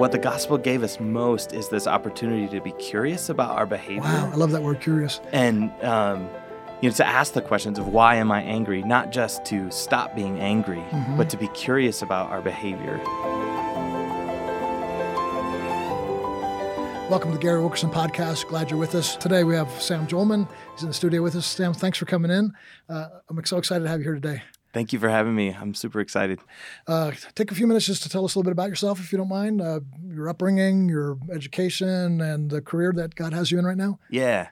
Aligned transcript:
what 0.00 0.12
the 0.12 0.18
gospel 0.18 0.56
gave 0.56 0.82
us 0.82 0.98
most 0.98 1.52
is 1.52 1.68
this 1.68 1.86
opportunity 1.86 2.48
to 2.48 2.58
be 2.62 2.72
curious 2.72 3.28
about 3.28 3.50
our 3.58 3.66
behavior. 3.66 4.00
Wow, 4.00 4.30
I 4.32 4.36
love 4.36 4.50
that 4.52 4.62
word, 4.62 4.80
curious. 4.80 5.20
And 5.30 5.70
um, 5.82 6.26
you 6.80 6.88
know, 6.88 6.94
to 6.96 7.06
ask 7.06 7.34
the 7.34 7.42
questions 7.42 7.78
of 7.78 7.88
why 7.88 8.14
am 8.14 8.32
I 8.32 8.40
angry, 8.40 8.82
not 8.82 9.12
just 9.12 9.44
to 9.46 9.70
stop 9.70 10.16
being 10.16 10.40
angry, 10.40 10.78
Mm-hmm. 10.90 11.18
but 11.18 11.28
to 11.28 11.36
be 11.36 11.48
curious 11.48 12.00
about 12.00 12.30
our 12.30 12.40
behavior. 12.40 12.96
Welcome 17.10 17.32
to 17.32 17.36
the 17.36 17.42
Gary 17.42 17.60
Wilkerson 17.60 17.90
podcast. 17.90 18.48
Glad 18.48 18.70
you're 18.70 18.80
with 18.80 18.94
us. 18.94 19.16
Today 19.16 19.44
we 19.44 19.54
have 19.54 19.70
Sam 19.82 20.06
Jolman. 20.06 20.48
He's 20.72 20.82
in 20.82 20.88
the 20.88 20.94
studio 20.94 21.20
with 21.22 21.36
us. 21.36 21.44
Sam, 21.44 21.74
thanks 21.74 21.98
for 21.98 22.06
coming 22.06 22.30
in. 22.30 22.54
Uh, 22.88 23.08
I'm 23.28 23.44
so 23.44 23.58
excited 23.58 23.84
to 23.84 23.90
have 23.90 23.98
you 24.00 24.04
here 24.04 24.14
today. 24.14 24.40
Thank 24.72 24.92
you 24.92 24.98
for 25.00 25.08
having 25.08 25.34
me. 25.34 25.56
I'm 25.58 25.74
super 25.74 26.00
excited. 26.00 26.38
Uh, 26.86 27.10
take 27.34 27.50
a 27.50 27.54
few 27.54 27.66
minutes 27.66 27.86
just 27.86 28.04
to 28.04 28.08
tell 28.08 28.24
us 28.24 28.34
a 28.34 28.38
little 28.38 28.48
bit 28.48 28.52
about 28.52 28.68
yourself, 28.68 29.00
if 29.00 29.10
you 29.10 29.18
don't 29.18 29.28
mind, 29.28 29.60
uh, 29.60 29.80
your 30.08 30.28
upbringing, 30.28 30.88
your 30.88 31.18
education, 31.32 32.20
and 32.20 32.50
the 32.50 32.62
career 32.62 32.92
that 32.94 33.16
God 33.16 33.32
has 33.32 33.50
you 33.50 33.58
in 33.58 33.64
right 33.64 33.76
now. 33.76 33.98
Yeah. 34.10 34.48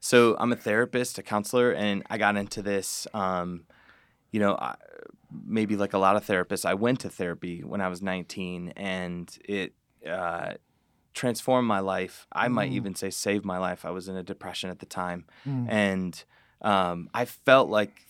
So 0.00 0.36
I'm 0.40 0.50
a 0.50 0.56
therapist, 0.56 1.18
a 1.18 1.22
counselor, 1.22 1.70
and 1.70 2.02
I 2.10 2.18
got 2.18 2.36
into 2.36 2.62
this. 2.62 3.06
Um, 3.14 3.64
you 4.32 4.40
know, 4.40 4.56
I, 4.56 4.74
maybe 5.44 5.76
like 5.76 5.92
a 5.92 5.98
lot 5.98 6.16
of 6.16 6.26
therapists, 6.26 6.64
I 6.64 6.74
went 6.74 7.00
to 7.00 7.08
therapy 7.08 7.62
when 7.62 7.80
I 7.80 7.88
was 7.88 8.02
19, 8.02 8.72
and 8.76 9.38
it 9.44 9.74
uh, 10.04 10.54
transformed 11.14 11.68
my 11.68 11.80
life. 11.80 12.26
I 12.32 12.48
might 12.48 12.72
even 12.72 12.94
say 12.96 13.10
saved 13.10 13.44
my 13.44 13.58
life. 13.58 13.84
I 13.84 13.90
was 13.90 14.08
in 14.08 14.16
a 14.16 14.22
depression 14.22 14.70
at 14.70 14.80
the 14.80 14.86
time, 14.86 15.26
and 15.68 16.24
um, 16.62 17.08
I 17.14 17.24
felt 17.24 17.68
like 17.68 18.06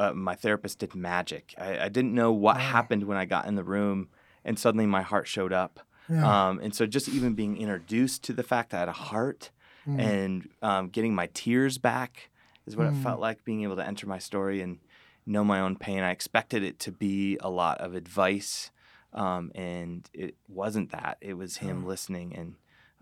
uh, 0.00 0.12
my 0.14 0.34
therapist 0.34 0.78
did 0.78 0.94
magic. 0.94 1.54
I, 1.58 1.78
I 1.78 1.88
didn't 1.88 2.14
know 2.14 2.32
what 2.32 2.56
happened 2.56 3.04
when 3.04 3.18
I 3.18 3.26
got 3.26 3.46
in 3.46 3.54
the 3.54 3.64
room, 3.64 4.08
and 4.44 4.58
suddenly 4.58 4.86
my 4.86 5.02
heart 5.02 5.28
showed 5.28 5.52
up. 5.52 5.80
Yeah. 6.08 6.48
Um, 6.48 6.58
and 6.60 6.74
so 6.74 6.86
just 6.86 7.08
even 7.08 7.34
being 7.34 7.56
introduced 7.58 8.24
to 8.24 8.32
the 8.32 8.42
fact 8.42 8.70
that 8.70 8.78
I 8.78 8.80
had 8.80 8.88
a 8.88 8.92
heart 8.92 9.50
and 9.86 10.48
um, 10.62 10.88
getting 10.88 11.14
my 11.14 11.28
tears 11.34 11.78
back 11.78 12.30
is 12.66 12.76
what 12.76 12.86
it 12.86 12.94
felt 13.02 13.18
like 13.20 13.44
being 13.44 13.62
able 13.62 13.76
to 13.76 13.86
enter 13.86 14.06
my 14.06 14.18
story 14.18 14.60
and 14.60 14.78
know 15.26 15.42
my 15.44 15.60
own 15.60 15.76
pain. 15.76 16.02
I 16.02 16.10
expected 16.10 16.62
it 16.62 16.78
to 16.80 16.92
be 16.92 17.38
a 17.40 17.50
lot 17.50 17.80
of 17.80 17.94
advice, 17.94 18.70
um, 19.12 19.50
and 19.54 20.08
it 20.12 20.36
wasn't 20.48 20.92
that. 20.92 21.18
It 21.20 21.34
was 21.34 21.58
him 21.58 21.84
listening, 21.86 22.36
and 22.36 22.54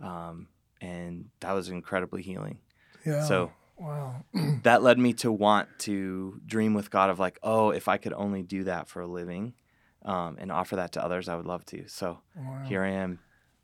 um, 0.03 0.49
and 0.81 1.27
that 1.41 1.53
was 1.53 1.69
incredibly 1.69 2.23
healing. 2.23 2.59
Yeah. 3.05 3.25
So 3.25 3.53
wow. 3.79 4.25
that 4.63 4.83
led 4.83 4.99
me 4.99 5.13
to 5.15 5.31
want 5.33 5.69
to 5.81 6.41
dream 6.47 6.75
with 6.75 6.91
God 6.91 7.11
of 7.11 7.19
like, 7.19 7.39
oh, 7.43 7.71
if 7.71 7.89
I 7.89 7.97
could 7.97 8.13
only 8.13 8.43
do 8.43 8.65
that 8.65 8.89
for 8.89 9.01
a 9.01 9.07
living. 9.07 9.55
Um, 10.05 10.37
and 10.39 10.51
offer 10.53 10.77
that 10.77 10.93
to 10.93 11.05
others, 11.05 11.29
I 11.29 11.35
would 11.35 11.45
love 11.45 11.67
to. 11.67 11.87
So 11.89 12.21
here 12.67 12.83
I 12.85 12.91
am. 12.91 13.19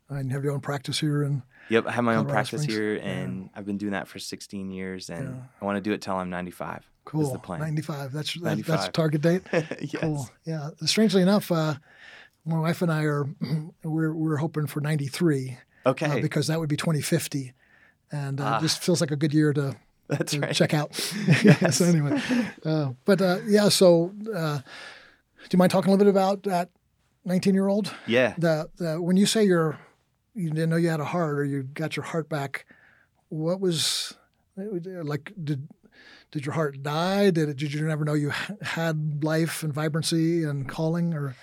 And 0.09 0.31
have 0.33 0.43
your 0.43 0.53
own 0.53 0.59
practice 0.59 0.99
here. 0.99 1.23
And 1.23 1.41
Yep, 1.69 1.87
I 1.87 1.91
have 1.93 2.03
my 2.03 2.15
own 2.15 2.27
practice 2.27 2.61
Springs. 2.63 2.77
here, 2.77 2.95
Yeah. 2.97 3.01
and 3.03 3.49
I've 3.55 3.65
been 3.65 3.77
doing 3.77 3.93
that 3.93 4.07
for 4.07 4.19
16 4.19 4.69
years, 4.69 5.09
and 5.09 5.29
Yeah. 5.29 5.41
I 5.61 5.65
want 5.65 5.77
to 5.77 5.81
do 5.81 5.93
it 5.93 6.01
till 6.01 6.13
I'm 6.15 6.29
95. 6.29 6.87
cool. 7.05 7.31
The 7.31 7.39
plan? 7.39 7.61
95. 7.61 8.11
That's, 8.11 8.33
that, 8.35 8.43
that's 8.43 8.67
95. 8.67 8.91
target 8.91 9.21
date. 9.21 9.41
yes. 9.53 9.95
Cool. 10.01 10.29
Yeah. 10.43 10.69
Strangely 10.83 11.21
enough, 11.23 11.51
uh, 11.51 11.75
my 12.45 12.59
wife 12.59 12.81
and 12.83 12.91
I 12.91 13.03
are 13.05 13.25
we're 13.83 14.13
we're 14.13 14.37
hoping 14.37 14.67
for 14.67 14.81
93 14.81 15.57
Okay, 15.87 16.19
uh, 16.19 16.21
because 16.21 16.47
that 16.47 16.59
would 16.59 16.69
be 16.69 16.77
2050, 16.77 17.53
and 18.11 18.39
uh, 18.41 18.43
Ah. 18.43 18.57
it 18.57 18.61
just 18.61 18.83
feels 18.83 19.01
like 19.01 19.11
a 19.11 19.15
good 19.15 19.33
year 19.33 19.53
to, 19.53 19.75
that's 20.07 20.37
right. 20.37 20.55
check 20.55 20.73
out. 20.73 20.93
so 21.71 21.85
anyway, 21.85 22.21
uh, 22.63 22.91
but 23.05 23.21
uh, 23.21 23.39
yeah. 23.47 23.69
So 23.69 24.13
uh, 24.33 24.57
do 24.57 25.49
you 25.51 25.59
mind 25.59 25.71
talking 25.71 25.89
a 25.89 25.95
little 25.95 26.05
bit 26.05 26.09
about 26.09 26.43
that 26.43 26.69
19 27.25 27.53
year 27.53 27.67
old? 27.67 27.93
Yeah, 28.07 28.35
The, 28.37 28.69
the 28.77 29.01
when 29.01 29.17
you 29.17 29.25
say 29.25 29.43
you're 29.43 29.79
you 30.33 30.49
didn't 30.49 30.69
know 30.69 30.75
you 30.75 30.89
had 30.89 30.99
a 30.99 31.05
heart 31.05 31.39
or 31.39 31.45
you 31.45 31.63
got 31.63 31.95
your 31.95 32.05
heart 32.05 32.29
back, 32.29 32.65
what 33.29 33.59
was 33.59 34.13
like? 34.55 35.33
Did 35.41 35.67
did 36.31 36.45
your 36.45 36.53
heart 36.53 36.83
die? 36.83 37.29
Did 37.29 37.49
it, 37.49 37.57
did 37.57 37.73
you 37.73 37.87
never 37.87 38.03
know 38.03 38.13
you 38.13 38.31
had 38.61 39.23
life 39.23 39.63
and 39.63 39.73
vibrancy 39.73 40.43
and 40.43 40.67
calling? 40.67 41.13
Or 41.13 41.35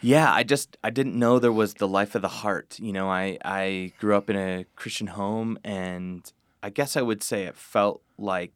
yeah. 0.00 0.32
I 0.32 0.44
just 0.44 0.76
I 0.84 0.90
didn't 0.90 1.18
know 1.18 1.38
there 1.38 1.52
was 1.52 1.74
the 1.74 1.88
life 1.88 2.14
of 2.14 2.22
the 2.22 2.28
heart. 2.28 2.78
You 2.78 2.92
know, 2.92 3.10
I 3.10 3.38
I 3.44 3.92
grew 3.98 4.16
up 4.16 4.30
in 4.30 4.36
a 4.36 4.64
Christian 4.76 5.08
home, 5.08 5.58
and 5.64 6.30
I 6.66 6.70
guess 6.70 6.96
I 6.96 7.02
would 7.02 7.22
say 7.22 7.44
it 7.44 7.56
felt 7.56 8.02
like 8.18 8.52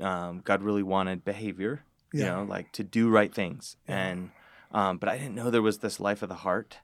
um, 0.00 0.40
God 0.44 0.60
really 0.60 0.82
wanted 0.82 1.24
behavior. 1.24 1.84
You 2.12 2.24
know, 2.24 2.42
like 2.48 2.72
to 2.72 2.82
do 2.82 3.08
right 3.08 3.32
things, 3.32 3.76
and 3.86 4.30
um, 4.72 4.98
but 4.98 5.08
I 5.08 5.16
didn't 5.16 5.36
know 5.36 5.50
there 5.50 5.62
was 5.62 5.78
this 5.78 6.00
life 6.00 6.22
of 6.22 6.28
the 6.28 6.34
heart, 6.34 6.78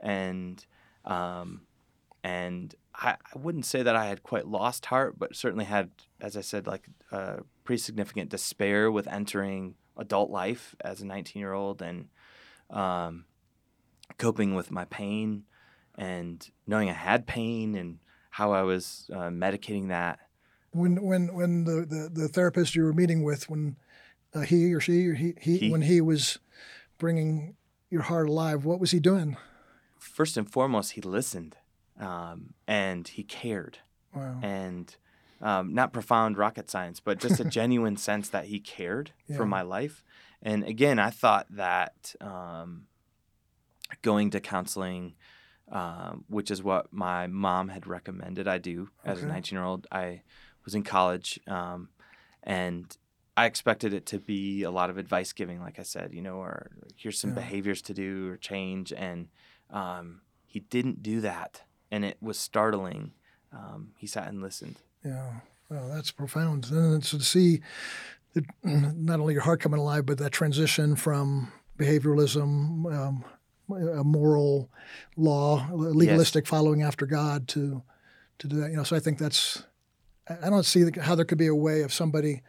and 0.00 0.64
um, 1.04 1.62
and 2.24 2.74
I, 2.92 3.10
I 3.10 3.38
wouldn't 3.38 3.66
say 3.66 3.84
that 3.84 3.94
I 3.94 4.06
had 4.06 4.24
quite 4.24 4.48
lost 4.48 4.86
heart, 4.86 5.16
but 5.16 5.36
certainly 5.36 5.64
had, 5.64 5.90
as 6.20 6.36
I 6.36 6.40
said, 6.40 6.66
like 6.66 6.88
uh, 7.12 7.36
pretty 7.62 7.80
significant 7.80 8.28
despair 8.28 8.90
with 8.90 9.06
entering 9.06 9.76
adult 9.96 10.30
life 10.30 10.74
as 10.80 11.00
a 11.00 11.06
19 11.06 11.38
year 11.38 11.52
old 11.52 11.82
and 11.82 12.08
um, 12.70 13.26
coping 14.18 14.56
with 14.56 14.72
my 14.72 14.86
pain 14.86 15.44
and 15.96 16.50
knowing 16.66 16.90
I 16.90 16.94
had 16.94 17.28
pain 17.28 17.76
and 17.76 17.98
how 18.36 18.52
I 18.52 18.62
was 18.62 19.10
uh, 19.12 19.30
medicating 19.44 19.88
that. 19.88 20.18
when 20.72 21.02
when 21.10 21.22
when 21.34 21.64
the, 21.64 21.76
the, 21.92 22.10
the 22.20 22.28
therapist 22.28 22.74
you 22.74 22.82
were 22.84 22.92
meeting 22.92 23.22
with 23.24 23.48
when 23.48 23.76
uh, 24.34 24.40
he 24.40 24.74
or 24.74 24.80
she 24.80 25.06
or 25.08 25.14
he, 25.14 25.32
he 25.40 25.56
He. 25.58 25.70
when 25.70 25.82
he 25.82 26.00
was 26.02 26.38
bringing 26.98 27.56
your 27.90 28.02
heart 28.02 28.28
alive, 28.28 28.64
what 28.64 28.78
was 28.80 28.90
he 28.90 29.00
doing? 29.00 29.36
First 29.98 30.36
and 30.36 30.50
foremost, 30.50 30.92
he 30.92 31.00
listened 31.00 31.56
um, 31.98 32.52
and 32.66 33.08
he 33.08 33.22
cared. 33.22 33.78
Wow. 34.14 34.38
and 34.42 34.96
um, 35.42 35.74
not 35.74 35.92
profound 35.92 36.38
rocket 36.38 36.70
science, 36.70 37.00
but 37.00 37.18
just 37.18 37.38
a 37.40 37.44
genuine 37.60 37.96
sense 37.98 38.28
that 38.30 38.46
he 38.46 38.58
cared 38.60 39.12
Yeah. 39.28 39.36
for 39.36 39.46
my 39.46 39.62
life. 39.62 40.02
And 40.42 40.64
again, 40.64 40.98
I 40.98 41.10
thought 41.10 41.46
that 41.50 42.14
um, 42.20 42.86
going 44.02 44.30
to 44.30 44.40
counseling, 44.40 45.14
um, 45.70 46.24
which 46.28 46.50
is 46.50 46.62
what 46.62 46.92
my 46.92 47.26
mom 47.26 47.68
had 47.68 47.86
recommended 47.86 48.46
I 48.48 48.58
do 48.58 48.90
as 49.04 49.22
a 49.22 49.26
19 49.26 49.56
year 49.56 49.64
old, 49.64 49.86
I 49.90 50.22
was 50.64 50.74
in 50.74 50.82
college 50.82 51.40
um, 51.46 51.88
and 52.42 52.96
I 53.36 53.46
expected 53.46 53.92
it 53.92 54.06
to 54.06 54.18
be 54.18 54.62
a 54.62 54.70
lot 54.70 54.88
of 54.90 54.96
advice 54.96 55.32
giving, 55.32 55.60
like 55.60 55.78
I 55.78 55.82
said, 55.82 56.14
you 56.14 56.22
know, 56.22 56.36
or 56.36 56.70
here's 56.96 57.18
some 57.20 57.30
Yeah. 57.30 57.34
behaviors 57.40 57.82
to 57.82 57.94
do 57.94 58.30
or 58.30 58.36
change. 58.38 58.92
And 58.92 59.28
um, 59.70 60.22
he 60.46 60.60
didn't 60.60 61.02
do 61.02 61.20
that. 61.20 61.62
And 61.90 62.04
it 62.04 62.16
was 62.22 62.38
startling. 62.38 63.12
Um, 63.52 63.92
he 63.98 64.06
sat 64.06 64.28
and 64.28 64.40
listened. 64.40 64.76
Yeah, 65.04 65.40
well, 65.68 65.88
that's 65.88 66.10
profound. 66.10 66.70
And 66.70 67.04
so 67.04 67.18
to 67.18 67.24
see 67.24 67.60
that 68.34 68.44
not 68.64 69.20
only 69.20 69.34
your 69.34 69.42
heart 69.42 69.60
coming 69.60 69.80
alive, 69.80 70.06
but 70.06 70.18
that 70.18 70.32
transition 70.32 70.96
from 70.96 71.52
behavioralism, 71.78 72.92
um, 72.94 73.24
a 73.70 74.04
moral 74.04 74.70
law, 75.16 75.68
legalistic 75.72 76.46
following 76.46 76.82
after 76.82 77.06
God 77.06 77.48
to 77.48 77.82
to 78.38 78.48
do 78.48 78.56
that. 78.60 78.70
You 78.70 78.76
know, 78.76 78.84
so 78.84 78.96
I 78.96 79.00
think 79.00 79.18
that's. 79.18 79.64
I 80.28 80.46
I 80.46 80.50
don't 80.50 80.64
see 80.64 80.84
how 81.00 81.14
there 81.14 81.24
could 81.24 81.38
be 81.38 81.46
a 81.46 81.54
way 81.54 81.82
of 81.82 81.92
somebody, 81.92 82.42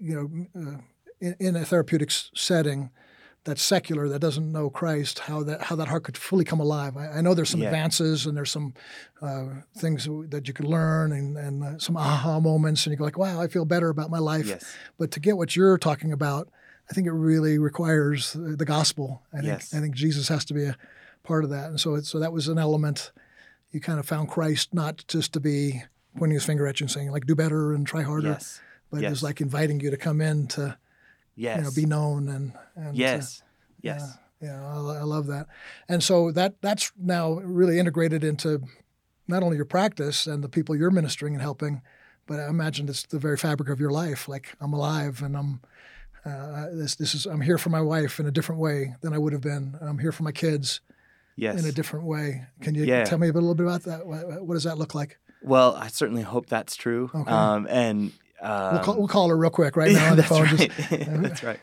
you 0.00 0.14
know, 0.54 0.60
uh, 0.60 0.78
in, 1.20 1.34
in 1.38 1.56
a 1.56 1.64
therapeutic 1.64 2.10
setting. 2.34 2.90
That's 3.44 3.62
secular, 3.62 4.08
that 4.08 4.18
doesn't 4.18 4.50
know 4.50 4.68
Christ, 4.70 5.20
how 5.20 5.44
that 5.44 5.62
how 5.62 5.76
that 5.76 5.86
heart 5.86 6.02
could 6.02 6.16
fully 6.16 6.44
come 6.44 6.58
alive. 6.58 6.96
I, 6.96 7.18
I 7.18 7.20
know 7.20 7.32
there's 7.32 7.48
some 7.48 7.60
Yeah. 7.60 7.68
advances 7.68 8.26
and 8.26 8.36
there's 8.36 8.50
some 8.50 8.74
uh, 9.22 9.60
things 9.78 10.08
that 10.30 10.48
you 10.48 10.52
can 10.52 10.66
learn 10.66 11.12
and, 11.12 11.38
and 11.38 11.62
uh, 11.62 11.78
some 11.78 11.96
aha 11.96 12.40
moments, 12.40 12.84
and 12.84 12.90
you 12.92 12.96
go 12.96 13.04
like, 13.04 13.16
"Wow, 13.16 13.40
I 13.40 13.46
feel 13.46 13.64
better 13.64 13.88
about 13.88 14.10
my 14.10 14.18
life." 14.18 14.48
Yes. 14.48 14.74
But 14.98 15.12
to 15.12 15.20
get 15.20 15.36
what 15.36 15.54
you're 15.54 15.78
talking 15.78 16.10
about, 16.12 16.48
I 16.90 16.94
think 16.94 17.06
it 17.06 17.12
really 17.12 17.58
requires 17.58 18.32
the 18.34 18.64
gospel. 18.64 19.22
I 19.32 19.36
think 19.38 19.46
Yes. 19.46 19.74
I 19.74 19.80
think 19.80 19.94
Jesus 19.94 20.28
has 20.28 20.44
to 20.46 20.54
be 20.54 20.64
a 20.64 20.76
part 21.24 21.44
of 21.44 21.50
that, 21.50 21.70
and 21.70 21.80
so 21.80 21.94
it, 21.96 22.06
so 22.06 22.18
that 22.20 22.32
was 22.32 22.48
an 22.48 22.58
element. 22.58 23.12
You 23.72 23.80
kind 23.80 23.98
of 23.98 24.06
found 24.06 24.28
Christ 24.28 24.72
not 24.72 25.04
just 25.08 25.32
to 25.32 25.40
be 25.40 25.82
pointing 26.16 26.34
his 26.34 26.44
finger 26.44 26.66
at 26.66 26.78
you 26.80 26.84
and 26.84 26.90
saying 26.90 27.10
like, 27.10 27.26
"Do 27.26 27.34
better 27.34 27.72
and 27.74 27.86
try 27.86 28.02
harder," 28.02 28.28
Yes. 28.28 28.60
but 28.90 29.02
it 29.02 29.10
was 29.10 29.22
like 29.22 29.40
inviting 29.40 29.80
you 29.80 29.90
to 29.90 29.96
come 29.96 30.20
in 30.20 30.46
to 30.48 30.78
Yes. 31.34 31.58
you 31.58 31.64
know 31.64 31.70
be 31.74 31.86
known 31.86 32.28
and 32.28 32.52
and 32.76 32.94
to- 32.94 33.00
yes. 33.00 33.42
Yes. 33.82 34.16
yeah, 34.40 34.64
I, 34.64 34.76
I 34.76 35.02
love 35.02 35.26
that. 35.26 35.46
And 35.88 36.02
so 36.02 36.30
that 36.32 36.60
that's 36.62 36.92
now 36.96 37.32
really 37.34 37.78
integrated 37.78 38.24
into 38.24 38.62
not 39.28 39.42
only 39.42 39.56
your 39.56 39.66
practice 39.66 40.26
and 40.26 40.42
the 40.42 40.48
people 40.48 40.74
you're 40.76 40.90
ministering 40.90 41.34
and 41.34 41.42
helping, 41.42 41.82
but 42.26 42.38
I 42.40 42.48
imagine 42.48 42.88
it's 42.88 43.02
the 43.02 43.18
very 43.18 43.36
fabric 43.36 43.68
of 43.68 43.78
your 43.80 43.90
life. 43.90 44.28
Like 44.28 44.54
I'm 44.60 44.72
alive 44.72 45.20
and 45.22 45.36
I'm 45.36 45.60
uh, 46.26 46.66
this 46.72 46.94
this 46.96 47.14
is 47.14 47.26
I'm 47.26 47.40
here 47.40 47.58
for 47.58 47.70
my 47.70 47.80
wife 47.80 48.18
in 48.20 48.26
a 48.26 48.30
different 48.30 48.60
way 48.60 48.94
than 49.00 49.12
I 49.12 49.18
would 49.18 49.32
have 49.32 49.42
been. 49.42 49.76
I'm 49.80 49.98
here 49.98 50.12
for 50.12 50.22
my 50.24 50.32
kids 50.32 50.80
Yes. 51.38 51.60
in 51.62 51.68
a 51.68 51.72
different 51.72 52.06
way. 52.06 52.46
Can 52.62 52.74
you 52.74 52.84
Yeah. 52.84 53.04
tell 53.04 53.18
me 53.18 53.28
a 53.28 53.32
little 53.32 53.54
bit 53.54 53.66
about 53.66 53.82
that? 53.82 54.06
What, 54.06 54.42
what 54.46 54.54
does 54.54 54.64
that 54.64 54.78
look 54.78 54.94
like? 54.94 55.18
well, 55.42 55.74
I 55.76 55.88
certainly 55.88 56.22
hope 56.22 56.46
that's 56.46 56.74
true. 56.76 57.10
Okay. 57.14 57.30
Um, 57.30 57.66
and 57.70 58.10
um, 58.40 58.72
We'll 58.74 58.82
call, 58.82 58.96
we'll 58.98 59.08
call 59.08 59.28
her 59.28 59.36
real 59.36 59.50
quick 59.50 59.76
right 59.76 59.92
now 59.98 60.10
on 60.10 60.16
the 60.16 60.22
that's 60.22 60.28
phone. 60.28 60.44
right. 60.46 60.70
Just, 60.76 60.90
that's 61.22 61.42
right. 61.44 61.60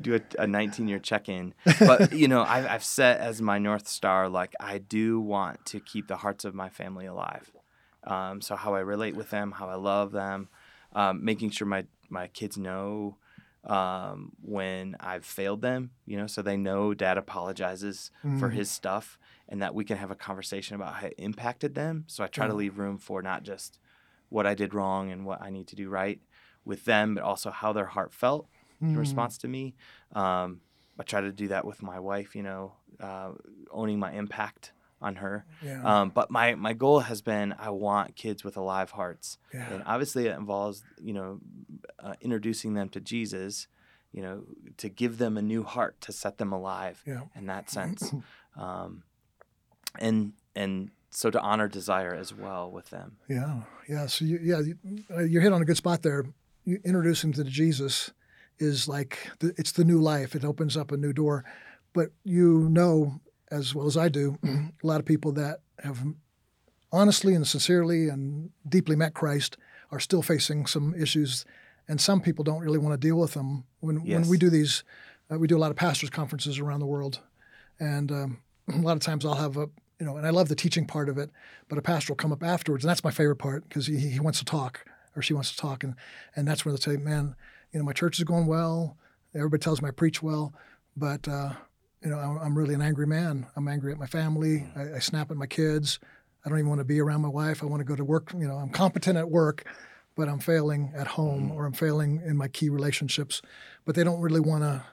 do 0.00 0.14
a, 0.14 0.20
a 0.42 0.46
19 0.46 0.86
year 0.88 0.98
check 1.00 1.28
in. 1.28 1.52
But 1.80 2.12
you 2.22 2.28
know, 2.28 2.42
I've, 2.42 2.66
I've 2.66 2.84
set 2.84 3.18
as 3.20 3.42
my 3.42 3.58
north 3.58 3.88
star 3.88 4.28
like 4.28 4.54
I 4.60 4.78
do 4.78 5.20
want 5.20 5.66
to 5.66 5.80
keep 5.80 6.06
the 6.06 6.16
hearts 6.18 6.44
of 6.44 6.54
my 6.54 6.68
family 6.68 7.06
alive. 7.06 7.50
Um, 8.04 8.40
so 8.40 8.54
how 8.56 8.74
I 8.74 8.80
relate 8.80 9.16
with 9.16 9.30
them, 9.30 9.50
how 9.52 9.68
I 9.68 9.74
love 9.74 10.12
them, 10.12 10.48
um, 10.94 11.24
making 11.24 11.50
sure 11.50 11.66
my 11.66 11.84
my 12.08 12.28
kids 12.28 12.56
know 12.56 13.16
um, 13.68 14.32
when 14.42 14.96
I've 14.98 15.24
failed 15.24 15.60
them, 15.60 15.90
you 16.06 16.16
know, 16.16 16.26
so 16.26 16.40
they 16.40 16.56
know 16.56 16.94
dad 16.94 17.18
apologizes 17.18 18.10
mm. 18.24 18.40
for 18.40 18.48
his 18.48 18.70
stuff 18.70 19.18
and 19.48 19.60
that 19.62 19.74
we 19.74 19.84
can 19.84 19.98
have 19.98 20.10
a 20.10 20.16
conversation 20.16 20.74
about 20.74 20.94
how 20.94 21.06
it 21.08 21.14
impacted 21.18 21.74
them. 21.74 22.04
So 22.06 22.24
I 22.24 22.28
try 22.28 22.46
to 22.46 22.54
leave 22.54 22.78
room 22.78 22.98
for 22.98 23.22
not 23.22 23.42
just 23.42 23.78
what 24.30 24.46
I 24.46 24.54
did 24.54 24.74
wrong 24.74 25.10
and 25.12 25.26
what 25.26 25.42
I 25.42 25.50
need 25.50 25.68
to 25.68 25.76
do 25.76 25.88
right 25.88 26.20
with 26.64 26.84
them, 26.86 27.14
but 27.14 27.24
also 27.24 27.50
how 27.50 27.72
their 27.72 27.86
heart 27.86 28.12
felt 28.12 28.48
mm. 28.82 28.88
in 28.88 28.96
response 28.98 29.36
to 29.38 29.48
me. 29.48 29.74
Um, 30.12 30.62
I 30.98 31.02
try 31.02 31.20
to 31.20 31.32
do 31.32 31.48
that 31.48 31.64
with 31.64 31.82
my 31.82 32.00
wife, 32.00 32.34
you 32.34 32.42
know, 32.42 32.72
uh, 33.00 33.32
owning 33.70 33.98
my 33.98 34.12
impact 34.12 34.72
on 35.00 35.16
her. 35.16 35.44
Yeah. 35.62 35.82
Um, 35.82 36.10
but 36.10 36.30
my 36.30 36.54
my 36.54 36.72
goal 36.72 37.00
has 37.00 37.22
been 37.22 37.54
I 37.58 37.70
want 37.70 38.16
kids 38.16 38.44
with 38.44 38.56
alive 38.56 38.90
hearts, 38.92 39.38
yeah. 39.54 39.72
and 39.72 39.82
obviously 39.86 40.26
it 40.26 40.36
involves 40.36 40.82
you 41.00 41.12
know 41.12 41.40
uh, 42.00 42.14
introducing 42.20 42.74
them 42.74 42.88
to 42.90 43.00
Jesus, 43.00 43.68
you 44.12 44.22
know, 44.22 44.44
to 44.78 44.88
give 44.88 45.18
them 45.18 45.36
a 45.36 45.42
new 45.42 45.62
heart 45.62 46.00
to 46.02 46.12
set 46.12 46.38
them 46.38 46.52
alive 46.52 47.02
yeah. 47.06 47.22
in 47.36 47.46
that 47.46 47.70
sense, 47.70 48.12
um, 48.56 49.02
and 49.98 50.32
and 50.56 50.90
so 51.10 51.30
to 51.30 51.40
honor 51.40 51.68
desire 51.68 52.14
as 52.14 52.34
well 52.34 52.70
with 52.70 52.90
them. 52.90 53.16
Yeah, 53.28 53.62
yeah. 53.88 54.06
So 54.06 54.24
you, 54.24 54.38
yeah, 54.42 54.60
you, 54.60 54.78
uh, 55.10 55.22
you 55.22 55.40
hit 55.40 55.52
on 55.52 55.62
a 55.62 55.64
good 55.64 55.76
spot 55.76 56.02
there. 56.02 56.24
You 56.64 56.80
introduce 56.84 57.22
them 57.22 57.32
to 57.34 57.44
Jesus 57.44 58.10
is 58.58 58.88
like 58.88 59.30
the, 59.38 59.54
it's 59.56 59.72
the 59.72 59.84
new 59.84 60.00
life. 60.00 60.34
It 60.34 60.44
opens 60.44 60.76
up 60.76 60.90
a 60.90 60.96
new 60.96 61.12
door, 61.12 61.44
but 61.92 62.10
you 62.24 62.68
know 62.68 63.20
as 63.50 63.74
well 63.74 63.86
as 63.86 63.96
I 63.96 64.08
do, 64.08 64.38
a 64.44 64.86
lot 64.86 65.00
of 65.00 65.06
people 65.06 65.32
that 65.32 65.60
have 65.82 66.04
honestly 66.92 67.34
and 67.34 67.46
sincerely 67.46 68.08
and 68.08 68.50
deeply 68.68 68.96
met 68.96 69.14
Christ 69.14 69.56
are 69.90 70.00
still 70.00 70.22
facing 70.22 70.66
some 70.66 70.94
issues, 70.94 71.44
and 71.86 72.00
some 72.00 72.20
people 72.20 72.44
don't 72.44 72.60
really 72.60 72.78
want 72.78 73.00
to 73.00 73.08
deal 73.08 73.18
with 73.18 73.34
them. 73.34 73.64
When 73.80 74.04
yes. 74.04 74.20
when 74.20 74.28
we 74.28 74.38
do 74.38 74.50
these, 74.50 74.84
uh, 75.32 75.38
we 75.38 75.46
do 75.46 75.56
a 75.56 75.60
lot 75.60 75.70
of 75.70 75.76
pastors 75.76 76.10
conferences 76.10 76.58
around 76.58 76.80
the 76.80 76.86
world, 76.86 77.20
and 77.80 78.12
um, 78.12 78.38
a 78.72 78.78
lot 78.78 78.96
of 78.96 79.02
times 79.02 79.24
I'll 79.24 79.34
have 79.34 79.56
a 79.56 79.68
you 79.98 80.06
know, 80.06 80.16
and 80.16 80.26
I 80.26 80.30
love 80.30 80.48
the 80.48 80.54
teaching 80.54 80.86
part 80.86 81.08
of 81.08 81.18
it, 81.18 81.30
but 81.68 81.76
a 81.76 81.82
pastor 81.82 82.12
will 82.12 82.16
come 82.16 82.32
up 82.32 82.42
afterwards, 82.42 82.84
and 82.84 82.88
that's 82.88 83.02
my 83.02 83.10
favorite 83.10 83.36
part 83.36 83.68
because 83.68 83.88
he, 83.88 83.98
he 83.98 84.20
wants 84.20 84.38
to 84.38 84.44
talk 84.44 84.84
or 85.16 85.22
she 85.22 85.34
wants 85.34 85.50
to 85.50 85.56
talk, 85.56 85.82
and 85.82 85.94
and 86.36 86.46
that's 86.46 86.64
when 86.64 86.74
they 86.74 86.80
say, 86.80 86.96
man, 86.96 87.34
you 87.72 87.78
know, 87.78 87.84
my 87.84 87.92
church 87.92 88.18
is 88.18 88.24
going 88.24 88.46
well. 88.46 88.96
Everybody 89.34 89.60
tells 89.60 89.82
me 89.82 89.88
I 89.88 89.92
preach 89.92 90.22
well, 90.22 90.54
but 90.96 91.26
uh, 91.28 91.52
you 92.02 92.10
know, 92.10 92.18
I'm 92.18 92.56
really 92.56 92.74
an 92.74 92.82
angry 92.82 93.06
man. 93.06 93.46
I'm 93.56 93.68
angry 93.68 93.92
at 93.92 93.98
my 93.98 94.06
family. 94.06 94.66
Mm. 94.76 94.94
I, 94.94 94.96
I, 94.96 94.98
snap 95.00 95.30
at 95.30 95.36
my 95.36 95.46
kids. 95.46 95.98
I 96.44 96.48
don't 96.48 96.58
even 96.58 96.68
want 96.68 96.80
to 96.80 96.84
be 96.84 97.00
around 97.00 97.22
my 97.22 97.28
wife. 97.28 97.62
I 97.62 97.66
want 97.66 97.80
to 97.80 97.84
go 97.84 97.96
to 97.96 98.04
work. 98.04 98.32
You 98.32 98.46
know, 98.46 98.56
I'm 98.56 98.70
competent 98.70 99.18
at 99.18 99.30
work, 99.30 99.64
but 100.14 100.28
I'm 100.28 100.38
failing 100.38 100.92
at 100.96 101.06
home 101.06 101.50
mm. 101.50 101.54
or 101.54 101.66
I'm 101.66 101.72
failing 101.72 102.22
in 102.24 102.36
my 102.36 102.48
key 102.48 102.68
relationships. 102.68 103.42
But 103.84 103.94
they 103.94 104.04
don't 104.04 104.20
really 104.20 104.40
want 104.40 104.62
to, 104.62 104.84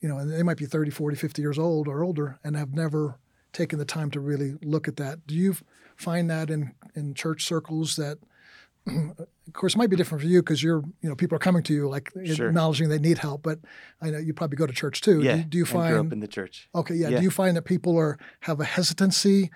you 0.00 0.08
know, 0.08 0.18
and 0.18 0.32
they 0.32 0.42
might 0.42 0.56
be 0.56 0.66
30, 0.66 0.90
40, 0.90 1.16
50 1.16 1.42
years 1.42 1.58
old 1.58 1.88
or 1.88 2.02
older 2.02 2.38
and 2.42 2.56
have 2.56 2.72
never 2.72 3.18
taken 3.52 3.78
the 3.78 3.84
time 3.84 4.10
to 4.12 4.20
really 4.20 4.56
look 4.62 4.88
at 4.88 4.96
that. 4.96 5.26
Do 5.26 5.34
you 5.34 5.56
find 5.96 6.30
that 6.30 6.48
in, 6.48 6.72
in 6.94 7.14
church 7.14 7.44
circles 7.44 7.96
that 7.96 8.18
of 9.46 9.52
course, 9.52 9.74
it 9.74 9.78
might 9.78 9.90
be 9.90 9.96
different 9.96 10.22
for 10.22 10.28
you 10.28 10.42
because 10.42 10.62
you're, 10.62 10.82
you 11.00 11.08
know, 11.08 11.16
people 11.16 11.36
are 11.36 11.40
coming 11.40 11.62
to 11.64 11.74
you 11.74 11.88
like 11.88 12.12
sure. 12.24 12.48
acknowledging 12.48 12.88
they 12.88 12.98
need 12.98 13.18
help. 13.18 13.42
But 13.42 13.58
I 14.00 14.10
know 14.10 14.18
you 14.18 14.32
probably 14.32 14.56
go 14.56 14.66
to 14.66 14.72
church 14.72 15.00
too. 15.00 15.20
Yeah, 15.22 15.36
do, 15.36 15.44
do 15.44 15.58
you 15.58 15.64
find? 15.64 15.86
I 15.86 15.90
grew 15.90 16.06
up 16.06 16.12
in 16.12 16.20
the 16.20 16.28
church. 16.28 16.68
Okay, 16.74 16.94
yeah. 16.94 17.08
yeah. 17.08 17.18
Do 17.18 17.24
you 17.24 17.30
find 17.30 17.56
that 17.56 17.62
people 17.62 17.96
are 17.98 18.18
have 18.40 18.60
a 18.60 18.64
hesitancy 18.64 19.50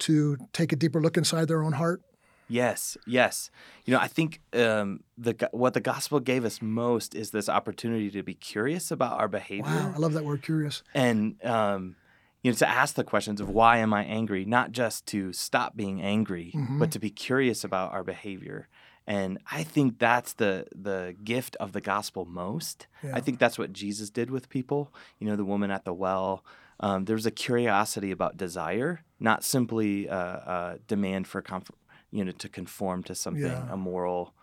to 0.00 0.36
take 0.52 0.72
a 0.72 0.76
deeper 0.76 1.00
look 1.00 1.16
inside 1.16 1.48
their 1.48 1.62
own 1.62 1.72
heart? 1.72 2.02
Yes, 2.48 2.98
yes. 3.06 3.50
You 3.86 3.94
know, 3.94 4.00
I 4.00 4.08
think 4.08 4.40
um, 4.52 5.00
the 5.16 5.48
what 5.52 5.74
the 5.74 5.80
gospel 5.80 6.20
gave 6.20 6.44
us 6.44 6.60
most 6.60 7.14
is 7.14 7.30
this 7.30 7.48
opportunity 7.48 8.10
to 8.10 8.22
be 8.22 8.34
curious 8.34 8.90
about 8.90 9.18
our 9.18 9.28
behavior. 9.28 9.70
Wow, 9.70 9.92
I 9.94 9.98
love 9.98 10.12
that 10.12 10.24
word, 10.24 10.42
curious. 10.42 10.82
And 10.92 11.42
um, 11.44 11.96
you 12.42 12.50
know, 12.50 12.56
to 12.56 12.68
ask 12.68 12.94
the 12.94 13.04
questions 13.04 13.40
of 13.40 13.48
why 13.48 13.78
am 13.78 13.94
I 13.94 14.04
angry, 14.04 14.44
not 14.44 14.72
just 14.72 15.06
to 15.06 15.32
stop 15.32 15.76
being 15.76 16.02
angry, 16.02 16.52
mm-hmm. 16.54 16.78
but 16.78 16.90
to 16.92 16.98
be 16.98 17.10
curious 17.10 17.62
about 17.64 17.92
our 17.92 18.02
behavior. 18.02 18.68
And 19.06 19.38
I 19.50 19.62
think 19.62 19.98
that's 19.98 20.34
the 20.34 20.66
the 20.74 21.16
gift 21.24 21.56
of 21.56 21.72
the 21.72 21.80
gospel 21.80 22.24
most. 22.24 22.86
Yeah. 23.02 23.12
I 23.14 23.20
think 23.20 23.38
that's 23.38 23.58
what 23.58 23.72
Jesus 23.72 24.10
did 24.10 24.30
with 24.30 24.48
people. 24.48 24.92
You 25.18 25.26
know, 25.26 25.36
the 25.36 25.44
woman 25.44 25.70
at 25.70 25.84
the 25.84 25.92
well. 25.92 26.44
Um, 26.80 27.04
there 27.04 27.14
was 27.14 27.26
a 27.26 27.30
curiosity 27.30 28.10
about 28.10 28.36
desire, 28.36 29.02
not 29.20 29.44
simply 29.44 30.08
a, 30.08 30.16
a 30.16 30.78
demand 30.88 31.28
for 31.28 31.40
comfort, 31.40 31.76
you 32.10 32.24
know, 32.24 32.32
to 32.32 32.48
conform 32.48 33.04
to 33.04 33.14
something, 33.14 33.44
yeah. 33.44 33.68
a 33.70 33.76
moral 33.76 34.34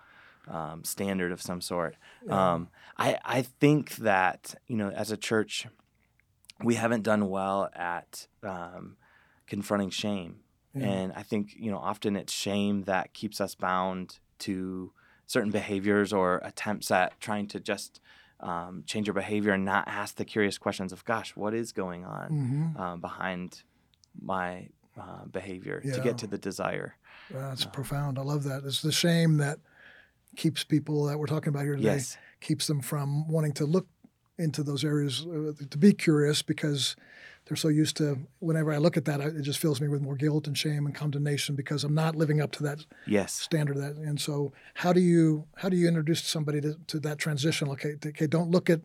um, 0.47 0.83
standard 0.85 1.33
of 1.33 1.41
some 1.41 1.59
sort. 1.59 1.95
Yeah. 2.25 2.53
Um, 2.53 2.69
I 2.97 3.17
I 3.23 3.41
think 3.41 3.97
that 3.97 4.55
you 4.67 4.75
know, 4.75 4.89
as 4.89 5.11
a 5.11 5.17
church, 5.17 5.67
we 6.63 6.75
haven't 6.75 7.03
done 7.03 7.29
well 7.29 7.69
at 7.73 8.27
um, 8.43 8.97
confronting 9.47 9.89
shame. 9.89 10.41
And 10.75 11.11
I 11.13 11.23
think 11.23 11.55
you 11.57 11.71
know 11.71 11.77
often 11.77 12.15
it's 12.15 12.31
shame 12.31 12.83
that 12.83 13.13
keeps 13.13 13.41
us 13.41 13.53
bound 13.53 14.19
to 14.39 14.93
certain 15.25 15.51
behaviors 15.51 16.13
or 16.13 16.39
attempts 16.43 16.89
at 16.89 17.19
trying 17.19 17.47
to 17.47 17.59
just 17.59 17.99
um, 18.39 18.83
change 18.85 19.07
your 19.07 19.13
behavior 19.13 19.51
and 19.51 19.65
not 19.65 19.87
ask 19.87 20.15
the 20.15 20.25
curious 20.25 20.57
questions 20.57 20.93
of, 20.93 21.03
gosh, 21.05 21.35
what 21.35 21.53
is 21.53 21.71
going 21.71 22.05
on 22.05 22.29
mm-hmm. 22.31 22.81
um, 22.81 23.01
behind 23.01 23.63
my 24.19 24.69
uh, 24.99 25.25
behavior 25.31 25.81
yeah. 25.83 25.93
to 25.93 26.01
get 26.01 26.17
to 26.17 26.27
the 26.27 26.37
desire. 26.37 26.95
That's 27.29 27.65
uh, 27.65 27.69
profound. 27.69 28.17
I 28.17 28.23
love 28.23 28.43
that. 28.45 28.63
It's 28.65 28.81
the 28.81 28.91
shame 28.91 29.37
that 29.37 29.59
keeps 30.35 30.63
people 30.63 31.05
that 31.05 31.19
we're 31.19 31.27
talking 31.27 31.49
about 31.49 31.63
here 31.63 31.75
today, 31.75 31.95
yes. 31.95 32.17
keeps 32.41 32.67
them 32.67 32.81
from 32.81 33.27
wanting 33.27 33.53
to 33.53 33.65
look 33.65 33.87
into 34.39 34.63
those 34.63 34.83
areas, 34.83 35.25
uh, 35.27 35.51
to 35.69 35.77
be 35.77 35.93
curious 35.93 36.41
because 36.41 36.95
they're 37.45 37.57
so 37.57 37.67
used 37.67 37.97
to 37.97 38.19
whenever 38.39 38.71
I 38.71 38.77
look 38.77 38.95
at 38.95 39.05
that, 39.05 39.21
it 39.21 39.41
just 39.41 39.59
fills 39.59 39.81
me 39.81 39.87
with 39.87 40.01
more 40.01 40.15
guilt 40.15 40.47
and 40.47 40.57
shame 40.57 40.85
and 40.85 40.93
condemnation 40.93 41.55
because 41.55 41.83
I'm 41.83 41.95
not 41.95 42.15
living 42.15 42.41
up 42.41 42.51
to 42.53 42.63
that 42.63 42.85
yes. 43.07 43.33
standard. 43.33 43.77
That 43.77 43.95
and 43.95 44.19
so 44.19 44.53
how 44.75 44.93
do 44.93 45.01
you 45.01 45.45
how 45.57 45.69
do 45.69 45.75
you 45.75 45.87
introduce 45.87 46.23
somebody 46.23 46.61
to, 46.61 46.75
to 46.87 46.99
that 47.01 47.17
transition? 47.17 47.67
Okay, 47.69 47.95
okay, 48.05 48.27
don't 48.27 48.51
look 48.51 48.69
at 48.69 48.81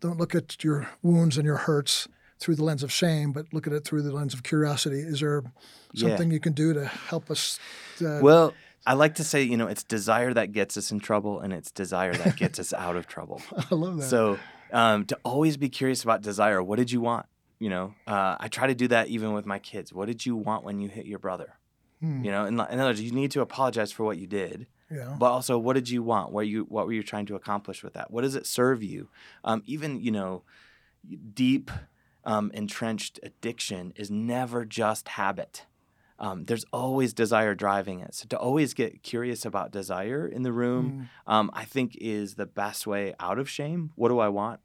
don't 0.00 0.18
look 0.18 0.34
at 0.34 0.62
your 0.62 0.88
wounds 1.02 1.36
and 1.36 1.44
your 1.44 1.56
hurts 1.56 2.08
through 2.38 2.54
the 2.54 2.64
lens 2.64 2.82
of 2.82 2.92
shame, 2.92 3.32
but 3.32 3.46
look 3.52 3.66
at 3.66 3.72
it 3.72 3.84
through 3.84 4.02
the 4.02 4.12
lens 4.12 4.34
of 4.34 4.42
curiosity. 4.42 5.00
Is 5.00 5.20
there 5.20 5.42
something 5.94 6.28
yeah. 6.28 6.34
you 6.34 6.40
can 6.40 6.52
do 6.52 6.72
to 6.74 6.84
help 6.84 7.30
us? 7.30 7.58
Uh, 8.00 8.20
well, 8.22 8.54
I 8.86 8.92
like 8.92 9.16
to 9.16 9.24
say, 9.24 9.42
you 9.42 9.56
know, 9.56 9.66
it's 9.66 9.82
desire 9.82 10.32
that 10.34 10.52
gets 10.52 10.76
us 10.76 10.92
in 10.92 11.00
trouble, 11.00 11.40
and 11.40 11.52
it's 11.52 11.72
desire 11.72 12.14
that 12.14 12.36
gets 12.36 12.60
us 12.60 12.72
out 12.72 12.94
of 12.94 13.08
trouble. 13.08 13.42
I 13.70 13.74
love 13.74 13.96
that. 13.96 14.04
So, 14.04 14.38
um, 14.72 15.04
to 15.06 15.18
always 15.24 15.56
be 15.56 15.68
curious 15.68 16.02
about 16.02 16.22
desire. 16.22 16.62
What 16.62 16.76
did 16.76 16.90
you 16.90 17.00
want? 17.00 17.26
You 17.58 17.70
know, 17.70 17.94
uh, 18.06 18.36
I 18.38 18.48
try 18.48 18.66
to 18.66 18.74
do 18.74 18.88
that 18.88 19.08
even 19.08 19.32
with 19.32 19.46
my 19.46 19.58
kids. 19.58 19.92
What 19.92 20.06
did 20.06 20.26
you 20.26 20.36
want 20.36 20.64
when 20.64 20.78
you 20.78 20.88
hit 20.88 21.06
your 21.06 21.18
brother? 21.18 21.54
Hmm. 22.00 22.22
You 22.24 22.30
know, 22.30 22.44
in, 22.44 22.54
in 22.54 22.60
other 22.60 22.90
words, 22.90 23.00
you 23.00 23.12
need 23.12 23.30
to 23.30 23.40
apologize 23.40 23.92
for 23.92 24.04
what 24.04 24.18
you 24.18 24.26
did. 24.26 24.66
Yeah. 24.90 25.16
But 25.18 25.32
also, 25.32 25.58
what 25.58 25.72
did 25.74 25.88
you 25.88 26.02
want? 26.02 26.32
What 26.32 26.46
you 26.46 26.64
what 26.64 26.86
were 26.86 26.92
you 26.92 27.02
trying 27.02 27.26
to 27.26 27.34
accomplish 27.34 27.82
with 27.82 27.94
that? 27.94 28.10
What 28.10 28.22
does 28.22 28.34
it 28.34 28.46
serve 28.46 28.82
you? 28.82 29.08
Um, 29.42 29.62
even 29.66 30.00
you 30.00 30.10
know, 30.10 30.42
deep 31.34 31.70
um, 32.24 32.50
entrenched 32.54 33.18
addiction 33.22 33.92
is 33.96 34.10
never 34.10 34.64
just 34.64 35.08
habit. 35.08 35.64
Um, 36.18 36.44
there's 36.44 36.64
always 36.72 37.12
desire 37.12 37.54
driving 37.54 38.00
it. 38.00 38.14
So 38.14 38.26
to 38.28 38.38
always 38.38 38.72
get 38.72 39.02
curious 39.02 39.44
about 39.44 39.70
desire 39.70 40.26
in 40.26 40.42
the 40.42 40.52
room, 40.52 41.08
mm. 41.28 41.32
um, 41.32 41.50
I 41.52 41.64
think 41.64 41.96
is 42.00 42.36
the 42.36 42.46
best 42.46 42.86
way 42.86 43.14
out 43.20 43.38
of 43.38 43.50
shame. 43.50 43.92
What 43.96 44.08
do 44.08 44.18
I 44.18 44.28
want? 44.28 44.60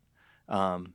Um, 0.47 0.93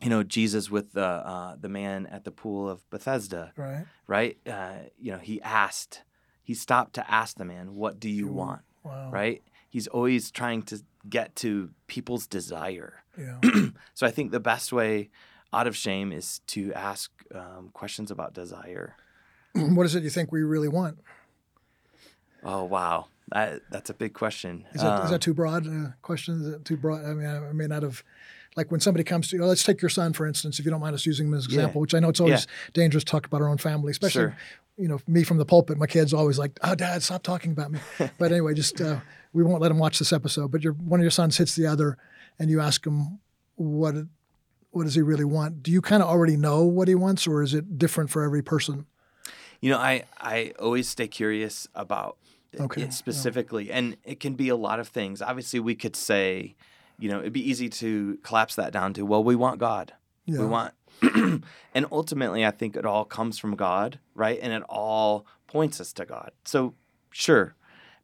you 0.00 0.08
know 0.08 0.22
Jesus 0.22 0.70
with 0.70 0.92
the 0.92 1.04
uh, 1.04 1.56
the 1.60 1.68
man 1.68 2.06
at 2.06 2.24
the 2.24 2.30
pool 2.30 2.68
of 2.68 2.88
Bethesda, 2.90 3.52
right? 3.56 3.84
Right? 4.06 4.38
Uh, 4.46 4.76
you 4.98 5.12
know, 5.12 5.18
he 5.18 5.40
asked, 5.42 6.02
he 6.42 6.54
stopped 6.54 6.94
to 6.94 7.10
ask 7.10 7.36
the 7.36 7.44
man, 7.44 7.74
"What 7.74 8.00
do 8.00 8.08
you 8.08 8.26
want?" 8.28 8.62
Wow. 8.82 9.10
Right? 9.10 9.42
He's 9.68 9.86
always 9.86 10.30
trying 10.30 10.62
to 10.64 10.82
get 11.08 11.36
to 11.36 11.70
people's 11.86 12.26
desire. 12.26 13.02
Yeah. 13.18 13.40
so 13.94 14.06
I 14.06 14.10
think 14.10 14.32
the 14.32 14.40
best 14.40 14.72
way 14.72 15.10
out 15.52 15.66
of 15.66 15.76
shame 15.76 16.12
is 16.12 16.40
to 16.48 16.72
ask 16.72 17.10
um, 17.34 17.70
questions 17.72 18.10
about 18.10 18.34
desire. 18.34 18.96
what 19.74 19.86
is 19.86 19.94
it 19.94 20.02
you 20.02 20.10
think 20.10 20.32
we 20.32 20.42
really 20.42 20.68
want? 20.68 20.98
Oh 22.42 22.64
wow, 22.64 23.06
that, 23.32 23.60
that's 23.70 23.90
a 23.90 23.94
big 23.94 24.14
question. 24.14 24.64
Is 24.72 24.82
that, 24.82 25.00
um, 25.00 25.04
is 25.04 25.10
that 25.10 25.20
too 25.20 25.34
broad 25.34 25.66
a 25.66 25.94
question? 26.02 26.40
Is 26.40 26.54
it 26.54 26.64
too 26.64 26.76
broad? 26.76 27.04
I 27.04 27.14
mean, 27.14 27.26
I, 27.26 27.48
I 27.48 27.52
may 27.52 27.66
not 27.66 27.82
have 27.82 28.02
like 28.56 28.70
when 28.70 28.80
somebody 28.80 29.04
comes 29.04 29.28
to 29.28 29.36
you, 29.36 29.44
let's 29.44 29.62
take 29.62 29.80
your 29.80 29.88
son, 29.88 30.12
for 30.12 30.26
instance, 30.26 30.58
if 30.58 30.64
you 30.64 30.70
don't 30.70 30.80
mind 30.80 30.94
us 30.94 31.06
using 31.06 31.28
him 31.28 31.34
as 31.34 31.46
an 31.46 31.52
example, 31.52 31.78
yeah. 31.78 31.82
which 31.82 31.94
I 31.94 32.00
know 32.00 32.08
it's 32.08 32.20
always 32.20 32.46
yeah. 32.46 32.70
dangerous 32.72 33.04
to 33.04 33.10
talk 33.10 33.26
about 33.26 33.40
our 33.40 33.48
own 33.48 33.58
family, 33.58 33.90
especially, 33.92 34.22
sure. 34.22 34.36
you 34.76 34.88
know, 34.88 34.98
me 35.06 35.22
from 35.22 35.38
the 35.38 35.44
pulpit, 35.44 35.78
my 35.78 35.86
kid's 35.86 36.12
always 36.12 36.38
like, 36.38 36.58
oh, 36.62 36.74
dad, 36.74 37.02
stop 37.02 37.22
talking 37.22 37.52
about 37.52 37.70
me. 37.70 37.78
but 38.18 38.32
anyway, 38.32 38.54
just, 38.54 38.80
uh, 38.80 38.98
we 39.32 39.44
won't 39.44 39.62
let 39.62 39.70
him 39.70 39.78
watch 39.78 40.00
this 40.00 40.12
episode, 40.12 40.50
but 40.50 40.64
your, 40.64 40.72
one 40.72 40.98
of 40.98 41.04
your 41.04 41.12
sons 41.12 41.36
hits 41.36 41.54
the 41.54 41.66
other 41.66 41.96
and 42.40 42.50
you 42.50 42.60
ask 42.60 42.84
him, 42.84 43.20
what 43.56 43.94
what 44.72 44.84
does 44.84 44.94
he 44.94 45.02
really 45.02 45.24
want? 45.24 45.62
Do 45.62 45.72
you 45.72 45.80
kind 45.80 46.02
of 46.02 46.08
already 46.08 46.36
know 46.36 46.62
what 46.62 46.86
he 46.86 46.94
wants, 46.94 47.26
or 47.26 47.42
is 47.42 47.54
it 47.54 47.76
different 47.76 48.08
for 48.08 48.22
every 48.22 48.42
person? 48.42 48.86
You 49.60 49.70
know, 49.70 49.78
I 49.78 50.04
I 50.18 50.52
always 50.58 50.88
stay 50.88 51.08
curious 51.08 51.68
about 51.74 52.16
Okay, 52.58 52.82
it 52.82 52.92
specifically, 52.92 53.70
and 53.70 53.96
it 54.04 54.18
can 54.18 54.34
be 54.34 54.48
a 54.48 54.56
lot 54.56 54.80
of 54.80 54.88
things. 54.88 55.22
Obviously, 55.22 55.60
we 55.60 55.74
could 55.74 55.94
say, 55.94 56.56
you 56.98 57.08
know, 57.08 57.20
it'd 57.20 57.32
be 57.32 57.48
easy 57.48 57.68
to 57.68 58.18
collapse 58.22 58.56
that 58.56 58.72
down 58.72 58.92
to, 58.94 59.06
well, 59.06 59.22
we 59.22 59.36
want 59.36 59.60
God. 59.60 59.92
Yeah. 60.26 60.40
We 60.40 60.46
want, 60.46 60.74
and 61.74 61.86
ultimately, 61.92 62.44
I 62.44 62.50
think 62.50 62.74
it 62.74 62.84
all 62.84 63.04
comes 63.04 63.38
from 63.38 63.54
God, 63.54 64.00
right? 64.14 64.38
And 64.42 64.52
it 64.52 64.62
all 64.68 65.26
points 65.46 65.80
us 65.80 65.92
to 65.94 66.04
God. 66.04 66.32
So, 66.44 66.74
sure, 67.10 67.54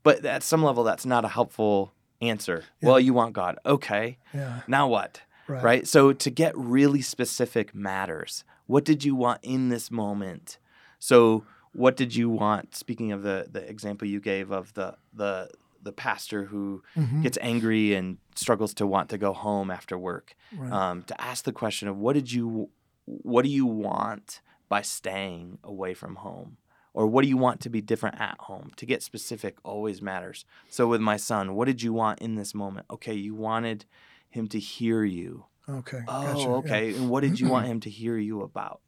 but 0.03 0.25
at 0.25 0.45
some 0.45 0.63
level, 0.63 0.85
that's 0.85 1.05
not 1.05 1.25
a 1.25 1.29
helpful 1.29 1.93
answer. 2.21 2.65
Yeah. 2.81 2.89
Well, 2.89 3.01
you 3.01 3.13
want 3.13 3.33
God, 3.33 3.59
okay. 3.67 4.19
Yeah. 4.33 4.61
Now 4.69 4.87
what? 4.87 5.23
Right. 5.49 5.63
right? 5.63 5.87
So 5.89 6.13
to 6.13 6.31
get 6.31 6.57
really 6.57 7.03
specific 7.03 7.75
matters. 7.75 8.45
What 8.67 8.85
did 8.85 9.05
you 9.05 9.15
want 9.15 9.41
in 9.45 9.69
this 9.69 9.93
moment? 9.93 10.59
So 10.99 11.45
what 11.73 11.97
did 11.97 12.15
you 12.15 12.29
want? 12.31 12.75
Speaking 12.75 13.13
of 13.13 13.23
the 13.23 13.49
the 13.51 13.69
example 13.69 14.09
you 14.09 14.21
gave 14.21 14.51
of 14.51 14.73
the 14.75 14.97
the 15.13 15.51
the 15.83 15.93
pastor 15.93 16.47
who 16.47 16.83
Mhm. 16.97 17.23
gets 17.23 17.39
angry 17.41 17.95
and 17.95 18.19
struggles 18.35 18.75
to 18.75 18.87
want 18.87 19.09
to 19.11 19.19
go 19.19 19.33
home 19.33 19.71
after 19.71 19.97
work. 19.97 20.35
Right. 20.57 20.73
Um, 20.73 21.03
to 21.05 21.21
ask 21.21 21.45
the 21.45 21.53
question 21.53 21.87
of 21.89 21.97
what 21.97 22.15
did 22.15 22.33
you 22.33 22.71
what 23.05 23.43
do 23.45 23.49
you 23.51 23.67
want 23.67 24.41
by 24.69 24.83
staying 24.83 25.59
away 25.63 25.95
from 25.95 26.17
home? 26.17 26.57
Or 26.93 27.07
what 27.07 27.23
do 27.23 27.29
you 27.29 27.37
want 27.37 27.61
to 27.61 27.69
be 27.71 27.81
different 27.83 28.19
at 28.21 28.37
home? 28.41 28.71
To 28.77 28.87
get 28.87 29.03
specific 29.03 29.59
always 29.63 30.01
matters. 30.03 30.45
So 30.71 30.89
with 30.89 31.01
my 31.03 31.19
son, 31.19 31.55
what 31.55 31.67
did 31.67 31.83
you 31.83 31.93
want 31.93 32.21
in 32.21 32.35
this 32.37 32.55
moment? 32.55 32.87
Okay, 32.91 33.15
you 33.15 33.35
wanted 33.35 33.85
him 34.31 34.49
to 34.49 34.59
hear 34.59 35.05
you. 35.05 35.45
okay. 35.69 36.01
Oh, 36.09 36.23
gotcha. 36.23 36.41
yeah. 36.49 36.49
okay. 36.57 36.95
And 36.97 37.11
what 37.11 37.21
did 37.21 37.39
you 37.39 37.49
want 37.49 37.67
him 37.73 37.81
to 37.81 37.91
hear 37.91 38.17
you 38.17 38.41
about? 38.43 38.81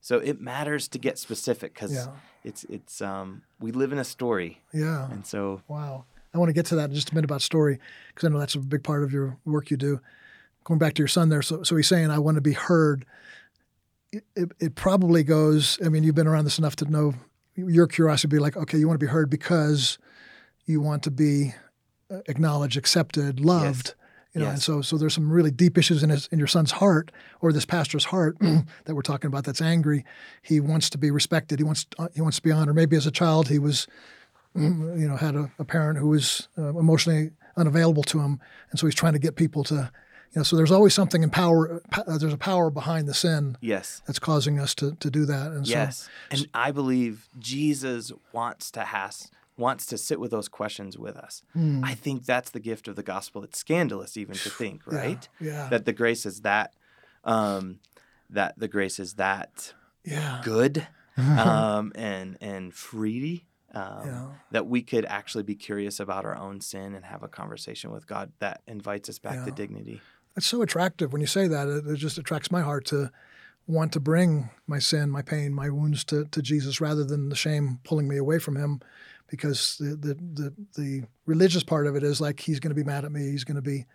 So 0.00 0.18
it 0.18 0.40
matters 0.40 0.88
to 0.88 0.98
get 0.98 1.18
specific 1.18 1.74
because 1.74 1.92
Yeah. 1.92 2.06
it's 2.44 2.64
it's 2.64 3.00
um 3.02 3.42
we 3.60 3.70
live 3.72 3.92
in 3.92 3.98
a 3.98 4.04
story, 4.04 4.60
Yeah. 4.72 5.10
and 5.10 5.26
so 5.26 5.62
Wow. 5.68 6.04
I 6.32 6.38
want 6.38 6.48
to 6.48 6.52
get 6.52 6.66
to 6.66 6.76
that 6.76 6.90
in 6.90 6.94
just 6.94 7.10
a 7.10 7.14
minute 7.14 7.24
about 7.28 7.42
story 7.42 7.80
because 8.08 8.26
I 8.26 8.32
know 8.32 8.38
that's 8.38 8.54
a 8.54 8.60
big 8.60 8.82
part 8.84 9.02
of 9.02 9.12
your 9.12 9.36
work 9.44 9.70
you 9.70 9.76
do. 9.76 10.00
Going 10.64 10.78
back 10.78 10.94
to 10.94 11.00
your 11.02 11.08
son 11.08 11.28
there, 11.28 11.42
so 11.42 11.62
so 11.64 11.74
he's 11.76 11.88
saying 11.88 12.10
I 12.10 12.18
want 12.18 12.36
to 12.36 12.40
be 12.40 12.52
heard. 12.52 13.04
It, 14.12 14.24
it, 14.34 14.52
it 14.58 14.74
probably 14.74 15.22
goes. 15.22 15.78
I 15.84 15.88
mean, 15.88 16.02
you've 16.02 16.14
been 16.16 16.26
around 16.26 16.44
this 16.44 16.58
enough 16.58 16.76
to 16.76 16.84
know 16.84 17.14
your 17.56 17.86
curiosity 17.86 18.26
would 18.28 18.36
be 18.36 18.40
like, 18.40 18.56
okay, 18.56 18.78
you 18.78 18.86
want 18.88 18.98
to 18.98 19.04
be 19.06 19.10
heard 19.10 19.28
because 19.30 19.98
you 20.66 20.80
want 20.80 21.02
to 21.04 21.10
be 21.10 21.54
uh, 22.10 22.18
acknowledged, 22.26 22.76
accepted, 22.76 23.38
loved. 23.40 23.94
You 24.32 24.40
know, 24.40 24.46
and 24.50 24.62
so 24.62 24.80
so 24.80 24.96
there's 24.96 25.14
some 25.14 25.30
really 25.30 25.50
deep 25.50 25.76
issues 25.76 26.02
in 26.02 26.10
his 26.10 26.28
in 26.28 26.38
your 26.38 26.48
son's 26.48 26.70
heart 26.70 27.10
or 27.40 27.52
this 27.52 27.64
pastor's 27.64 28.04
heart 28.04 28.38
that 28.84 28.94
we're 28.94 29.02
talking 29.02 29.26
about. 29.28 29.44
That's 29.44 29.60
angry. 29.60 30.04
He 30.42 30.60
wants 30.60 30.88
to 30.90 30.98
be 30.98 31.10
respected. 31.10 31.58
He 31.58 31.64
wants 31.64 31.86
he 32.14 32.20
wants 32.20 32.36
to 32.36 32.42
be 32.42 32.52
honored. 32.52 32.76
Maybe 32.76 32.96
as 32.96 33.06
a 33.06 33.10
child 33.10 33.48
he 33.48 33.58
was 33.58 33.86
you 34.54 35.08
know, 35.08 35.16
had 35.16 35.36
a, 35.36 35.50
a 35.58 35.64
parent 35.64 35.98
who 35.98 36.08
was 36.08 36.48
uh, 36.58 36.70
emotionally 36.70 37.30
unavailable 37.56 38.02
to 38.04 38.20
him, 38.20 38.40
and 38.70 38.80
so 38.80 38.86
he's 38.86 38.94
trying 38.94 39.12
to 39.12 39.18
get 39.18 39.36
people 39.36 39.62
to, 39.64 39.74
you 40.32 40.38
know, 40.40 40.42
so 40.42 40.56
there's 40.56 40.72
always 40.72 40.94
something 40.94 41.22
in 41.22 41.30
power. 41.30 41.80
uh, 41.92 42.18
there's 42.18 42.32
a 42.32 42.38
power 42.38 42.70
behind 42.70 43.06
the 43.06 43.14
sin 43.14 43.56
yes, 43.60 44.02
that's 44.06 44.18
causing 44.18 44.58
us 44.58 44.74
to 44.74 44.96
to 44.96 45.10
do 45.10 45.24
that, 45.24 45.52
and 45.52 45.66
so 45.66 45.72
yes, 45.72 46.08
and 46.30 46.48
I 46.52 46.72
believe 46.72 47.28
Jesus 47.38 48.12
wants 48.32 48.70
to 48.72 48.80
has 48.80 49.30
wants 49.60 49.86
to 49.86 49.98
sit 49.98 50.18
with 50.18 50.30
those 50.32 50.48
questions 50.48 50.98
with 50.98 51.16
us. 51.16 51.42
Hmm. 51.52 51.84
I 51.84 51.94
think 51.94 52.24
that's 52.24 52.50
the 52.50 52.58
gift 52.60 52.88
of 52.88 52.96
the 52.96 53.02
gospel. 53.02 53.44
It's 53.44 53.58
scandalous 53.58 54.16
even 54.16 54.34
to 54.34 54.50
think, 54.50 54.82
right? 54.86 55.28
Yeah, 55.40 55.68
That 55.68 55.84
the 55.84 55.92
grace 55.92 56.26
is 56.26 56.40
that, 56.40 56.74
um, 57.22 57.78
that 58.30 58.58
the 58.58 58.68
grace 58.68 58.98
is 58.98 59.14
that 59.14 59.74
yeah, 60.04 60.40
good, 60.44 60.86
um, 61.16 61.92
and 61.94 62.36
and 62.40 62.74
free. 62.74 63.44
Um, 63.72 64.06
Yeah. 64.06 64.26
That 64.50 64.66
we 64.66 64.82
could 64.82 65.04
actually 65.04 65.44
be 65.44 65.54
curious 65.54 66.00
about 66.00 66.24
our 66.24 66.36
own 66.36 66.60
sin 66.60 66.94
and 66.96 67.04
have 67.04 67.22
a 67.22 67.28
conversation 67.28 67.92
with 67.92 68.06
God 68.06 68.32
that 68.40 68.62
invites 68.66 69.08
us 69.08 69.20
back 69.20 69.44
to 69.44 69.52
dignity. 69.52 70.00
It's 70.36 70.46
so 70.46 70.62
attractive 70.62 71.12
when 71.12 71.20
you 71.20 71.28
say 71.28 71.46
that. 71.46 71.68
It, 71.68 71.86
it 71.86 71.96
just 71.96 72.18
attracts 72.18 72.50
my 72.50 72.62
heart 72.62 72.84
to 72.86 73.10
want 73.66 73.92
to 73.92 74.00
bring 74.00 74.50
my 74.66 74.78
sin, 74.80 75.10
my 75.10 75.22
pain, 75.22 75.54
my 75.54 75.70
wounds 75.70 76.02
to, 76.04 76.24
to 76.24 76.42
Jesus 76.42 76.80
rather 76.80 77.04
than 77.04 77.28
the 77.28 77.36
shame 77.36 77.78
pulling 77.84 78.08
me 78.08 78.16
away 78.16 78.38
from 78.38 78.56
him 78.56 78.80
because 79.30 79.76
the, 79.78 79.96
the, 79.96 80.14
the, 80.14 80.54
the 80.76 81.02
religious 81.26 81.62
part 81.62 81.86
of 81.86 81.96
it 81.96 82.02
is 82.02 82.20
like 82.20 82.40
he's 82.40 82.60
going 82.60 82.74
to 82.74 82.74
be 82.74 82.84
mad 82.84 83.04
at 83.04 83.12
me, 83.12 83.30
he's 83.30 83.44
going 83.44 83.56
to 83.56 83.62
be, 83.62 83.86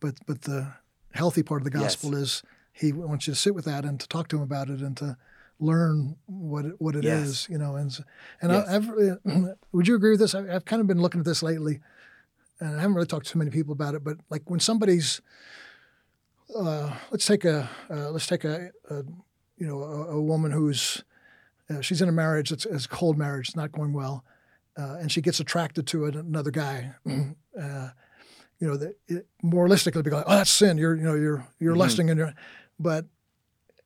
but, 0.00 0.14
but 0.26 0.42
the 0.42 0.72
healthy 1.12 1.42
part 1.42 1.60
of 1.60 1.70
the 1.70 1.78
Yes. 1.78 1.96
gospel 1.96 2.14
is 2.16 2.42
he 2.72 2.92
wants 2.92 3.26
you 3.26 3.34
to 3.34 3.38
sit 3.38 3.54
with 3.54 3.66
that 3.66 3.84
and 3.84 4.00
to 4.00 4.08
talk 4.08 4.28
to 4.28 4.36
him 4.36 4.42
about 4.42 4.70
it 4.70 4.80
and 4.80 4.96
to 4.96 5.16
learn 5.58 6.16
what 6.26 6.64
it, 6.64 6.74
what 6.78 6.96
it 6.96 7.04
is, 7.04 7.42
Yes. 7.42 7.48
you 7.50 7.58
know. 7.58 7.76
And, 7.76 7.96
and 8.40 8.52
Yes. 8.52 8.66
I, 8.68 8.76
I've, 8.76 8.88
uh, 8.88 9.54
would 9.72 9.86
you 9.86 9.94
agree 9.94 10.10
with 10.12 10.20
this? 10.20 10.34
I, 10.34 10.54
I've 10.54 10.64
kind 10.64 10.80
of 10.80 10.86
been 10.86 11.02
looking 11.02 11.20
at 11.20 11.26
this 11.26 11.42
lately 11.42 11.80
and 12.60 12.76
I 12.76 12.80
haven't 12.80 12.94
really 12.94 13.06
talked 13.06 13.26
to 13.26 13.32
too 13.32 13.38
many 13.38 13.50
people 13.50 13.72
about 13.72 13.94
it, 13.94 14.04
but 14.04 14.18
like 14.28 14.48
when 14.48 14.60
somebody's, 14.60 15.20
uh, 16.56 16.94
let's 17.10 17.26
take 17.26 17.44
a 17.44 17.68
uh, 17.88 18.10
let's 18.10 18.26
take 18.26 18.44
a, 18.44 18.70
a 18.90 18.96
you 19.56 19.66
know 19.66 19.82
a, 19.82 20.16
a 20.16 20.20
woman 20.20 20.50
who's 20.50 21.02
uh, 21.70 21.80
she's 21.80 22.02
in 22.02 22.08
a 22.08 22.12
marriage 22.12 22.50
that's 22.50 22.66
it's 22.66 22.84
a 22.84 22.88
cold 22.88 23.16
marriage, 23.16 23.48
it's 23.48 23.56
not 23.56 23.72
going 23.72 23.92
well, 23.92 24.24
uh, 24.78 24.96
and 25.00 25.10
she 25.12 25.20
gets 25.20 25.40
attracted 25.40 25.86
to 25.88 26.06
another 26.06 26.50
guy. 26.50 26.94
uh, 27.06 27.88
you 28.58 28.66
know, 28.68 28.76
the, 28.76 28.94
it, 29.08 29.26
moralistically, 29.42 30.04
be 30.04 30.10
like, 30.10 30.24
oh, 30.26 30.34
that's 30.36 30.50
sin. 30.50 30.76
You're 30.78 30.94
you 30.96 31.02
know 31.02 31.14
you're 31.14 31.46
you're 31.58 31.74
Mhm. 31.74 31.78
lusting 31.78 32.10
and 32.10 32.18
you're, 32.18 32.34
but 32.78 33.06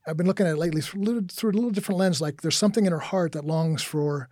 I've 0.06 0.16
been 0.16 0.26
looking 0.26 0.46
at 0.46 0.52
it 0.54 0.58
lately 0.58 0.80
through, 0.82 1.00
a 1.02 1.04
little- 1.04 1.22
through 1.30 1.50
a 1.52 1.56
little 1.58 1.70
different 1.70 1.98
lens. 1.98 2.20
Like 2.20 2.42
there's 2.42 2.56
something 2.58 2.84
in 2.84 2.92
her 2.92 2.98
heart 2.98 3.32
that 3.32 3.44
longs 3.44 3.82
for 3.82 4.28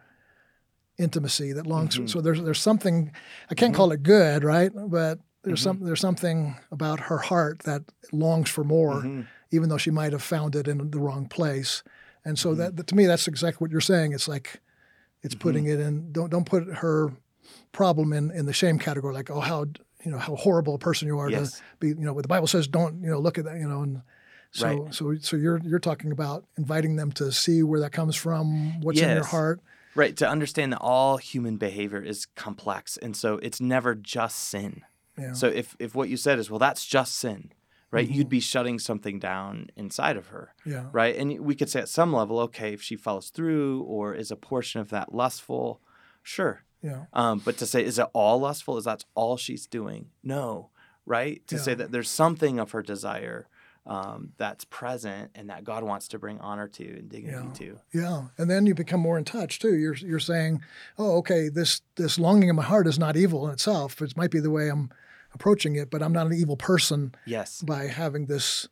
intimacy, 0.98 1.52
that 1.52 1.66
longs. 1.66 1.96
Mhm. 1.98 2.08
So 2.10 2.20
there's 2.20 2.42
there's 2.42 2.60
something 2.60 3.12
I 3.50 3.54
can't 3.54 3.72
Mhm. 3.72 3.76
call 3.76 3.92
it 3.92 4.02
good, 4.02 4.44
right? 4.44 4.70
But 4.74 5.20
there's 5.42 5.60
Mhm. 5.60 5.64
some 5.64 5.80
there's 5.84 6.00
something 6.00 6.56
about 6.70 7.00
her 7.00 7.18
heart 7.18 7.60
that 7.60 7.82
longs 8.12 8.50
for 8.50 8.64
more, 8.64 9.02
Mhm. 9.02 9.26
even 9.50 9.68
though 9.68 9.78
she 9.78 9.90
might 9.90 10.12
have 10.12 10.22
found 10.22 10.54
it 10.56 10.68
in 10.68 10.90
the 10.90 10.98
wrong 10.98 11.26
place. 11.26 11.82
And 12.24 12.38
so 12.38 12.54
that, 12.54 12.76
that 12.76 12.86
to 12.88 12.94
me, 12.94 13.06
that's 13.06 13.26
exactly 13.26 13.64
what 13.64 13.70
you're 13.72 13.80
saying. 13.80 14.12
It's 14.12 14.28
like 14.28 14.60
it's 15.22 15.34
Mhm. 15.34 15.40
putting 15.40 15.66
it 15.66 15.80
in. 15.80 16.12
Don't 16.12 16.30
don't 16.30 16.44
put 16.46 16.66
her 16.76 17.12
problem 17.72 18.12
in 18.12 18.30
in 18.30 18.46
the 18.46 18.52
shame 18.52 18.78
category. 18.78 19.14
Like 19.14 19.30
oh 19.30 19.40
how 19.40 19.66
you 20.04 20.10
know 20.10 20.18
how 20.18 20.36
horrible 20.36 20.74
a 20.74 20.78
person 20.78 21.08
you 21.08 21.18
are 21.18 21.30
Yes. 21.30 21.58
to 21.58 21.62
be. 21.80 21.88
You 21.88 21.94
know 21.96 22.12
what 22.12 22.22
the 22.22 22.28
Bible 22.28 22.46
says. 22.46 22.66
Don't 22.68 23.02
you 23.02 23.10
know 23.10 23.18
look 23.20 23.38
at 23.38 23.44
that. 23.44 23.58
You 23.58 23.68
know 23.68 23.82
and. 23.82 24.02
So, 24.54 24.66
Right. 24.66 24.94
so, 24.94 25.14
so 25.18 25.36
you're 25.38 25.58
you're 25.64 25.78
talking 25.78 26.12
about 26.12 26.44
inviting 26.58 26.96
them 26.96 27.10
to 27.12 27.32
see 27.32 27.62
where 27.62 27.80
that 27.80 27.92
comes 27.92 28.14
from, 28.16 28.82
what's 28.82 29.00
in 29.00 29.08
their 29.08 29.22
heart. 29.24 29.60
Right. 29.94 30.14
To 30.18 30.28
understand 30.28 30.74
that 30.74 30.78
all 30.80 31.16
human 31.16 31.56
behavior 31.56 32.02
is 32.02 32.26
complex. 32.36 32.98
And 32.98 33.16
so 33.16 33.38
it's 33.38 33.62
never 33.62 33.94
just 33.94 34.38
sin. 34.38 34.82
Yeah. 35.18 35.32
So 35.32 35.46
if, 35.46 35.74
if 35.78 35.94
what 35.94 36.10
you 36.10 36.18
said 36.18 36.38
is, 36.38 36.50
well, 36.50 36.58
that's 36.58 36.84
just 36.84 37.14
sin, 37.16 37.50
right? 37.92 38.08
Mhm. 38.08 38.14
You'd 38.14 38.28
be 38.28 38.40
shutting 38.40 38.80
something 38.80 39.20
down 39.20 39.68
inside 39.76 40.16
of 40.16 40.28
her. 40.28 40.54
yeah. 40.64 40.88
right? 40.92 41.14
And 41.14 41.38
we 41.40 41.54
could 41.54 41.68
say 41.70 41.78
at 41.80 41.88
some 41.88 42.12
level, 42.12 42.40
okay, 42.40 42.72
if 42.72 42.82
she 42.82 42.96
follows 42.96 43.28
through 43.30 43.82
or 43.82 44.14
is 44.14 44.30
a 44.32 44.36
portion 44.36 44.80
of 44.80 44.88
that 44.90 45.14
lustful, 45.14 45.80
sure. 46.22 46.64
Yeah. 46.82 47.04
Um, 47.12 47.40
but 47.44 47.56
to 47.58 47.66
say, 47.66 47.84
is 47.84 47.98
it 48.00 48.08
all 48.12 48.40
lustful? 48.40 48.76
Is 48.78 48.84
that's 48.84 49.04
all 49.14 49.36
she's 49.36 49.66
doing? 49.68 50.06
No, 50.24 50.70
right? 51.06 51.46
To 51.46 51.58
say 51.58 51.74
that 51.74 51.92
there's 51.92 52.10
something 52.10 52.58
of 52.58 52.72
her 52.72 52.82
desire 52.82 53.46
um, 53.86 54.32
that's 54.36 54.64
present 54.64 55.30
and 55.34 55.50
that 55.50 55.64
God 55.64 55.82
wants 55.82 56.06
to 56.08 56.18
bring 56.18 56.38
honor 56.40 56.68
to 56.68 56.84
and 56.84 57.08
dignity 57.08 57.46
Yeah. 57.46 57.52
to. 57.54 57.78
Yeah, 57.92 58.22
and 58.38 58.48
then 58.50 58.64
you 58.66 58.74
become 58.74 59.00
more 59.00 59.18
in 59.18 59.24
touch 59.24 59.58
too. 59.58 59.74
You're 59.76 59.94
you're 59.96 60.20
saying, 60.20 60.62
oh, 60.98 61.16
okay, 61.18 61.48
this 61.48 61.82
this 61.96 62.16
longing 62.18 62.48
in 62.48 62.54
my 62.56 62.62
heart 62.62 62.86
is 62.86 62.98
not 62.98 63.16
evil 63.16 63.46
in 63.46 63.52
itself. 63.52 64.00
It 64.00 64.16
might 64.16 64.30
be 64.30 64.38
the 64.40 64.50
way 64.52 64.68
I'm 64.68 64.90
approaching 65.34 65.76
it, 65.76 65.90
but 65.90 66.02
I'm 66.02 66.12
not 66.12 66.26
an 66.26 66.32
evil 66.34 66.56
person 66.56 67.14
Yes. 67.26 67.62
by 67.62 67.86
having 67.86 68.26
this 68.26 68.68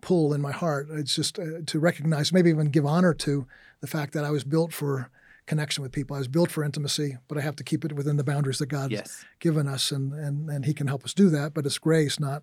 pull 0.00 0.32
in 0.32 0.40
my 0.40 0.52
heart. 0.52 0.88
It's 0.90 1.14
just 1.14 1.38
uh, 1.38 1.60
to 1.66 1.78
recognize, 1.78 2.32
maybe 2.32 2.50
even 2.50 2.70
give 2.70 2.86
honor 2.86 3.12
to 3.14 3.46
the 3.80 3.86
fact 3.86 4.12
that 4.14 4.24
I 4.24 4.30
was 4.30 4.44
built 4.44 4.72
for 4.72 5.10
connection 5.46 5.82
with 5.82 5.92
people. 5.92 6.14
I 6.16 6.20
was 6.20 6.28
built 6.28 6.50
for 6.50 6.62
intimacy, 6.64 7.16
but 7.28 7.36
I 7.36 7.40
have 7.42 7.56
to 7.56 7.64
keep 7.64 7.84
it 7.84 7.92
within 7.94 8.16
the 8.16 8.24
boundaries 8.24 8.58
that 8.58 8.66
God's 8.66 8.92
Yes. 8.92 9.24
given 9.40 9.66
us, 9.66 9.90
and 9.90 10.12
and 10.14 10.48
and 10.48 10.64
He 10.64 10.72
can 10.72 10.86
help 10.86 11.04
us 11.04 11.12
do 11.12 11.28
that. 11.30 11.54
But 11.54 11.66
it's 11.66 11.76
grace, 11.78 12.20
not 12.20 12.42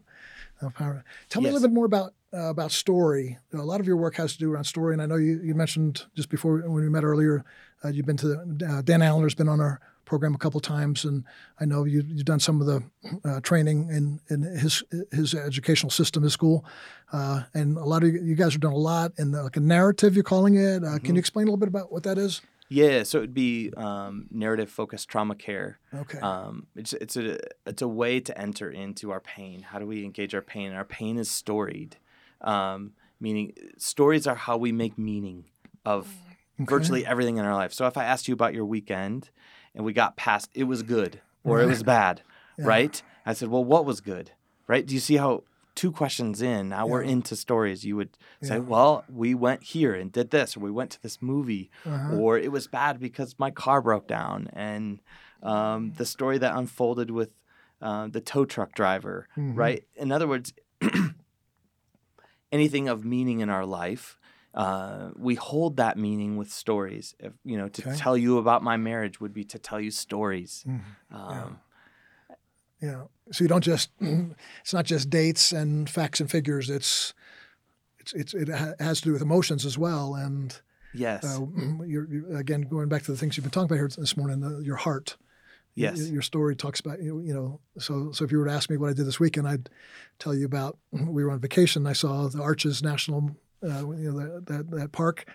uh, 0.61 0.69
power. 0.71 1.03
Tell 1.29 1.41
me 1.41 1.49
a 1.49 1.53
little 1.53 1.67
bit 1.67 1.73
more 1.73 1.85
about 1.85 2.13
uh, 2.33 2.49
about 2.49 2.71
story. 2.71 3.37
A 3.53 3.57
lot 3.57 3.79
of 3.79 3.87
your 3.87 3.97
work 3.97 4.15
has 4.17 4.33
to 4.33 4.39
do 4.39 4.51
around 4.51 4.65
story, 4.65 4.93
and 4.93 5.01
I 5.01 5.05
know 5.05 5.15
you, 5.15 5.39
you 5.41 5.55
mentioned 5.55 6.05
just 6.15 6.29
before 6.29 6.57
when 6.59 6.73
we 6.83 6.89
met 6.89 7.03
earlier, 7.05 7.45
uh, 7.83 7.87
you've 7.89 8.05
been 8.05 8.17
to 8.17 8.27
the, 8.27 8.67
uh, 8.69 8.81
Dan 8.81 9.01
Allender's 9.01 9.35
been 9.35 9.49
on 9.49 9.61
our 9.61 9.79
program 10.07 10.33
a 10.33 10.37
couple 10.39 10.59
times, 10.59 11.05
and 11.05 11.23
I 11.59 11.65
know 11.65 11.83
you, 11.83 12.01
you've 12.07 12.25
done 12.25 12.39
some 12.39 12.61
of 12.61 12.65
the 12.67 12.83
uh, 13.23 13.41
training 13.41 13.89
in 13.89 14.19
in 14.29 14.41
his 14.41 14.83
his 15.11 15.35
educational 15.35 15.91
system, 15.91 16.23
his 16.23 16.33
school, 16.33 16.65
uh, 17.13 17.43
and 17.53 17.77
a 17.77 17.83
lot 17.83 18.03
of 18.03 18.09
you, 18.13 18.35
guys 18.35 18.53
have 18.53 18.61
done 18.61 18.73
a 18.73 18.77
lot 18.77 19.11
in 19.17 19.31
the, 19.31 19.43
like 19.43 19.57
a 19.57 19.59
narrative. 19.59 20.15
You're 20.15 20.23
calling 20.23 20.55
it. 20.55 20.83
Uh, 20.83 20.97
Can 20.97 21.13
you 21.15 21.19
explain 21.19 21.43
a 21.43 21.51
little 21.51 21.59
bit 21.59 21.69
about 21.69 21.91
what 21.91 22.03
that 22.03 22.17
is? 22.17 22.41
Yeah, 22.69 23.03
so 23.03 23.19
it'd 23.19 23.33
be 23.33 23.71
um, 23.77 24.27
narrative 24.29 24.69
focused 24.69 25.07
trauma 25.07 25.35
care. 25.35 25.79
Okay. 25.93 26.19
Um, 26.19 26.67
it's 26.75 26.93
it's 26.93 27.15
a 27.15 27.37
it's 27.65 27.81
a 27.81 27.87
way 27.87 28.19
to 28.19 28.37
enter 28.37 28.69
into 28.71 29.11
our 29.11 29.21
pain. 29.21 29.61
How 29.61 29.79
do 29.79 29.85
we 29.85 30.03
engage 30.03 30.33
our 30.35 30.41
pain? 30.41 30.73
Our 30.73 30.83
pain 30.85 31.17
is 31.17 31.29
storied, 31.31 31.97
um, 32.41 32.93
meaning 33.19 33.53
stories 33.77 34.27
are 34.27 34.35
how 34.35 34.57
we 34.57 34.71
make 34.71 34.97
meaning 34.97 35.45
of 35.85 36.07
Okay. 36.59 36.65
virtually 36.73 37.05
everything 37.05 37.37
in 37.37 37.45
our 37.45 37.53
life. 37.53 37.71
So 37.71 37.85
if 37.85 37.97
I 37.97 38.03
asked 38.03 38.27
you 38.27 38.33
about 38.33 38.55
your 38.55 38.65
weekend, 38.65 39.29
and 39.77 39.85
we 39.85 39.93
got 39.93 40.17
past 40.17 40.49
it 40.53 40.65
was 40.65 40.83
good 40.83 41.21
or 41.45 41.61
it 41.61 41.67
was 41.67 41.83
bad, 41.83 42.21
Yeah. 42.57 42.65
right? 42.65 43.01
I 43.25 43.31
said, 43.33 43.47
well, 43.47 43.63
what 43.63 43.85
was 43.85 44.01
good, 44.01 44.31
right? 44.67 44.85
Do 44.85 44.93
you 44.93 44.99
see 44.99 45.15
how 45.15 45.43
two 45.75 45.91
questions 45.91 46.41
in 46.41 46.69
now 46.69 46.87
we're 46.87 47.03
into 47.03 47.35
stories? 47.35 47.85
You 47.85 47.95
would 47.95 48.17
say, 48.41 48.55
Yeah. 48.55 48.61
well, 48.73 49.05
we 49.07 49.33
went 49.35 49.63
here 49.63 49.93
and 49.93 50.11
did 50.11 50.31
this, 50.31 50.57
or 50.57 50.61
we 50.61 50.71
went 50.71 50.91
to 50.91 51.01
this 51.03 51.21
movie, 51.21 51.69
Uh-huh. 51.85 52.15
or 52.15 52.37
it 52.37 52.51
was 52.51 52.67
bad 52.67 52.99
because 52.99 53.35
my 53.37 53.51
car 53.51 53.81
broke 53.81 54.07
down, 54.07 54.49
and 54.53 54.99
um, 55.43 55.93
the 55.97 56.05
story 56.05 56.37
that 56.39 56.55
unfolded 56.57 57.11
with 57.11 57.29
uh, 57.79 58.07
the 58.07 58.19
tow 58.21 58.43
truck 58.43 58.73
driver, 58.73 59.27
Mhm. 59.37 59.55
right? 59.55 59.83
In 59.95 60.11
other 60.11 60.27
words, 60.27 60.51
anything 62.51 62.87
of 62.87 63.05
meaning 63.05 63.39
in 63.41 63.49
our 63.49 63.65
life. 63.65 64.17
Uh, 64.57 65.11
we 65.15 65.35
hold 65.35 65.77
that 65.77 65.97
meaning 65.97 66.35
with 66.35 66.51
stories. 66.51 67.15
If 67.19 67.33
you 67.45 67.57
know, 67.57 67.67
to 67.69 67.81
Okay. 67.87 67.95
tell 67.95 68.17
you 68.17 68.39
about 68.39 68.63
my 68.63 68.75
marriage 68.75 69.21
would 69.21 69.33
be 69.33 69.43
to 69.45 69.59
tell 69.59 69.79
you 69.79 69.91
stories. 69.91 70.65
Mhm. 70.67 70.81
Um, 71.11 71.59
Yeah. 72.81 73.03
So 73.31 73.43
you 73.43 73.47
don't 73.47 73.63
just 73.63 73.89
it's 74.61 74.73
not 74.73 74.85
just 74.85 75.09
dates 75.09 75.51
and 75.51 75.89
facts 75.89 76.19
and 76.19 76.29
figures. 76.29 76.69
It's 76.69 77.13
it's, 77.99 78.13
it's 78.13 78.33
it 78.33 78.49
ha- 78.49 78.73
has 78.79 78.99
to 79.01 79.05
do 79.09 79.13
with 79.13 79.21
emotions 79.21 79.65
as 79.65 79.77
well. 79.77 80.15
And 80.15 80.59
Yes. 80.93 81.23
uh, 81.23 81.45
you're, 81.85 82.07
you're 82.11 82.37
again 82.37 82.61
going 82.61 82.89
back 82.89 83.03
to 83.03 83.11
the 83.11 83.17
things 83.17 83.37
you've 83.37 83.43
been 83.43 83.51
talking 83.51 83.65
about 83.67 83.75
here 83.77 83.89
this 83.89 84.17
morning. 84.17 84.39
The, 84.39 84.59
your 84.63 84.77
heart. 84.77 85.17
Yes. 85.75 86.09
Your 86.09 86.23
story 86.23 86.55
talks 86.55 86.79
about 86.79 87.01
you 87.03 87.19
you 87.19 87.33
know. 87.33 87.59
So 87.77 88.11
so 88.11 88.25
if 88.25 88.31
you 88.31 88.39
were 88.39 88.45
to 88.45 88.51
ask 88.51 88.69
me 88.71 88.77
what 88.77 88.89
I 88.89 88.93
did 88.93 89.05
this 89.05 89.19
weekend, 89.19 89.47
I'd 89.47 89.69
tell 90.17 90.33
you 90.33 90.45
about 90.45 90.77
we 90.91 91.23
were 91.23 91.29
on 91.31 91.39
vacation. 91.39 91.85
I 91.85 91.93
saw 91.93 92.27
the 92.27 92.41
Arches 92.41 92.81
National 92.81 93.35
uh, 93.63 93.89
you 93.91 94.11
know 94.11 94.19
that, 94.19 94.45
that 94.47 94.71
that 94.71 94.91
park. 94.91 95.25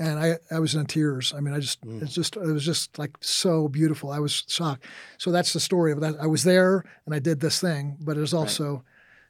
And 0.00 0.16
I, 0.20 0.36
I 0.52 0.60
was 0.60 0.76
in 0.76 0.86
tears. 0.86 1.34
I 1.36 1.40
mean, 1.40 1.52
I 1.52 1.58
just, 1.58 1.80
Mm. 1.84 2.00
it's 2.02 2.14
just, 2.14 2.36
it 2.36 2.46
was 2.46 2.64
just 2.64 2.96
like 3.00 3.16
so 3.20 3.66
beautiful. 3.66 4.12
I 4.12 4.20
was 4.20 4.44
shocked. 4.46 4.84
So 5.18 5.32
that's 5.32 5.52
the 5.52 5.58
story 5.58 5.90
of 5.90 6.00
that. 6.02 6.14
I 6.20 6.26
was 6.28 6.44
there 6.44 6.84
and 7.04 7.12
I 7.12 7.18
did 7.18 7.40
this 7.40 7.60
thing, 7.60 7.96
but 8.00 8.16
it 8.16 8.20
was 8.20 8.32
also 8.32 8.84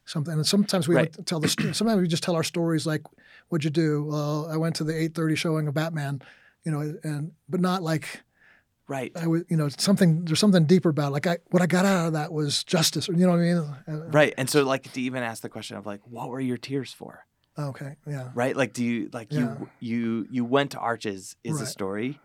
something. 0.05 0.31
And 0.35 0.45
sometimes 0.45 0.87
we 0.87 0.93
Right. 0.93 1.25
tell 1.25 1.39
the, 1.39 1.47
sometimes 1.73 1.99
we 1.99 2.07
just 2.07 2.21
tell 2.21 2.35
our 2.35 2.43
stories 2.43 2.85
like, 2.85 3.01
what'd 3.47 3.63
you 3.65 3.71
do? 3.71 4.03
Well, 4.03 4.47
I 4.47 4.57
went 4.57 4.75
to 4.75 4.83
the 4.83 4.93
830 4.93 5.35
showing 5.35 5.67
of 5.67 5.73
Batman, 5.73 6.21
you 6.63 6.71
know, 6.71 6.81
and, 7.03 7.31
but 7.49 7.61
not 7.61 7.81
like, 7.81 8.21
right. 8.87 9.11
I 9.15 9.25
was, 9.25 9.41
you 9.49 9.57
know, 9.57 9.69
something, 9.69 10.23
there's 10.25 10.39
something 10.39 10.65
deeper 10.65 10.89
about 10.89 11.07
it. 11.07 11.13
Like 11.13 11.25
I, 11.25 11.37
what 11.49 11.63
I 11.63 11.65
got 11.65 11.85
out 11.85 12.05
of 12.05 12.13
that 12.13 12.31
was 12.31 12.63
justice, 12.63 13.07
you 13.07 13.15
know 13.15 13.29
what 13.31 13.39
I 13.39 13.41
mean? 13.41 13.57
Uh, 13.57 14.09
Right. 14.11 14.35
And 14.37 14.47
so 14.47 14.63
like 14.63 14.91
to 14.93 15.01
even 15.01 15.23
ask 15.23 15.41
the 15.41 15.49
question 15.49 15.77
of 15.77 15.87
like, 15.87 16.01
what 16.03 16.29
were 16.29 16.39
your 16.39 16.57
tears 16.57 16.93
for? 16.93 17.25
Okay. 17.59 17.95
Yeah. 18.07 18.29
Right? 18.33 18.55
Like 18.55 18.73
do 18.73 18.83
you 18.83 19.09
like 19.13 19.31
Yeah. 19.31 19.39
you 19.39 19.69
you 19.79 20.27
you 20.31 20.45
went 20.45 20.71
to 20.71 20.79
Arches 20.79 21.35
is 21.43 21.59
a 21.61 21.65
story, 21.65 22.19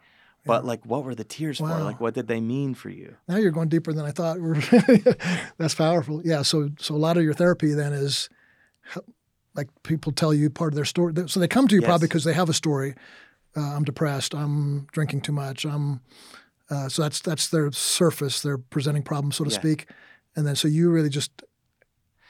but 0.46 0.62
Yeah. 0.62 0.68
like 0.68 0.86
what 0.86 1.04
were 1.04 1.14
the 1.14 1.24
tears 1.24 1.58
for? 1.58 1.66
Like 1.68 2.00
what 2.00 2.14
did 2.14 2.28
they 2.28 2.40
mean 2.40 2.74
for 2.74 2.88
you? 2.90 3.16
Now 3.28 3.36
you're 3.36 3.50
going 3.50 3.68
deeper 3.68 3.92
than 3.92 4.04
I 4.04 4.10
thought. 4.12 4.38
That's 5.58 5.74
powerful. 5.74 6.22
Yeah. 6.24 6.42
So 6.42 6.70
so 6.78 6.94
a 6.94 6.98
lot 6.98 7.16
of 7.16 7.24
your 7.24 7.34
therapy 7.34 7.72
then 7.74 7.92
is 7.92 8.28
like 9.54 9.68
people 9.82 10.12
tell 10.12 10.34
you 10.34 10.50
part 10.50 10.72
of 10.72 10.76
their 10.76 10.84
story. 10.84 11.12
So 11.26 11.40
they 11.40 11.48
come 11.48 11.68
to 11.68 11.74
you 11.74 11.80
Yes. 11.80 11.88
probably 11.88 12.08
because 12.08 12.24
they 12.24 12.32
have 12.32 12.48
a 12.48 12.54
story. 12.54 12.94
Uh, 13.56 13.60
I'm 13.60 13.84
depressed. 13.84 14.34
I'm 14.34 14.86
drinking 14.92 15.20
too 15.22 15.32
much. 15.32 15.64
I'm 15.64 16.00
uh, 16.70 16.88
so 16.88 17.02
that's 17.02 17.20
that's 17.20 17.48
their 17.48 17.70
surface. 17.72 18.40
They're 18.42 18.58
presenting 18.58 19.02
problems, 19.02 19.36
so 19.36 19.44
to 19.44 19.50
Yeah. 19.50 19.58
speak. 19.58 19.88
And 20.36 20.46
then 20.46 20.56
so 20.56 20.66
you 20.66 20.90
really 20.90 21.08
just 21.10 21.30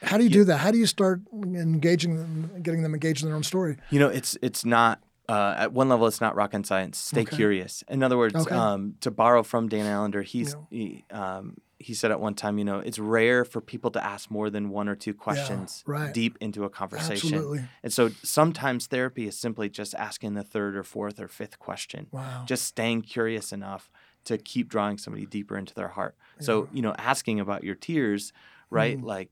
how 0.01 0.17
do 0.17 0.23
you 0.23 0.29
do 0.29 0.43
that? 0.45 0.57
How 0.57 0.71
do 0.71 0.77
you 0.77 0.85
start 0.85 1.21
engaging 1.33 2.17
them, 2.17 2.61
getting 2.61 2.83
them 2.83 2.93
engaged 2.93 3.23
in 3.23 3.29
their 3.29 3.35
own 3.35 3.43
story? 3.43 3.77
You 3.89 3.99
know, 3.99 4.09
it's 4.09 4.37
it's 4.41 4.65
not 4.65 5.01
uh, 5.27 5.55
at 5.57 5.73
one 5.73 5.89
level, 5.89 6.05
it's 6.05 6.21
not 6.21 6.35
rocket 6.35 6.65
science. 6.67 6.99
Stay 6.99 7.21
Okay. 7.21 7.35
curious. 7.35 7.83
In 7.89 8.03
other 8.03 8.17
words, 8.17 8.35
Okay. 8.35 8.53
um, 8.55 8.95
to 9.01 9.09
borrow 9.09 9.41
from 9.41 9.67
Dan 9.67 9.87
Allender, 9.87 10.21
he's 10.21 10.55
Yeah. 10.69 10.77
he, 10.77 11.05
um, 11.09 11.57
he 11.79 11.93
said 11.95 12.11
at 12.11 12.19
one 12.19 12.35
time, 12.35 12.57
you 12.59 12.63
know, 12.63 12.79
it's 12.79 12.99
rare 12.99 13.43
for 13.43 13.59
people 13.59 13.89
to 13.91 14.03
ask 14.05 14.29
more 14.29 14.49
than 14.51 14.69
one 14.69 14.87
or 14.87 14.95
two 14.95 15.13
questions 15.15 15.83
right. 15.87 16.13
deep 16.13 16.37
into 16.39 16.63
a 16.63 16.69
conversation. 16.69 17.33
Absolutely. 17.33 17.63
And 17.83 17.91
so 17.91 18.11
sometimes 18.23 18.85
therapy 18.87 19.27
is 19.27 19.37
simply 19.37 19.67
just 19.69 19.93
asking 19.95 20.35
the 20.35 20.43
third 20.43 20.75
or 20.75 20.83
fourth 20.83 21.19
or 21.19 21.27
fifth 21.27 21.57
question, 21.59 22.07
Wow. 22.11 22.43
just 22.45 22.63
staying 22.65 23.01
curious 23.01 23.51
enough 23.51 23.89
to 24.25 24.37
keep 24.37 24.69
drawing 24.69 24.97
somebody 24.99 25.25
deeper 25.25 25.57
into 25.57 25.73
their 25.73 25.89
heart. 25.89 26.15
So, 26.39 26.69
you 26.71 26.81
know, 26.81 26.93
asking 26.97 27.39
about 27.39 27.63
your 27.63 27.75
tears, 27.75 28.31
right? 28.69 28.97
Mm. 28.97 29.03
Like 29.03 29.29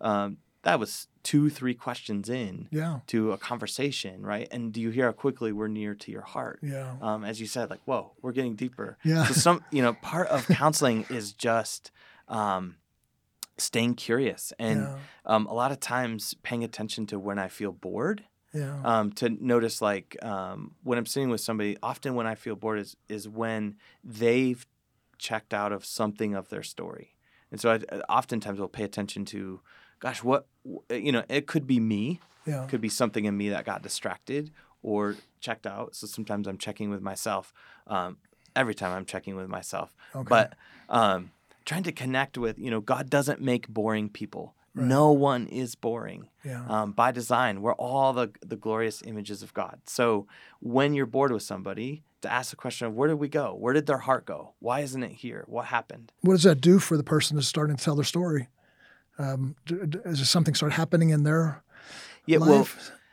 um, 0.00 0.38
that 0.62 0.80
was 0.80 1.06
two, 1.22 1.48
three 1.48 1.74
questions 1.74 2.28
in 2.28 2.68
yeah. 2.72 3.00
to 3.06 3.32
a 3.32 3.38
conversation, 3.38 4.26
right? 4.26 4.48
And 4.50 4.72
do 4.72 4.80
you 4.80 4.90
hear 4.90 5.06
how 5.06 5.12
quickly 5.12 5.52
we're 5.52 5.68
near 5.68 5.94
to 5.94 6.10
your 6.10 6.22
heart? 6.22 6.58
Yeah. 6.62 6.96
Um, 7.00 7.24
as 7.24 7.40
you 7.40 7.46
said, 7.46 7.70
like, 7.70 7.80
whoa, 7.84 8.12
we're 8.20 8.32
getting 8.32 8.56
deeper. 8.56 8.98
Yeah. 9.04 9.24
So 9.26 9.34
some, 9.34 9.64
you 9.70 9.80
know, 9.80 9.94
part 9.94 10.26
of 10.28 10.46
counseling 10.48 11.06
is 11.10 11.32
just 11.32 11.92
um, 12.26 12.76
staying 13.58 13.94
curious 13.94 14.52
and 14.58 14.82
yeah. 14.82 14.96
um, 15.24 15.46
a 15.46 15.54
lot 15.54 15.72
of 15.72 15.80
times 15.80 16.34
paying 16.42 16.64
attention 16.64 17.06
to 17.06 17.18
when 17.18 17.38
I 17.38 17.48
feel 17.48 17.72
bored. 17.72 18.24
Yeah. 18.52 18.80
Um, 18.84 19.12
to 19.14 19.28
notice 19.28 19.82
like 19.82 20.16
um, 20.22 20.74
when 20.82 20.98
I'm 20.98 21.06
sitting 21.06 21.28
with 21.28 21.40
somebody, 21.42 21.76
often 21.82 22.14
when 22.14 22.26
I 22.26 22.34
feel 22.34 22.56
bored 22.56 22.78
is 22.78 22.96
is 23.08 23.28
when 23.28 23.76
they've 24.02 24.66
checked 25.18 25.52
out 25.52 25.72
of 25.72 25.84
something 25.84 26.34
of 26.34 26.48
their 26.48 26.62
story, 26.62 27.16
and 27.50 27.60
so 27.60 27.72
I, 27.72 27.74
I 27.94 28.00
oftentimes 28.08 28.58
will 28.58 28.68
pay 28.68 28.84
attention 28.84 29.26
to, 29.26 29.60
gosh, 30.00 30.22
what 30.22 30.46
you 30.90 31.12
know, 31.12 31.24
it 31.28 31.46
could 31.46 31.66
be 31.66 31.80
me, 31.80 32.20
yeah. 32.44 32.66
could 32.66 32.80
be 32.80 32.88
something 32.88 33.24
in 33.24 33.36
me 33.36 33.48
that 33.50 33.64
got 33.64 33.82
distracted 33.82 34.50
or 34.82 35.16
checked 35.40 35.66
out. 35.66 35.94
So 35.94 36.06
sometimes 36.06 36.46
I'm 36.46 36.58
checking 36.58 36.90
with 36.90 37.00
myself. 37.00 37.52
Um, 37.86 38.18
every 38.54 38.74
time 38.74 38.92
I'm 38.92 39.04
checking 39.04 39.36
with 39.36 39.48
myself, 39.48 39.94
Okay. 40.14 40.26
but 40.28 40.54
um, 40.88 41.30
trying 41.64 41.82
to 41.84 41.92
connect 41.92 42.38
with 42.38 42.58
you 42.58 42.70
know 42.70 42.80
God 42.80 43.10
doesn't 43.10 43.40
make 43.40 43.68
boring 43.68 44.08
people. 44.08 44.54
Right. 44.74 44.86
No 44.86 45.10
one 45.10 45.46
is 45.46 45.74
boring 45.74 46.28
yeah. 46.44 46.66
um, 46.68 46.92
by 46.92 47.10
design. 47.10 47.62
We're 47.62 47.74
all 47.74 48.12
the 48.12 48.30
the 48.44 48.56
glorious 48.56 49.02
images 49.02 49.42
of 49.42 49.54
God. 49.54 49.80
So 49.86 50.26
when 50.60 50.94
you're 50.94 51.06
bored 51.06 51.32
with 51.32 51.42
somebody, 51.42 52.02
to 52.22 52.32
ask 52.32 52.50
the 52.50 52.56
question 52.56 52.86
of 52.86 52.94
where 52.94 53.08
did 53.08 53.14
we 53.14 53.28
go? 53.28 53.54
Where 53.54 53.72
did 53.72 53.86
their 53.86 53.98
heart 53.98 54.26
go? 54.26 54.52
Why 54.58 54.80
isn't 54.80 55.02
it 55.02 55.12
here? 55.12 55.44
What 55.46 55.66
happened? 55.66 56.12
what 56.20 56.34
does 56.34 56.42
that 56.42 56.60
do 56.60 56.78
for 56.78 56.96
the 56.96 57.04
person 57.04 57.36
who's 57.36 57.48
starting 57.48 57.76
to 57.76 57.82
tell 57.84 57.94
their 57.94 58.04
story? 58.04 58.48
Um, 59.18 59.56
is 59.70 60.18
there 60.18 60.24
something 60.24 60.54
start 60.54 60.72
happening 60.72 61.10
in 61.10 61.22
their 61.22 61.62
Yeah, 62.26 62.38
well, 62.38 62.68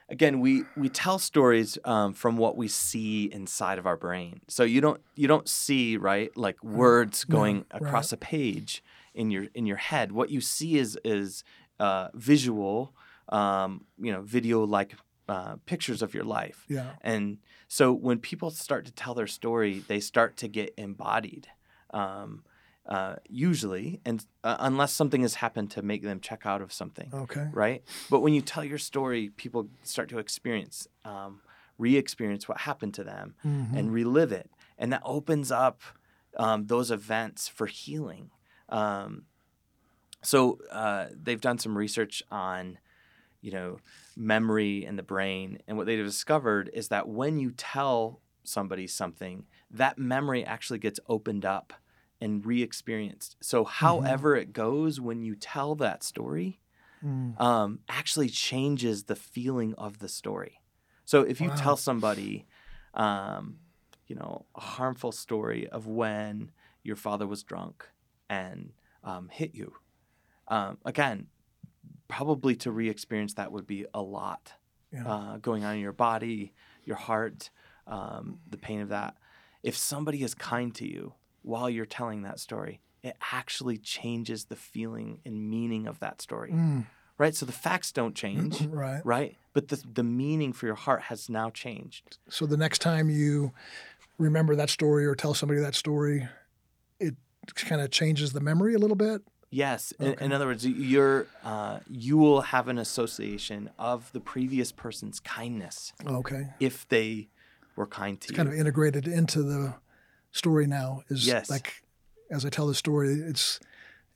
again, 0.09 0.39
we 0.39 0.63
we 0.75 0.89
tell 0.89 1.19
stories 1.19 1.77
um, 1.85 2.13
from 2.13 2.37
what 2.37 2.57
we 2.57 2.67
see 2.67 3.31
inside 3.31 3.79
of 3.79 3.85
our 3.85 3.97
brain. 3.97 4.41
So 4.47 4.63
you 4.63 4.81
don't 4.81 5.01
you 5.15 5.27
don't 5.27 5.47
see 5.47 5.97
right 5.97 6.35
like 6.35 6.63
words 6.63 7.25
No, 7.25 7.37
going 7.37 7.57
right. 7.57 7.81
across 7.81 8.11
a 8.11 8.17
page 8.17 8.83
in 9.13 9.31
your 9.31 9.47
in 9.53 9.65
your 9.65 9.77
head. 9.77 10.11
What 10.11 10.29
you 10.29 10.41
see 10.41 10.77
is 10.77 10.97
is 11.05 11.43
uh, 11.79 12.09
visual, 12.13 12.93
um, 13.29 13.85
you 13.97 14.11
know, 14.11 14.21
video 14.21 14.63
like 14.65 14.95
uh, 15.29 15.55
pictures 15.65 16.01
of 16.01 16.13
your 16.13 16.23
life. 16.25 16.65
yeah, 16.67 16.91
And 17.01 17.37
so 17.67 17.93
when 17.93 18.19
people 18.19 18.51
start 18.51 18.85
to 18.85 18.91
tell 18.91 19.13
their 19.13 19.27
story, 19.27 19.83
they 19.87 19.99
start 19.99 20.37
to 20.37 20.47
get 20.47 20.73
embodied, 20.77 21.47
um, 21.91 22.43
uh, 22.85 23.15
usually, 23.29 24.01
and 24.05 24.25
uh, 24.43 24.57
unless 24.59 24.91
something 24.93 25.21
has 25.21 25.35
happened 25.35 25.71
to 25.71 25.81
make 25.81 26.01
them 26.03 26.19
check 26.19 26.45
out 26.45 26.61
of 26.61 26.73
something, 26.73 27.09
okay, 27.13 27.47
right? 27.53 27.83
But 28.09 28.19
when 28.19 28.33
you 28.33 28.41
tell 28.41 28.63
your 28.63 28.77
story, 28.77 29.29
people 29.29 29.69
start 29.83 30.09
to 30.09 30.19
experience, 30.19 30.87
um, 31.05 31.41
re-experience 31.77 32.47
what 32.47 32.59
happened 32.59 32.93
to 32.95 33.03
them, 33.03 33.35
Mhm. 33.45 33.77
and 33.77 33.93
relive 33.93 34.31
it, 34.31 34.49
and 34.77 34.91
that 34.93 35.01
opens 35.05 35.51
up 35.51 35.81
um, 36.35 36.65
those 36.65 36.89
events 36.91 37.47
for 37.47 37.67
healing. 37.67 38.31
Um, 38.69 39.25
so 40.21 40.57
uh, 40.71 41.07
they've 41.11 41.41
done 41.41 41.59
some 41.59 41.77
research 41.77 42.23
on, 42.31 42.79
you 43.41 43.51
know, 43.51 43.77
memory 44.15 44.85
and 44.85 44.97
the 44.97 45.03
brain, 45.03 45.59
and 45.67 45.77
what 45.77 45.85
they've 45.85 46.03
discovered 46.03 46.69
is 46.73 46.87
that 46.87 47.07
when 47.07 47.37
you 47.39 47.51
tell 47.51 48.19
somebody 48.43 48.87
something, 48.87 49.45
that 49.69 49.97
memory 49.97 50.43
actually 50.45 50.79
gets 50.79 50.99
opened 51.07 51.45
up 51.45 51.73
and 52.23 52.45
re-experienced. 52.45 53.37
So, 53.41 53.65
however 53.65 54.35
it 54.35 54.53
goes 54.53 54.99
when 55.07 55.19
you 55.23 55.35
tell 55.35 55.75
that 55.75 56.03
story, 56.03 56.59
Mm. 57.03 57.39
um, 57.39 57.79
actually 57.89 58.29
changes 58.29 59.03
the 59.05 59.15
feeling 59.15 59.73
of 59.75 59.99
the 59.99 60.07
story. 60.09 60.61
So 61.05 61.21
if 61.21 61.41
you 61.41 61.49
Wow. 61.49 61.55
tell 61.63 61.77
somebody, 61.77 62.47
um, 62.93 63.59
you 64.07 64.15
know, 64.15 64.45
a 64.55 64.61
harmful 64.61 65.11
story 65.11 65.67
of 65.67 65.87
when 65.87 66.51
your 66.83 66.95
father 66.95 67.27
was 67.27 67.43
drunk 67.43 67.89
and 68.29 68.73
um, 69.03 69.29
hit 69.29 69.53
you, 69.53 69.73
um, 70.47 70.77
again, 70.85 71.27
probably 72.07 72.55
to 72.57 72.71
re-experience 72.71 73.33
that 73.35 73.51
would 73.51 73.67
be 73.67 73.85
a 73.93 74.01
lot 74.01 74.53
yeah, 74.91 75.03
uh, 75.05 75.37
going 75.37 75.63
on 75.65 75.75
in 75.75 75.81
your 75.81 75.93
body, 75.93 76.53
your 76.85 76.97
heart, 76.97 77.49
um, 77.87 78.39
the 78.49 78.57
pain 78.57 78.81
of 78.81 78.89
that. 78.89 79.17
if 79.63 79.75
somebody 79.77 80.23
is 80.23 80.35
kind 80.35 80.73
to 80.75 80.85
you 80.87 81.13
while 81.43 81.69
you're 81.69 81.85
telling 81.85 82.23
that 82.23 82.39
story, 82.39 82.81
it 83.03 83.15
actually 83.31 83.77
changes 83.77 84.45
the 84.45 84.55
feeling 84.55 85.19
and 85.25 85.49
meaning 85.49 85.87
of 85.87 85.99
that 85.99 86.21
story. 86.21 86.51
Mm, 86.51 86.85
Right? 87.19 87.35
So 87.35 87.45
the 87.45 87.51
facts 87.51 87.91
don't 87.91 88.15
change, 88.15 88.65
right. 88.71 89.01
right? 89.05 89.37
But 89.53 89.67
the 89.67 89.81
the 89.93 90.03
meaning 90.03 90.51
for 90.51 90.65
your 90.65 90.75
heart 90.75 91.03
has 91.03 91.29
now 91.29 91.51
changed. 91.51 92.17
So 92.27 92.45
the 92.47 92.57
next 92.57 92.79
time 92.79 93.09
you 93.09 93.51
remember 94.17 94.55
that 94.55 94.69
story 94.71 95.05
or 95.05 95.13
tell 95.15 95.33
somebody 95.35 95.61
that 95.61 95.75
story, 95.75 96.27
it 96.99 97.15
kind 97.55 97.81
of 97.81 97.91
changes 97.91 98.33
the 98.33 98.39
memory 98.41 98.73
a 98.73 98.79
little 98.79 98.95
bit. 98.95 99.21
Yes. 99.51 99.91
In, 99.99 100.07
Okay. 100.13 100.25
in 100.25 100.31
other 100.33 100.47
words, 100.47 100.65
you're 100.65 101.27
uh, 101.43 101.79
you 101.87 102.17
will 102.17 102.41
have 102.41 102.67
an 102.67 102.79
association 102.79 103.69
of 103.77 104.11
the 104.11 104.19
previous 104.19 104.71
person's 104.71 105.19
kindness 105.19 105.93
Okay. 106.05 106.47
if 106.59 106.87
they 106.87 107.29
were 107.75 107.85
kind 107.85 108.19
to 108.21 108.25
It's 108.25 108.31
you. 108.31 108.37
kind 108.37 108.49
of 108.49 108.55
integrated 108.55 109.07
into 109.07 109.43
the 109.43 109.75
story 110.33 110.67
now. 110.67 111.03
Is 111.07 111.25
Yes. 111.25 111.49
like 111.49 111.81
as 112.29 112.45
I 112.45 112.49
tell 112.49 112.67
the 112.67 112.75
story, 112.75 113.13
it's. 113.13 113.59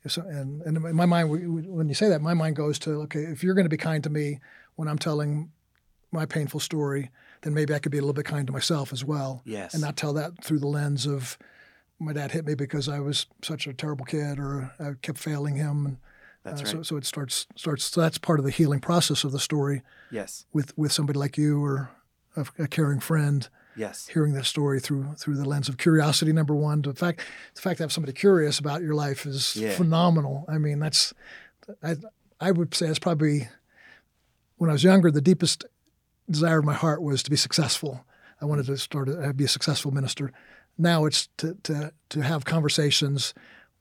it's 0.04 0.18
and, 0.18 0.60
and 0.62 0.76
in 0.76 0.94
my 0.94 1.06
mind, 1.06 1.30
when 1.30 1.88
you 1.88 1.94
say 1.94 2.10
that, 2.10 2.20
my 2.20 2.34
mind 2.34 2.56
goes 2.56 2.78
to 2.80 2.90
okay, 3.02 3.20
if 3.20 3.42
you're 3.42 3.54
going 3.54 3.64
to 3.64 3.70
be 3.70 3.78
kind 3.78 4.04
to 4.04 4.10
me 4.10 4.40
when 4.76 4.88
I'm 4.88 4.98
telling 4.98 5.50
my 6.12 6.26
painful 6.26 6.60
story, 6.60 7.10
then 7.42 7.54
maybe 7.54 7.74
I 7.74 7.78
could 7.78 7.92
be 7.92 7.98
a 7.98 8.00
little 8.00 8.14
bit 8.14 8.24
kind 8.24 8.46
to 8.46 8.52
myself 8.52 8.92
as 8.92 9.04
well. 9.04 9.42
yes. 9.44 9.74
and 9.74 9.82
not 9.82 9.96
tell 9.96 10.12
that 10.14 10.42
through 10.42 10.58
the 10.58 10.66
lens 10.66 11.06
of 11.06 11.38
my 11.98 12.12
dad 12.12 12.30
hit 12.30 12.46
me 12.46 12.54
because 12.54 12.88
I 12.88 13.00
was 13.00 13.26
such 13.42 13.66
a 13.66 13.72
terrible 13.72 14.04
kid 14.04 14.38
or 14.38 14.72
I 14.78 14.92
kept 15.02 15.18
failing 15.18 15.56
him. 15.56 15.86
And, 15.86 15.96
That's 16.44 16.60
uh, 16.60 16.64
right. 16.64 16.72
So, 16.72 16.82
so 16.82 16.96
it 16.96 17.04
starts 17.04 17.46
starts. 17.56 17.84
So 17.84 18.00
that's 18.00 18.18
part 18.18 18.38
of 18.38 18.44
the 18.44 18.50
healing 18.50 18.80
process 18.80 19.24
of 19.24 19.32
the 19.32 19.40
story 19.40 19.82
yes. 20.10 20.46
with 20.52 20.76
with 20.78 20.92
somebody 20.92 21.18
like 21.18 21.36
you 21.36 21.62
or 21.62 21.90
a, 22.36 22.46
a 22.58 22.68
caring 22.68 23.00
friend 23.00 23.48
Yes. 23.78 24.08
hearing 24.08 24.32
that 24.34 24.44
story 24.44 24.80
through 24.80 25.14
through 25.16 25.36
the 25.36 25.44
lens 25.48 25.68
of 25.68 25.78
curiosity. 25.78 26.32
Number 26.32 26.54
one, 26.54 26.82
the 26.82 26.94
fact 26.94 27.20
the 27.54 27.60
fact 27.60 27.78
to 27.78 27.84
have 27.84 27.92
somebody 27.92 28.12
curious 28.12 28.58
about 28.58 28.82
your 28.82 28.94
life 28.94 29.24
is 29.26 29.56
Yeah. 29.56 29.76
phenomenal. 29.76 30.44
I 30.48 30.58
mean, 30.58 30.78
that's 30.80 31.14
I 31.82 31.96
I 32.40 32.50
would 32.50 32.74
say 32.74 32.86
that's 32.86 32.98
probably 32.98 33.48
when 34.56 34.70
I 34.70 34.72
was 34.72 34.84
younger 34.84 35.10
the 35.10 35.20
deepest 35.20 35.64
desire 36.28 36.58
of 36.58 36.64
my 36.64 36.74
heart 36.74 37.00
was 37.02 37.22
to 37.22 37.30
be 37.30 37.36
successful. 37.36 38.04
I 38.40 38.44
wanted 38.44 38.66
to 38.66 38.76
start 38.76 39.08
a, 39.08 39.32
be 39.32 39.44
a 39.44 39.48
successful 39.48 39.90
minister. 39.92 40.32
Now 40.76 41.04
it's 41.06 41.28
to 41.38 41.54
to 41.64 41.92
to 42.10 42.20
have 42.22 42.44
conversations 42.44 43.34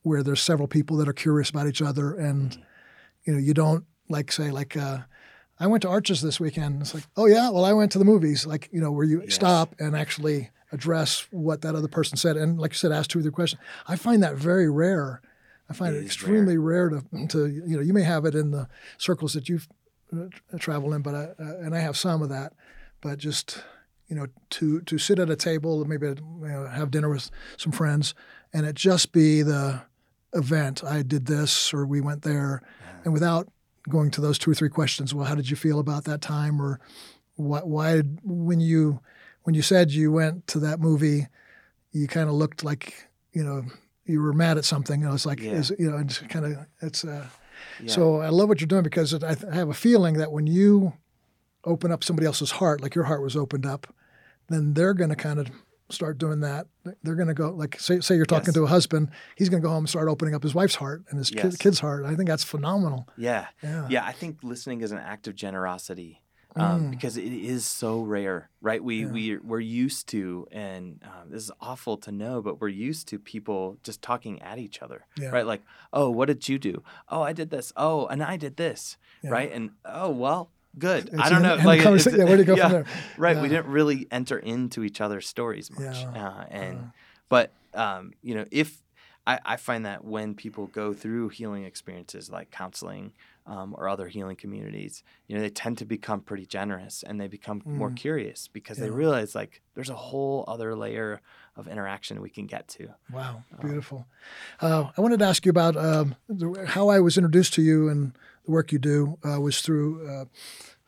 where 0.03 0.23
there's 0.23 0.41
several 0.41 0.67
people 0.67 0.97
that 0.97 1.07
are 1.09 1.13
curious 1.13 1.49
about 1.49 1.67
each 1.67 1.81
other, 1.81 2.13
and 2.13 2.57
you 3.25 3.33
know 3.33 3.39
you 3.39 3.53
don't 3.53 3.85
like 4.09 4.31
say 4.31 4.51
like. 4.51 4.77
Uh, 4.77 4.99
I 5.59 5.67
went 5.67 5.81
to 5.83 5.89
Arches 5.89 6.21
this 6.21 6.39
weekend. 6.39 6.81
It's 6.81 6.93
like, 6.93 7.03
oh 7.15 7.25
yeah, 7.25 7.49
well 7.49 7.65
I 7.65 7.73
went 7.73 7.91
to 7.93 7.99
the 7.99 8.05
movies. 8.05 8.45
Like 8.45 8.69
you 8.71 8.79
know 8.81 8.91
where 8.91 9.05
you 9.05 9.21
Yes. 9.23 9.35
stop 9.35 9.75
and 9.79 9.95
actually 9.95 10.51
address 10.71 11.27
what 11.31 11.61
that 11.61 11.75
other 11.75 11.87
person 11.87 12.17
said, 12.17 12.37
and 12.37 12.59
like 12.59 12.71
you 12.71 12.77
said, 12.77 12.91
ask 12.91 13.09
two 13.09 13.19
or 13.19 13.21
three 13.21 13.31
questions. 13.31 13.61
I 13.87 13.95
find 13.95 14.21
that 14.23 14.35
very 14.35 14.69
rare. 14.69 15.21
I 15.69 15.73
find 15.73 15.95
It 15.95 15.99
it, 15.99 16.05
extremely 16.05 16.57
rare. 16.57 16.89
to 16.89 17.03
to 17.29 17.47
you 17.47 17.75
know 17.75 17.81
you 17.81 17.93
may 17.93 18.03
have 18.03 18.25
it 18.25 18.35
in 18.35 18.51
the 18.51 18.67
circles 18.97 19.33
that 19.33 19.49
you've 19.49 19.67
uh, 20.13 20.25
traveled 20.59 20.93
in, 20.93 21.01
but 21.01 21.15
I, 21.15 21.23
uh, 21.39 21.57
and 21.63 21.75
I 21.75 21.79
have 21.79 21.97
some 21.97 22.21
of 22.21 22.29
that, 22.29 22.53
but 23.01 23.17
just 23.17 23.63
you 24.07 24.15
know 24.15 24.27
to 24.51 24.81
to 24.81 24.97
sit 24.97 25.19
at 25.19 25.29
a 25.29 25.35
table 25.35 25.83
maybe 25.85 26.07
you 26.07 26.15
know, 26.41 26.67
have 26.67 26.91
dinner 26.91 27.09
with 27.09 27.29
some 27.57 27.73
friends 27.73 28.13
and 28.53 28.65
it 28.65 28.73
just 28.73 29.11
be 29.11 29.41
the 29.41 29.81
event 30.33 30.81
i 30.81 31.01
did 31.01 31.25
this 31.25 31.73
or 31.73 31.85
we 31.85 31.99
went 31.99 32.21
there 32.21 32.61
and 33.03 33.11
without 33.11 33.49
going 33.89 34.11
to 34.11 34.21
those 34.21 34.37
two 34.37 34.51
or 34.51 34.53
three 34.55 34.69
questions 34.69 35.13
well 35.13 35.25
how 35.25 35.35
did 35.35 35.49
you 35.49 35.55
feel 35.55 35.79
about 35.79 36.03
that 36.05 36.21
time 36.21 36.61
or 36.61 36.79
why, 37.35 37.59
why 37.59 37.99
when 38.23 38.59
you 38.59 38.99
when 39.43 39.53
you 39.55 39.61
said 39.61 39.91
you 39.91 40.11
went 40.11 40.45
to 40.47 40.59
that 40.59 40.79
movie 40.79 41.27
you 41.91 42.07
kind 42.07 42.27
of 42.29 42.35
looked 42.35 42.63
like 42.63 43.07
you 43.31 43.43
know 43.43 43.63
you 44.05 44.21
were 44.21 44.33
mad 44.33 44.57
at 44.57 44.65
something 44.65 45.03
and 45.03 45.13
it's 45.13 45.25
like 45.25 45.39
Yeah. 45.39 45.53
is 45.53 45.71
you 45.79 45.89
know 45.89 45.97
it's 45.97 46.19
kind 46.19 46.45
of 46.45 46.65
it's 46.81 47.03
uh 47.05 47.27
Yeah. 47.81 47.91
so 47.91 48.17
I 48.21 48.29
love 48.29 48.49
what 48.49 48.59
you're 48.61 48.67
doing 48.67 48.83
because 48.83 49.13
it, 49.13 49.23
I, 49.23 49.35
th- 49.35 49.51
I 49.51 49.55
have 49.55 49.69
a 49.69 49.73
feeling 49.73 50.15
that 50.15 50.31
when 50.31 50.47
you 50.47 50.93
open 51.63 51.91
up 51.91 52.03
somebody 52.03 52.25
else's 52.25 52.51
heart, 52.51 52.81
like 52.81 52.95
your 52.95 53.05
heart 53.05 53.21
was 53.21 53.35
opened 53.35 53.65
up, 53.65 53.87
then 54.47 54.73
they're 54.73 54.93
going 54.93 55.09
to 55.09 55.15
kind 55.17 55.37
of 55.39 55.47
start 55.89 56.17
doing 56.17 56.41
that. 56.41 56.67
They're 57.03 57.15
going 57.15 57.27
to 57.29 57.33
go 57.33 57.51
like 57.51 57.79
say 57.79 57.99
say 58.01 58.15
you're 58.15 58.25
talking 58.25 58.47
Yes. 58.47 58.55
to 58.55 58.63
a 58.63 58.67
husband, 58.67 59.09
he's 59.35 59.49
going 59.49 59.61
to 59.61 59.65
go 59.65 59.71
home 59.71 59.83
and 59.83 59.89
start 59.89 60.07
opening 60.09 60.35
up 60.35 60.43
his 60.43 60.53
wife's 60.55 60.75
heart 60.75 61.03
and 61.09 61.17
his 61.17 61.31
Yes. 61.31 61.57
kid's 61.57 61.79
heart. 61.79 62.05
I 62.05 62.15
think 62.15 62.27
that's 62.29 62.43
phenomenal. 62.43 63.07
yeah. 63.17 63.47
Yeah. 63.63 63.87
Yeah. 63.89 64.05
I 64.05 64.11
think 64.11 64.39
listening 64.43 64.81
is 64.81 64.91
an 64.91 64.97
act 64.99 65.27
of 65.27 65.35
generosity. 65.35 66.21
Um, 66.55 66.85
Mm. 66.87 66.89
because 66.91 67.17
it 67.17 67.31
is 67.33 67.65
so 67.65 68.01
rare, 68.01 68.49
right? 68.61 68.83
We 68.83 69.01
Yeah. 69.05 69.11
we 69.11 69.37
we're 69.37 69.59
used 69.59 70.07
to, 70.07 70.47
and 70.51 70.99
um, 71.03 71.29
this 71.29 71.43
is 71.43 71.51
awful 71.61 71.97
to 71.97 72.11
know, 72.11 72.41
but 72.41 72.59
we're 72.59 72.67
used 72.69 73.07
to 73.09 73.19
people 73.19 73.77
just 73.83 74.01
talking 74.01 74.41
at 74.41 74.57
each 74.57 74.81
other, 74.81 75.05
Yeah. 75.19 75.29
right? 75.29 75.45
Like, 75.45 75.61
oh, 75.93 76.09
what 76.09 76.25
did 76.29 76.49
you 76.49 76.57
do? 76.57 76.81
Oh, 77.09 77.21
I 77.21 77.31
did 77.33 77.51
this. 77.51 77.71
Oh, 77.77 78.07
and 78.07 78.23
I 78.23 78.37
did 78.37 78.57
this, 78.57 78.97
right? 79.23 79.51
And 79.51 79.71
oh, 79.85 80.09
well, 80.09 80.49
good. 80.79 81.09
It's 81.11 81.19
I 81.19 81.29
don't 81.29 81.41
know. 81.41 81.55
and 81.55 81.65
Like, 81.65 81.81
yeah, 81.81 82.23
where 82.25 82.35
do 82.37 82.37
you 82.37 82.43
go 82.45 82.55
yeah, 82.55 82.63
from 82.63 82.71
there? 82.71 82.85
Right. 83.17 83.41
We 83.41 83.49
didn't 83.49 83.67
really 83.67 84.07
enter 84.11 84.37
into 84.39 84.83
each 84.83 85.01
other's 85.01 85.27
stories 85.27 85.69
much, 85.71 85.97
Yeah. 86.01 86.27
uh, 86.27 86.45
and 86.49 86.77
Uh. 86.77 86.83
but 87.29 87.53
um, 87.73 88.11
you 88.21 88.33
know, 88.35 88.45
if 88.51 88.81
I, 89.27 89.39
I 89.45 89.55
find 89.57 89.85
that 89.85 90.05
when 90.05 90.35
people 90.35 90.67
go 90.67 90.93
through 90.93 91.29
healing 91.29 91.65
experiences 91.65 92.29
like 92.29 92.49
counseling 92.49 93.11
um, 93.45 93.75
or 93.77 93.87
other 93.89 94.07
healing 94.07 94.37
communities, 94.37 95.03
you 95.27 95.35
know, 95.35 95.41
they 95.41 95.49
tend 95.49 95.77
to 95.79 95.85
become 95.85 96.21
pretty 96.21 96.45
generous 96.45 97.03
and 97.03 97.19
they 97.19 97.27
become 97.27 97.61
more 97.65 97.89
Mm. 97.91 97.97
curious 97.97 98.47
because 98.47 98.77
they 98.77 98.89
realize 98.89 99.35
like 99.35 99.61
there's 99.75 99.89
a 99.89 99.95
whole 99.95 100.45
other 100.47 100.75
layer 100.75 101.19
of 101.57 101.67
interaction 101.67 102.21
we 102.21 102.29
can 102.29 102.45
get 102.47 102.67
to. 102.69 102.87
Wow, 103.11 103.43
Oh. 103.53 103.61
beautiful. 103.61 104.07
Uh, 104.61 104.91
I 104.97 105.01
wanted 105.01 105.19
to 105.19 105.25
ask 105.25 105.45
you 105.45 105.49
about 105.49 105.75
um, 105.75 106.15
the, 106.29 106.65
how 106.67 106.87
I 106.87 106.99
was 107.01 107.17
introduced 107.17 107.53
to 107.55 107.61
you 107.61 107.89
and 107.89 108.13
the 108.47 108.51
work 108.51 108.71
you 108.71 108.79
do 108.79 109.17
uh, 109.23 109.39
was 109.39 109.61
through 109.61 110.07
uh, 110.07 110.25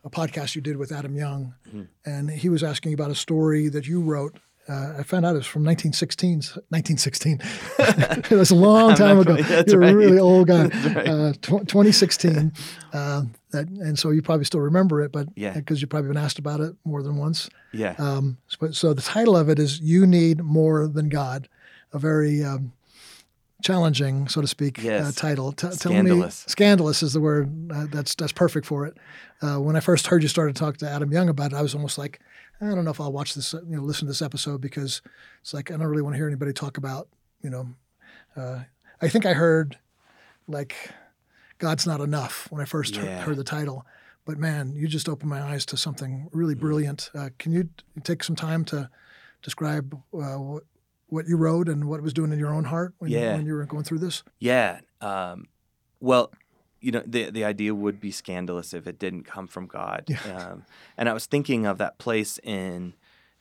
a 0.03 0.09
podcast 0.09 0.55
you 0.55 0.61
did 0.61 0.77
with 0.77 0.91
Adam 0.91 1.15
Young, 1.15 1.53
Mhm. 1.71 1.87
and 2.05 2.29
he 2.31 2.49
was 2.49 2.63
asking 2.63 2.93
about 2.93 3.11
a 3.11 3.15
story 3.15 3.67
that 3.69 3.85
you 3.85 4.01
wrote. 4.01 4.39
Uh, 4.67 4.93
I 4.99 5.03
found 5.03 5.25
out 5.25 5.33
it 5.33 5.39
was 5.39 5.47
from 5.47 5.63
1916. 5.65 6.61
1916. 6.69 7.41
it 8.31 8.31
was 8.31 8.51
a 8.51 8.55
long 8.55 8.95
time 8.95 9.19
ago. 9.19 9.35
familiar- 9.35 9.63
You're 9.67 9.81
a 9.83 9.95
really 9.95 10.19
old 10.19 10.47
guy. 10.47 10.67
Right. 10.67 11.07
Uh, 11.07 11.33
tw- 11.33 11.67
2016. 11.67 12.53
Uh, 12.93 13.23
that, 13.51 13.67
and 13.67 13.97
so 13.97 14.11
you 14.11 14.21
probably 14.21 14.45
still 14.45 14.59
remember 14.59 15.01
it, 15.01 15.11
but 15.11 15.27
Yeah. 15.35 15.53
because 15.53 15.81
you've 15.81 15.89
probably 15.89 16.09
been 16.09 16.17
asked 16.23 16.37
about 16.39 16.59
it 16.61 16.75
more 16.85 17.01
than 17.01 17.17
once. 17.17 17.49
Yeah. 17.73 17.95
Um, 17.97 18.37
so, 18.47 18.71
so 18.71 18.93
the 18.93 19.01
title 19.01 19.35
of 19.35 19.49
it 19.49 19.57
is 19.59 19.79
"You 19.81 20.05
Need 20.05 20.43
More 20.43 20.87
Than 20.87 21.09
God," 21.09 21.49
a 21.91 21.97
very 21.99 22.43
um, 22.43 22.71
challenging, 23.61 24.27
so 24.27 24.41
to 24.41 24.47
speak, 24.47 24.83
uh, 24.85 25.11
title. 25.11 25.51
T- 25.51 25.67
Tell 25.67 25.71
Scandalous. 25.73 26.47
me, 26.47 26.51
scandalous 26.51 27.03
is 27.03 27.13
the 27.13 27.19
word. 27.21 27.71
Uh, 27.71 27.87
that's 27.89 28.15
that's 28.15 28.31
perfect 28.31 28.65
for 28.65 28.85
it. 28.85 28.97
Uh, 29.41 29.57
when 29.59 29.75
I 29.75 29.79
first 29.79 30.07
heard 30.07 30.21
you 30.21 30.29
started 30.29 30.55
to 30.55 30.59
talk 30.59 30.77
to 30.77 30.89
Adam 30.89 31.11
Young 31.11 31.29
about 31.29 31.51
it, 31.53 31.55
I 31.55 31.61
was 31.61 31.73
almost 31.75 31.97
like, 31.97 32.19
I 32.61 32.65
don't 32.65 32.83
know 32.85 32.91
if 32.91 32.99
I'll 33.01 33.11
watch 33.11 33.33
this, 33.35 33.53
you 33.53 33.61
know, 33.77 33.81
listen 33.81 34.05
to 34.05 34.09
this 34.11 34.21
episode 34.21 34.61
because 34.61 35.01
it's 35.41 35.53
like 35.53 35.71
I 35.71 35.77
don't 35.77 35.87
really 35.87 36.01
want 36.01 36.13
to 36.13 36.17
hear 36.17 36.27
anybody 36.27 36.53
talk 36.53 36.77
about, 36.77 37.07
you 37.41 37.49
know. 37.49 37.67
Uh, 38.35 38.59
I 39.01 39.07
think 39.09 39.25
I 39.25 39.33
heard 39.33 39.77
like 40.47 40.75
God's 41.57 41.85
not 41.85 42.01
enough 42.01 42.47
when 42.51 42.61
I 42.61 42.65
first 42.65 42.95
heard, 42.95 43.05
Yeah. 43.05 43.21
heard 43.21 43.37
the 43.37 43.43
title. 43.43 43.85
But 44.25 44.37
man, 44.37 44.73
you 44.75 44.87
just 44.87 45.09
opened 45.09 45.29
my 45.29 45.41
eyes 45.41 45.65
to 45.67 45.77
something 45.77 46.29
really 46.31 46.53
brilliant. 46.55 47.09
Uh, 47.15 47.29
can 47.39 47.51
you 47.51 47.69
take 48.03 48.23
some 48.23 48.35
time 48.35 48.63
to 48.65 48.89
describe 49.41 49.93
uh, 50.13 50.35
what, 50.37 50.63
what 51.09 51.27
you 51.27 51.37
wrote 51.37 51.67
and 51.69 51.87
what 51.89 51.97
it 51.99 52.03
was 52.03 52.13
doing 52.13 52.31
in 52.31 52.39
your 52.39 52.53
own 52.53 52.65
heart 52.65 52.93
when, 52.99 53.11
Yeah. 53.11 53.31
you, 53.31 53.37
when 53.37 53.45
you 53.45 53.53
were 53.53 53.65
going 53.65 53.83
through 53.83 53.99
this? 53.99 54.23
Yeah. 54.39 54.79
Um, 55.01 55.47
well, 55.99 56.31
you 56.81 56.91
know, 56.91 57.03
the 57.05 57.29
the 57.29 57.43
idea 57.43 57.75
would 57.75 57.99
be 57.99 58.11
scandalous 58.11 58.73
if 58.73 58.87
it 58.87 58.97
didn't 58.99 59.23
come 59.23 59.47
from 59.47 59.67
God. 59.67 60.05
Yeah. 60.07 60.37
Um, 60.37 60.65
and 60.97 61.09
I 61.09 61.13
was 61.13 61.25
thinking 61.25 61.65
of 61.65 61.77
that 61.79 61.97
place 61.97 62.39
in 62.41 62.93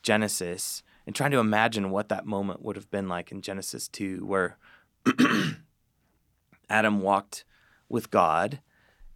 Genesis 0.03 0.83
and 1.07 1.15
trying 1.15 1.31
to 1.31 1.39
imagine 1.39 1.91
what 1.91 2.09
that 2.09 2.27
moment 2.27 2.63
would 2.63 2.75
have 2.77 2.91
been 2.91 3.09
like 3.09 3.31
in 3.31 3.41
Genesis 3.41 3.87
2, 3.89 4.27
where 4.27 4.59
Adam 6.69 7.01
walked 7.01 7.45
with 7.89 8.11
God 8.11 8.61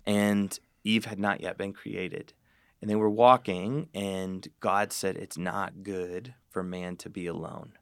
and 0.07 0.59
Eve 0.85 1.05
had 1.07 1.19
not 1.19 1.41
yet 1.41 1.59
been 1.59 1.73
created. 1.73 2.33
And 2.81 2.91
they 2.91 2.97
were 2.97 3.11
walking, 3.11 3.89
and 3.95 4.49
God 4.59 4.93
said, 4.93 5.17
It's 5.17 5.39
not 5.39 5.85
good 5.85 6.35
for 6.51 6.65
man 6.65 6.97
to 6.97 7.09
be 7.11 7.27
alone. 7.27 7.75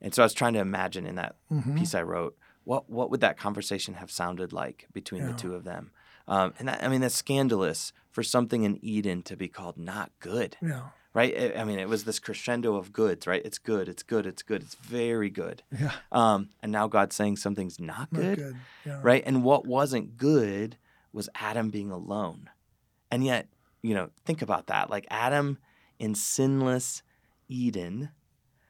And 0.00 0.14
so 0.14 0.22
I 0.22 0.26
was 0.26 0.34
trying 0.34 0.52
to 0.54 0.60
imagine 0.60 1.06
in 1.06 1.16
that 1.16 1.36
Mhm. 1.50 1.76
piece 1.78 1.94
I 1.94 2.02
wrote, 2.02 2.36
what 2.64 2.88
what 2.90 3.10
would 3.10 3.20
that 3.20 3.36
conversation 3.38 3.94
have 3.94 4.10
sounded 4.10 4.52
like 4.52 4.86
between 4.92 5.22
Yeah. 5.22 5.28
the 5.28 5.34
two 5.34 5.54
of 5.54 5.64
them? 5.64 5.90
Um, 6.26 6.52
and 6.58 6.68
that, 6.68 6.82
I 6.84 6.88
mean, 6.88 7.00
that's 7.00 7.14
scandalous 7.14 7.92
for 8.10 8.22
something 8.22 8.62
in 8.62 8.78
Eden 8.84 9.22
to 9.22 9.36
be 9.36 9.48
called 9.48 9.78
not 9.78 10.12
good, 10.20 10.58
Yeah, 10.60 10.90
right? 11.14 11.34
I- 11.34 11.60
I 11.60 11.64
mean, 11.64 11.78
it 11.78 11.88
was 11.88 12.04
this 12.04 12.18
crescendo 12.18 12.76
of 12.76 12.92
goods, 12.92 13.26
right? 13.26 13.40
It's 13.44 13.56
good, 13.58 13.88
it's 13.88 14.02
good, 14.02 14.26
it's 14.26 14.42
good, 14.42 14.62
it's 14.62 14.74
very 14.74 15.30
good. 15.30 15.62
yeah, 15.72 15.92
Um, 16.12 16.50
and 16.62 16.70
now 16.70 16.86
God's 16.86 17.16
saying 17.16 17.36
something's 17.38 17.80
not 17.80 18.12
not 18.12 18.20
good, 18.20 18.36
good. 18.38 18.56
Yeah, 18.84 19.00
right? 19.02 19.22
And 19.24 19.42
what 19.42 19.64
wasn't 19.66 20.18
good 20.18 20.76
was 21.12 21.30
Adam 21.34 21.70
being 21.70 21.90
alone. 21.90 22.50
And 23.10 23.24
yet, 23.24 23.48
you 23.80 23.94
know, 23.94 24.10
think 24.26 24.42
about 24.42 24.66
that. 24.66 24.90
Like 24.90 25.06
Adam 25.10 25.56
in 25.98 26.14
sinless 26.14 27.02
Eden 27.48 28.10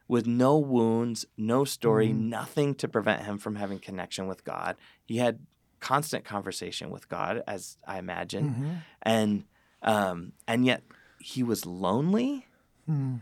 with 0.09 0.27
no 0.27 0.57
wounds, 0.59 1.27
no 1.37 1.65
story, 1.65 2.09
Mhm. 2.09 2.29
nothing 2.29 2.75
to 2.77 2.89
prevent 2.89 3.23
him 3.23 3.39
from 3.39 3.57
having 3.57 3.79
connection 3.79 4.27
with 4.27 4.43
God. 4.43 4.77
He 5.05 5.19
had 5.19 5.47
constant 5.81 6.25
conversation 6.25 6.91
with 6.91 7.09
God, 7.09 7.43
as 7.47 7.77
I 7.87 7.99
imagine, 7.99 8.55
Mhm. 8.55 8.83
and 9.03 9.45
um, 9.81 10.33
and 10.49 10.67
yet 10.67 10.83
he 11.21 11.45
was 11.45 11.65
lonely. 11.65 12.49
Mm. 12.89 13.21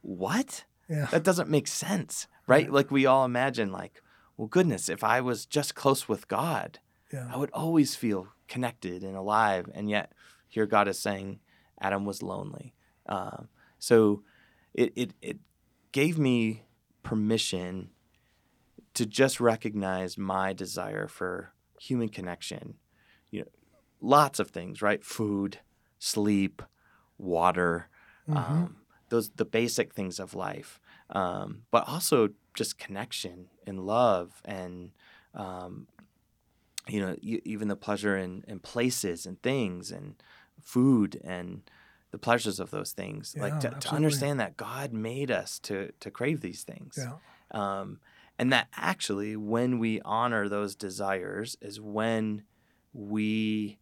What? 0.00 0.64
Yeah. 0.88 1.06
That 1.06 1.22
doesn't 1.22 1.50
make 1.50 1.66
sense, 1.66 2.26
right? 2.46 2.64
Right. 2.64 2.72
Like 2.72 2.90
we 2.90 3.04
all 3.04 3.24
imagine, 3.26 3.70
like, 3.72 4.02
well, 4.38 4.48
goodness, 4.48 4.88
if 4.88 5.04
I 5.04 5.20
was 5.20 5.44
just 5.44 5.74
close 5.74 6.08
with 6.08 6.28
God, 6.28 6.78
Yeah. 7.12 7.30
I 7.32 7.36
would 7.36 7.50
always 7.50 7.94
feel 7.94 8.28
connected 8.48 9.02
and 9.04 9.14
alive. 9.16 9.70
And 9.74 9.90
yet, 9.90 10.12
here 10.48 10.64
God 10.66 10.88
is 10.88 10.98
saying 10.98 11.40
Adam 11.78 12.06
was 12.06 12.22
lonely. 12.22 12.74
Um, 13.06 13.48
so 13.78 14.22
it, 14.72 14.92
it, 14.96 15.12
it 15.20 15.38
gave 15.92 16.18
me 16.18 16.64
permission 17.02 17.92
to 18.94 19.06
just 19.06 19.40
recognize 19.40 20.18
my 20.18 20.52
desire 20.52 21.08
for 21.08 21.54
human 21.80 22.08
connection. 22.08 22.78
You 23.30 23.40
know, 23.42 23.50
lots 24.00 24.38
of 24.38 24.50
things, 24.50 24.82
right? 24.82 25.04
Food, 25.04 25.60
sleep, 25.98 26.62
water, 27.18 27.88
Mhm. 28.26 28.66
um, 28.66 28.82
those 29.08 29.30
the 29.32 29.44
basic 29.44 29.94
things 29.94 30.18
of 30.18 30.34
life, 30.34 30.80
um, 31.10 31.64
but 31.70 31.88
also 31.88 32.30
just 32.54 32.78
connection 32.78 33.50
and 33.66 33.80
love 33.86 34.40
and 34.44 34.92
um, 35.34 35.88
you 36.88 37.00
know 37.00 37.16
even 37.22 37.68
the 37.68 37.76
pleasure 37.76 38.16
in, 38.16 38.44
in 38.48 38.58
places 38.58 39.26
and 39.26 39.40
things 39.42 39.90
and 39.90 40.22
food 40.60 41.20
and 41.24 41.70
the 42.12 42.18
pleasures 42.18 42.60
of 42.60 42.70
those 42.70 42.92
things 42.92 43.34
like 43.36 43.58
to, 43.60 43.70
to 43.70 43.90
understand 43.94 44.38
that 44.38 44.56
god 44.56 44.92
made 44.92 45.30
us 45.30 45.58
to 45.58 45.92
to 45.98 46.10
crave 46.10 46.40
these 46.40 46.62
things 46.62 46.98
yeah. 46.98 47.14
um, 47.80 47.98
and 48.38 48.52
that 48.52 48.68
actually 48.76 49.36
when 49.36 49.78
we 49.78 50.00
honor 50.02 50.48
those 50.48 50.74
desires 50.76 51.56
is 51.60 51.80
when 51.80 52.44
we 52.92 53.78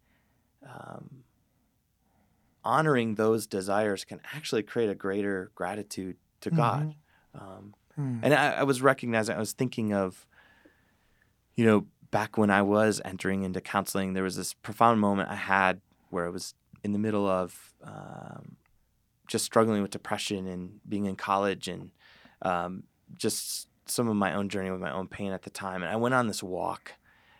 um, 0.67 1.23
honoring 2.63 3.15
those 3.15 3.45
desires 3.45 4.03
can 4.03 4.19
actually 4.33 4.63
create 4.63 4.89
a 4.89 4.95
greater 4.95 5.51
gratitude 5.53 6.17
to 6.39 6.49
god 6.49 6.95
um, 7.35 7.73
Mm. 7.99 8.19
and 8.23 8.33
I, 8.33 8.51
I 8.53 8.63
was 8.63 8.81
recognizing, 8.81 9.35
I 9.35 9.39
was 9.39 9.53
thinking 9.53 9.93
of, 9.93 10.25
you 11.55 11.65
know, 11.65 11.85
back 12.09 12.37
when 12.37 12.49
I 12.49 12.61
was 12.61 13.01
entering 13.05 13.43
into 13.43 13.61
counseling, 13.61 14.13
there 14.13 14.23
was 14.23 14.35
this 14.35 14.53
profound 14.53 14.99
moment 14.99 15.29
I 15.29 15.35
had 15.35 15.81
where 16.09 16.25
I 16.25 16.29
was 16.29 16.53
in 16.83 16.91
the 16.93 16.99
middle 16.99 17.27
of 17.27 17.73
um, 17.83 18.55
just 19.27 19.45
struggling 19.45 19.81
with 19.81 19.91
depression 19.91 20.47
and 20.47 20.79
being 20.87 21.05
in 21.05 21.15
college 21.15 21.67
and 21.67 21.91
um, 22.41 22.83
just 23.15 23.67
some 23.85 24.07
of 24.07 24.15
my 24.15 24.33
own 24.33 24.49
journey 24.49 24.71
with 24.71 24.81
my 24.81 24.91
own 24.91 25.07
pain 25.07 25.31
at 25.31 25.43
the 25.43 25.49
time. 25.49 25.83
And 25.83 25.91
I 25.91 25.95
went 25.95 26.13
on 26.15 26.27
this 26.27 26.41
walk, 26.43 26.93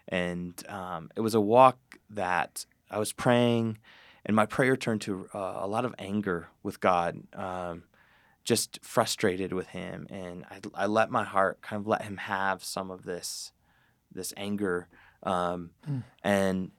and 0.08 0.54
um, 0.68 1.10
it 1.16 1.22
was 1.22 1.34
a 1.34 1.42
walk 1.42 1.78
that 2.10 2.66
I 2.90 3.00
was 3.00 3.14
praying, 3.14 3.78
and 4.26 4.36
my 4.36 4.46
prayer 4.46 4.76
turned 4.76 5.02
to 5.02 5.28
uh, 5.34 5.60
a 5.62 5.68
lot 5.68 5.86
of 5.86 5.96
anger 5.98 6.50
with 6.64 6.80
God. 6.80 7.24
Um, 7.34 7.84
just 8.44 8.80
frustrated 8.82 9.54
with 9.54 9.68
him 9.68 10.08
and 10.10 10.46
I, 10.50 10.60
I 10.74 10.86
let 10.88 11.12
my 11.12 11.24
heart 11.24 11.62
kind 11.62 11.80
of 11.80 11.86
let 11.86 12.02
him 12.02 12.18
have 12.18 12.64
some 12.64 12.90
of 12.90 13.04
this 13.04 13.52
this 14.12 14.34
anger 14.36 14.88
um, 15.22 15.70
Mm. 15.88 16.04
and 16.24 16.72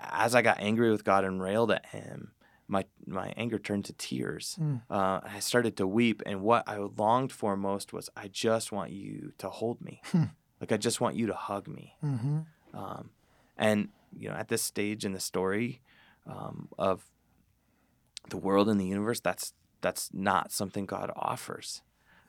as 0.00 0.34
I 0.34 0.42
got 0.42 0.60
angry 0.60 0.90
with 0.90 1.04
God 1.04 1.24
and 1.24 1.40
railed 1.42 1.70
at 1.70 1.86
him 1.86 2.32
my 2.66 2.84
my 3.06 3.32
anger 3.36 3.58
turned 3.58 3.84
to 3.86 3.92
tears 3.94 4.56
Mm. 4.60 4.82
uh, 4.90 5.20
I 5.24 5.40
started 5.40 5.76
to 5.78 5.86
weep 5.86 6.22
and 6.26 6.42
what 6.42 6.64
I 6.68 6.76
longed 6.78 7.32
for 7.32 7.56
most 7.56 7.92
was 7.92 8.10
I 8.16 8.28
just 8.28 8.72
want 8.72 8.90
you 8.92 9.32
to 9.38 9.48
hold 9.48 9.80
me 9.80 10.00
Hmm. 10.12 10.24
like 10.60 10.72
I 10.72 10.76
just 10.76 11.00
want 11.00 11.16
you 11.16 11.26
to 11.26 11.34
hug 11.34 11.66
me 11.68 11.96
Mhm. 12.02 12.46
um, 12.74 13.10
and 13.56 13.88
you 14.16 14.28
know, 14.28 14.34
at 14.36 14.48
this 14.48 14.62
stage 14.62 15.04
in 15.04 15.12
the 15.12 15.20
story 15.20 15.80
um, 16.26 16.68
of 16.78 17.10
the 18.28 18.36
world 18.36 18.68
and 18.68 18.80
the 18.80 18.86
universe, 18.86 19.20
that's 19.20 19.52
that's 19.80 20.10
not 20.12 20.50
something 20.52 20.86
God 20.86 21.10
offers. 21.14 21.82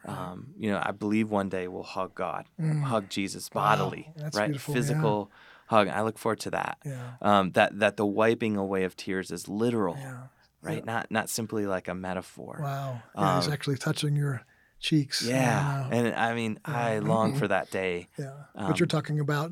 Right. 0.06 0.16
Um, 0.18 0.54
you 0.58 0.72
know, 0.72 0.82
I 0.84 0.92
believe 0.92 1.30
one 1.30 1.50
day 1.50 1.68
we'll 1.68 1.84
hug 1.84 2.16
God, 2.16 2.46
Mm. 2.60 2.84
hug 2.84 3.10
Jesus 3.10 3.50
Wow, 3.54 3.62
bodily, 3.64 4.14
that's 4.16 4.38
right? 4.38 4.52
Physical, 4.60 5.32
yeah. 5.32 5.36
Hug. 5.70 5.88
I 5.88 6.02
look 6.02 6.18
forward 6.18 6.40
to 6.42 6.52
that. 6.52 6.78
Yeah. 6.84 7.12
Um, 7.22 7.52
that 7.52 7.78
that 7.80 7.96
the 7.98 8.06
wiping 8.06 8.58
away 8.58 8.84
of 8.86 8.96
tears 8.96 9.30
is 9.32 9.48
literal, 9.48 9.96
Yeah. 9.98 10.18
right? 10.64 10.84
Not 10.84 11.12
not 11.12 11.30
simply 11.30 11.66
like 11.68 11.88
a 11.88 11.94
metaphor. 11.94 12.60
Wow. 12.62 13.02
Yeah, 13.16 13.36
he's 13.38 13.48
Um, 13.48 13.54
actually 13.54 13.78
touching 13.78 14.16
your 14.16 14.42
cheeks. 14.80 15.22
Yeah, 15.22 15.86
And, 15.92 16.08
uh, 16.08 16.10
and 16.12 16.16
I 16.16 16.34
mean, 16.34 16.60
I 16.66 17.00
long 17.00 17.36
for 17.36 17.48
that 17.48 17.70
day. 17.70 18.08
yeah. 18.18 18.32
um, 18.56 18.68
but 18.70 18.80
you're 18.80 18.88
talking 18.88 19.20
about 19.20 19.52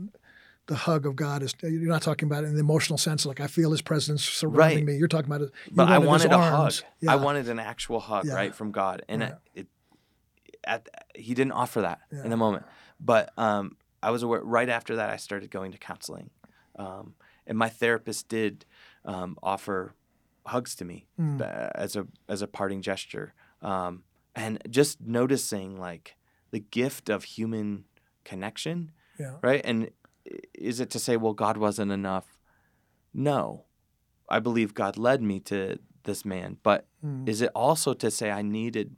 the 0.67 0.75
hug 0.75 1.06
of 1.06 1.15
God 1.15 1.43
is 1.43 1.53
you're 1.62 1.82
not 1.88 2.01
talking 2.01 2.27
about 2.27 2.43
it 2.43 2.47
in 2.47 2.53
the 2.56 2.60
emotional 2.62 2.97
sense 2.97 3.25
like 3.25 3.39
I 3.39 3.47
feel 3.47 3.71
his 3.71 3.82
presence 3.82 4.23
surrounding 4.23 4.80
Right. 4.80 4.86
me. 4.93 4.97
You're 4.97 5.08
talking 5.08 5.27
about 5.32 5.41
it. 5.41 5.51
but 5.71 5.88
I 5.88 5.97
wanted 5.99 6.32
a 6.32 6.36
arms. 6.36 6.80
hug. 6.82 6.89
Yeah. 6.99 7.13
I 7.13 7.15
wanted 7.17 7.47
an 7.47 7.60
actual 7.60 7.99
hug, 7.99 8.25
Yeah. 8.25 8.34
right, 8.34 8.56
from 8.56 8.71
God, 8.71 9.03
and 9.08 9.21
Yeah. 9.21 9.27
it, 9.53 9.62
it, 9.62 9.67
at 10.63 10.88
he 11.15 11.34
didn't 11.36 11.53
offer 11.53 11.82
that 11.82 11.99
in 12.12 12.30
the 12.32 12.38
moment. 12.38 12.65
But 12.99 13.32
um, 13.38 13.77
I 14.01 14.12
was 14.12 14.23
aware. 14.23 14.41
Right 14.43 14.69
after 14.69 14.95
that, 14.95 15.10
I 15.10 15.17
started 15.17 15.49
going 15.51 15.71
to 15.71 15.77
counseling, 15.77 16.29
um, 16.77 17.15
and 17.45 17.57
my 17.57 17.69
therapist 17.69 18.27
did 18.27 18.65
um, 19.05 19.38
offer 19.41 19.95
hugs 20.45 20.75
to 20.75 20.86
me 20.86 21.07
Mm. 21.19 21.41
as 21.75 21.95
a 21.95 22.07
as 22.29 22.41
a 22.41 22.47
parting 22.47 22.81
gesture, 22.81 23.33
um, 23.62 24.03
and 24.36 24.62
just 24.69 25.01
noticing 25.01 25.77
like 25.77 26.15
the 26.51 26.60
gift 26.60 27.10
of 27.10 27.23
human 27.23 27.86
connection, 28.23 28.91
Yeah. 29.19 29.38
right? 29.41 29.62
And 29.65 29.89
is 30.53 30.79
it 30.79 30.89
to 30.91 30.99
say, 30.99 31.17
well, 31.17 31.33
God 31.33 31.57
wasn't 31.57 31.91
enough? 31.91 32.38
No, 33.13 33.65
I 34.29 34.39
believe 34.39 34.73
God 34.73 34.97
led 34.97 35.21
me 35.21 35.39
to 35.41 35.79
this 36.03 36.23
man, 36.25 36.57
but 36.63 36.88
Mm. 37.03 37.27
is 37.27 37.41
it 37.41 37.51
also 37.55 37.93
to 37.93 38.10
say 38.12 38.29
I 38.31 38.41
needed 38.41 38.95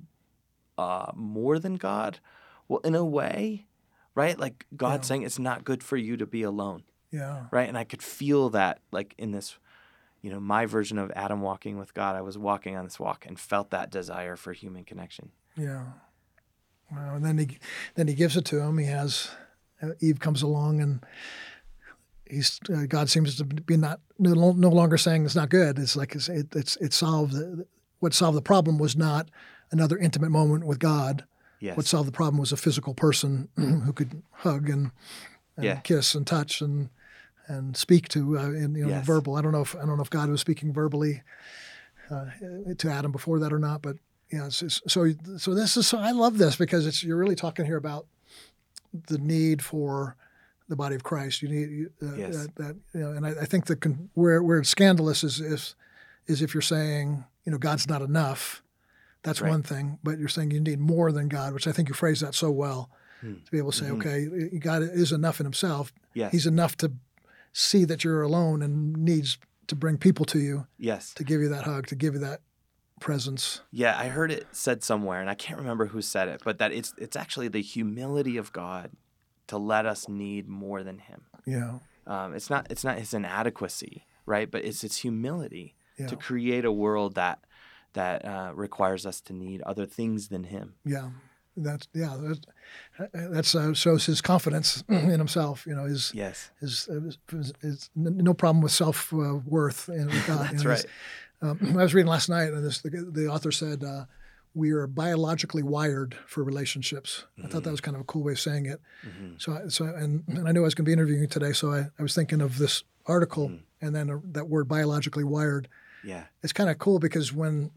uh, 0.77 1.11
more 1.15 1.57
than 1.59 1.75
God? 1.75 2.19
Well, 2.67 2.79
in 2.83 2.95
a 2.95 3.03
way, 3.05 3.67
right? 4.15 4.37
Like 4.39 4.65
God 4.75 5.01
Yeah. 5.01 5.01
saying 5.01 5.21
it's 5.23 5.39
not 5.39 5.63
good 5.63 5.83
for 5.83 5.97
you 5.97 6.17
to 6.17 6.25
be 6.25 6.41
alone, 6.43 6.83
Yeah. 7.11 7.45
right? 7.51 7.67
And 7.69 7.77
I 7.77 7.83
could 7.83 8.01
feel 8.01 8.49
that, 8.51 8.79
like 8.91 9.15
in 9.17 9.31
this, 9.31 9.57
you 10.21 10.29
know, 10.31 10.39
my 10.39 10.65
version 10.65 10.97
of 10.97 11.11
Adam 11.15 11.41
walking 11.41 11.77
with 11.77 11.93
God. 11.93 12.15
I 12.15 12.21
was 12.21 12.37
walking 12.37 12.75
on 12.75 12.83
this 12.83 12.99
walk 12.99 13.25
and 13.25 13.39
felt 13.39 13.69
that 13.69 13.89
desire 13.89 14.35
for 14.35 14.51
human 14.53 14.83
connection. 14.83 15.31
Yeah. 15.55 15.83
Wow. 16.91 17.15
And 17.15 17.23
then 17.23 17.37
he 17.37 17.57
then 17.95 18.07
he 18.07 18.13
gives 18.15 18.35
it 18.35 18.45
to 18.45 18.59
him. 18.59 18.77
He 18.79 18.85
has 18.87 19.29
uh, 19.81 19.91
Eve 19.99 20.19
comes 20.19 20.41
along 20.41 20.81
and 20.81 21.05
he's 22.25 22.59
uh, 22.73 22.85
God 22.87 23.09
seems 23.09 23.35
to 23.37 23.45
be 23.45 23.77
not 23.77 23.99
no, 24.17 24.51
no 24.51 24.69
longer 24.69 24.97
saying 24.97 25.23
it's 25.25 25.35
not 25.35 25.49
good. 25.49 25.77
It's 25.79 25.95
like 25.95 26.15
it's 26.15 26.27
it, 26.29 26.55
it's 26.55 26.75
it 26.77 26.93
solved 26.93 27.35
what 27.99 28.13
solved 28.13 28.37
the 28.37 28.41
problem 28.41 28.77
was 28.77 28.95
not 28.95 29.29
another 29.71 29.97
intimate 29.97 30.31
moment 30.31 30.65
with 30.65 30.79
God. 30.79 31.25
Yes. 31.59 31.75
What 31.77 31.85
solved 31.85 32.07
the 32.07 32.11
problem 32.13 32.39
was 32.39 32.51
a 32.51 32.57
physical 32.57 32.93
person 32.93 33.49
who 33.57 33.91
could 33.93 34.21
hug 34.31 34.69
and, 34.69 34.91
and 35.57 35.65
Yeah. 35.65 35.75
kiss 35.81 36.15
and 36.15 36.25
touch 36.25 36.61
and 36.61 36.89
and 37.47 37.75
speak 37.75 38.07
to 38.09 38.37
uh, 38.37 38.43
in 38.51 38.75
you 38.75 38.83
know 38.83 38.89
Yes. 38.89 39.05
verbal. 39.05 39.35
I 39.35 39.41
don't 39.41 39.51
know 39.51 39.61
if 39.61 39.75
I 39.75 39.79
don't 39.79 39.97
know 39.97 40.03
if 40.03 40.09
God 40.09 40.29
was 40.29 40.39
speaking 40.41 40.71
verbally 40.73 41.21
uh, 42.09 42.25
to 42.77 42.89
Adam 42.89 43.11
before 43.11 43.39
that 43.39 43.51
or 43.53 43.59
not, 43.59 43.81
but 43.81 43.97
yeah. 44.31 44.39
it's- 44.47 44.61
it's- 44.61 44.81
so 44.87 45.11
so 45.37 45.53
this 45.53 45.75
is 45.77 45.87
so 45.87 45.97
I 45.97 46.11
love 46.11 46.37
this 46.37 46.55
because 46.55 46.85
it's 46.87 47.03
you're 47.03 47.17
really 47.17 47.35
talking 47.35 47.65
here 47.65 47.77
about 47.77 48.05
the 49.07 49.17
need 49.17 49.61
for 49.63 50.15
the 50.67 50.75
body 50.75 50.95
of 50.95 51.03
Christ. 51.03 51.41
You 51.41 51.49
need 51.49 51.87
uh, 52.01 52.15
Yes. 52.15 52.37
that, 52.37 52.55
that 52.55 52.75
you 52.93 52.99
know, 53.01 53.11
and 53.11 53.25
I, 53.25 53.31
I 53.41 53.45
think 53.45 53.65
the 53.65 53.75
con- 53.75 54.09
where 54.13 54.41
where 54.43 54.59
it's 54.59 54.69
scandalous 54.69 55.23
is 55.23 55.39
is 55.39 55.75
is 56.27 56.41
if 56.41 56.53
you're 56.53 56.61
saying 56.61 57.25
you 57.45 57.51
know 57.51 57.57
God's 57.57 57.87
not 57.89 58.01
enough. 58.01 58.63
That's 59.23 59.41
Right. 59.41 59.49
one 59.49 59.63
thing, 59.63 59.99
but 60.03 60.17
you're 60.17 60.29
saying 60.29 60.51
you 60.51 60.61
need 60.61 60.79
more 60.79 61.11
than 61.11 61.27
God, 61.27 61.53
which 61.53 61.67
I 61.67 61.71
think 61.71 61.89
you 61.89 61.95
phrased 61.95 62.21
that 62.21 62.33
so 62.35 62.49
well 62.51 62.89
Hmm. 63.21 63.35
to 63.43 63.51
be 63.51 63.57
able 63.57 63.71
to 63.71 63.77
say, 63.77 63.85
Mhm. 63.87 63.99
okay, 63.99 64.57
God 64.59 64.81
is 64.81 65.11
enough 65.11 65.39
in 65.41 65.45
Himself. 65.45 65.91
Yes. 66.13 66.31
He's 66.31 66.47
enough 66.47 66.77
to 66.77 66.93
see 67.51 67.83
that 67.85 68.03
you're 68.03 68.21
alone 68.21 68.61
and 68.61 68.95
needs 68.95 69.37
to 69.67 69.75
bring 69.75 69.97
people 69.97 70.25
to 70.25 70.39
you 70.39 70.67
yes. 70.77 71.13
to 71.15 71.23
give 71.23 71.41
you 71.41 71.49
that 71.49 71.65
hug, 71.65 71.87
to 71.87 71.95
give 71.95 72.13
you 72.13 72.19
that 72.21 72.41
presence. 72.99 73.61
Yeah, 73.71 73.97
I 73.97 74.07
heard 74.07 74.31
it 74.31 74.47
said 74.51 74.83
somewhere, 74.83 75.19
and 75.21 75.29
I 75.29 75.35
can't 75.35 75.59
remember 75.59 75.87
who 75.87 76.01
said 76.01 76.27
it, 76.27 76.41
but 76.43 76.57
that 76.59 76.71
it's 76.71 76.93
it's 76.97 77.15
actually 77.15 77.47
the 77.47 77.61
humility 77.61 78.37
of 78.37 78.51
God 78.53 78.91
to 79.47 79.57
let 79.57 79.85
us 79.85 80.07
need 80.09 80.47
more 80.47 80.83
than 80.83 80.99
Him. 80.99 81.21
Yeah, 81.45 81.79
Um, 82.07 82.33
it's 82.33 82.49
not 82.49 82.67
it's 82.71 82.83
not 82.83 82.99
His 82.99 83.13
inadequacy, 83.13 84.05
right? 84.25 84.49
But 84.49 84.63
it's 84.65 84.81
His 84.81 84.97
humility 84.97 85.75
yeah, 85.97 86.07
to 86.07 86.15
create 86.15 86.65
a 86.65 86.71
world 86.71 87.15
that 87.15 87.39
that 87.93 88.23
uh, 88.25 88.51
requires 88.55 89.05
us 89.05 89.19
to 89.21 89.33
need 89.33 89.61
other 89.61 89.85
things 89.85 90.27
than 90.29 90.43
Him. 90.45 90.75
yeah. 90.85 91.09
That's 91.57 91.89
yeah. 91.93 92.15
That's, 92.21 92.39
that's 93.13 93.55
uh, 93.55 93.73
shows 93.73 94.05
his 94.05 94.21
confidence 94.21 94.81
in 94.89 95.09
himself. 95.09 95.65
You 95.67 95.75
know, 95.75 95.85
his 95.85 96.13
Yes, 96.13 96.51
his, 96.61 96.87
his, 97.29 97.51
his 97.61 97.89
no 97.95 98.33
problem 98.33 98.61
with 98.61 98.71
self 98.71 99.11
uh, 99.11 99.35
worth 99.45 99.89
in 99.89 100.05
with 100.07 100.27
God. 100.27 100.51
you 100.51 100.51
that's 100.51 100.63
know, 100.63 100.69
right. 100.69 100.77
his- 100.81 100.85
Um, 101.41 101.59
I 101.79 101.83
was 101.83 101.93
reading 101.93 102.09
last 102.09 102.29
night, 102.29 102.53
and 102.53 102.63
this 102.65 102.79
the, 102.81 102.89
the 103.11 103.27
author 103.27 103.51
said, 103.51 103.83
uh, 103.83 104.05
we 104.53 104.71
are 104.71 104.87
biologically 104.87 105.63
wired 105.63 106.15
for 106.27 106.43
relationships. 106.45 107.25
I 107.43 107.47
thought 107.47 107.63
that 107.63 107.71
was 107.71 107.81
kind 107.81 107.95
of 107.95 108.01
a 108.01 108.05
cool 108.05 108.23
way 108.23 108.33
of 108.33 108.39
saying 108.39 108.65
it. 108.67 108.79
Mm-hmm. 109.05 109.33
So, 109.39 109.53
I- 109.53 109.67
so 109.67 109.83
and, 109.85 110.23
and 110.27 110.47
I 110.47 110.51
knew 110.53 110.61
I 110.61 110.63
was 110.63 110.75
going 110.75 110.85
to 110.85 110.89
be 110.89 110.93
interviewing 110.93 111.21
you 111.21 111.27
today, 111.27 111.51
so 111.51 111.73
I, 111.73 111.87
I 111.97 112.01
was 112.01 112.15
thinking 112.15 112.39
of 112.41 112.57
this 112.57 112.83
article 113.05 113.51
and 113.81 113.93
then 113.95 114.09
uh, 114.09 114.19
that 114.31 114.47
word 114.47 114.67
biologically 114.69 115.23
wired. 115.25 115.67
Yeah. 116.03 116.23
It's 116.43 116.53
kind 116.53 116.69
of 116.69 116.77
cool 116.79 116.99
because 116.99 117.33
when 117.33 117.71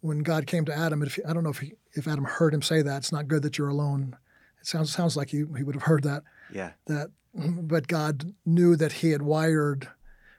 when 0.00 0.18
God 0.20 0.46
came 0.46 0.64
to 0.66 0.76
Adam, 0.76 1.02
if 1.02 1.18
I 1.26 1.32
don't 1.32 1.44
know 1.44 1.50
if 1.50 1.58
he, 1.58 1.74
if 1.92 2.06
Adam 2.06 2.24
heard 2.24 2.52
him 2.54 2.62
say 2.62 2.82
that, 2.82 2.98
it's 2.98 3.12
not 3.12 3.28
good 3.28 3.42
that 3.42 3.56
you're 3.58 3.68
alone. 3.68 4.16
It 4.60 4.66
sounds 4.66 4.92
sounds 4.92 5.16
like 5.16 5.30
he, 5.30 5.38
he 5.56 5.62
would 5.62 5.74
have 5.74 5.84
heard 5.84 6.02
that 6.04 6.22
Yeah. 6.52 6.72
that 6.86 7.08
but 7.34 7.88
God 7.88 8.32
knew 8.46 8.76
that 8.76 8.92
he 8.92 9.10
had 9.10 9.22
wired 9.22 9.88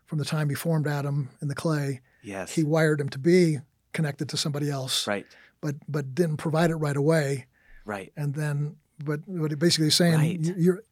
from 0.06 0.18
the 0.20 0.26
time 0.26 0.50
he 0.50 0.56
formed 0.56 0.88
Adam 0.88 1.30
in 1.42 1.48
the 1.48 1.56
clay, 1.56 2.02
Yes. 2.24 2.54
he 2.54 2.64
wired 2.64 3.02
him 3.02 3.10
to 3.10 3.20
be 3.20 3.58
connected 3.92 4.30
to 4.30 4.38
somebody 4.38 4.70
else, 4.70 5.08
right. 5.08 5.26
but 5.62 5.76
but 5.88 6.14
didn't 6.16 6.38
provide 6.38 6.70
it 6.70 6.76
right 6.76 6.96
away. 6.98 7.48
Right. 7.86 8.12
And 8.16 8.34
then, 8.34 8.78
but 9.04 9.20
what 9.28 9.52
he 9.52 9.56
basically 9.56 9.90
saying, 9.90 10.16
Right. 10.20 10.40
you- 10.40 10.56
you're 10.58 10.84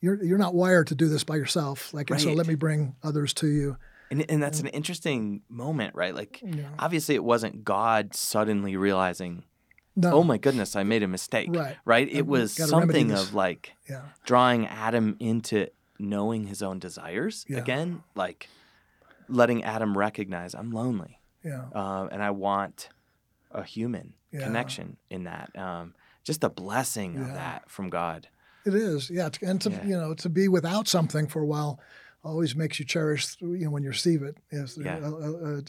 you're 0.00 0.22
you're 0.22 0.38
not 0.38 0.54
wired 0.54 0.86
to 0.88 0.94
do 0.94 1.08
this 1.08 1.24
by 1.24 1.36
yourself. 1.36 1.92
Like, 1.94 2.10
and 2.10 2.20
so 2.20 2.32
let 2.32 2.46
me 2.46 2.54
bring 2.54 2.94
others 3.02 3.32
to 3.34 3.48
you. 3.48 3.76
And 4.10 4.24
and 4.30 4.42
that's 4.42 4.60
an 4.60 4.68
interesting 4.68 5.42
moment, 5.48 5.94
right? 5.94 6.14
Like 6.14 6.40
Yeah. 6.44 6.68
obviously 6.78 7.14
it 7.14 7.24
wasn't 7.24 7.64
God 7.64 8.14
suddenly 8.14 8.76
realizing, 8.76 9.44
No, 9.96 10.12
"Oh 10.14 10.22
my 10.24 10.38
goodness, 10.38 10.76
I 10.76 10.82
made 10.82 11.02
a 11.02 11.08
mistake." 11.08 11.50
Right. 11.52 11.76
Right? 11.84 12.08
It 12.10 12.26
was 12.26 12.52
something 12.54 13.10
of 13.12 13.34
like 13.34 13.72
yeah, 13.88 14.02
drawing 14.24 14.66
Adam 14.66 15.16
into 15.20 15.68
knowing 15.98 16.44
his 16.44 16.62
own 16.62 16.78
desires 16.78 17.44
Yeah. 17.48 17.58
again, 17.58 18.02
like 18.14 18.48
letting 19.28 19.62
Adam 19.64 19.96
recognize 19.98 20.54
I'm 20.54 20.70
lonely, 20.70 21.20
yeah, 21.44 21.66
uh, 21.74 22.08
and 22.10 22.22
I 22.22 22.30
want 22.30 22.88
a 23.50 23.62
human 23.62 24.14
connection 24.32 24.96
in 25.10 25.24
that. 25.24 25.50
Um, 25.58 25.94
just 26.24 26.44
a 26.44 26.48
blessing 26.50 27.16
of 27.18 27.28
that 27.34 27.68
from 27.70 27.88
God. 27.90 28.28
it 28.66 28.74
is. 28.74 29.08
Yeah, 29.10 29.30
and 29.42 29.60
to 29.62 29.70
you 29.84 29.96
know 29.96 30.14
to 30.14 30.28
be 30.28 30.46
without 30.48 30.86
something 30.88 31.26
for 31.26 31.40
a 31.42 31.46
while 31.46 31.80
always 32.24 32.54
makes 32.56 32.78
you 32.78 32.84
cherish 32.84 33.36
you 33.40 33.58
know 33.64 33.70
when 33.70 33.82
you 33.82 33.90
receive 33.90 34.22
it. 34.22 34.36
Yes, 34.52 34.76
Yeah. 34.82 34.98
uh, 34.98 35.10
uh, 35.10 35.60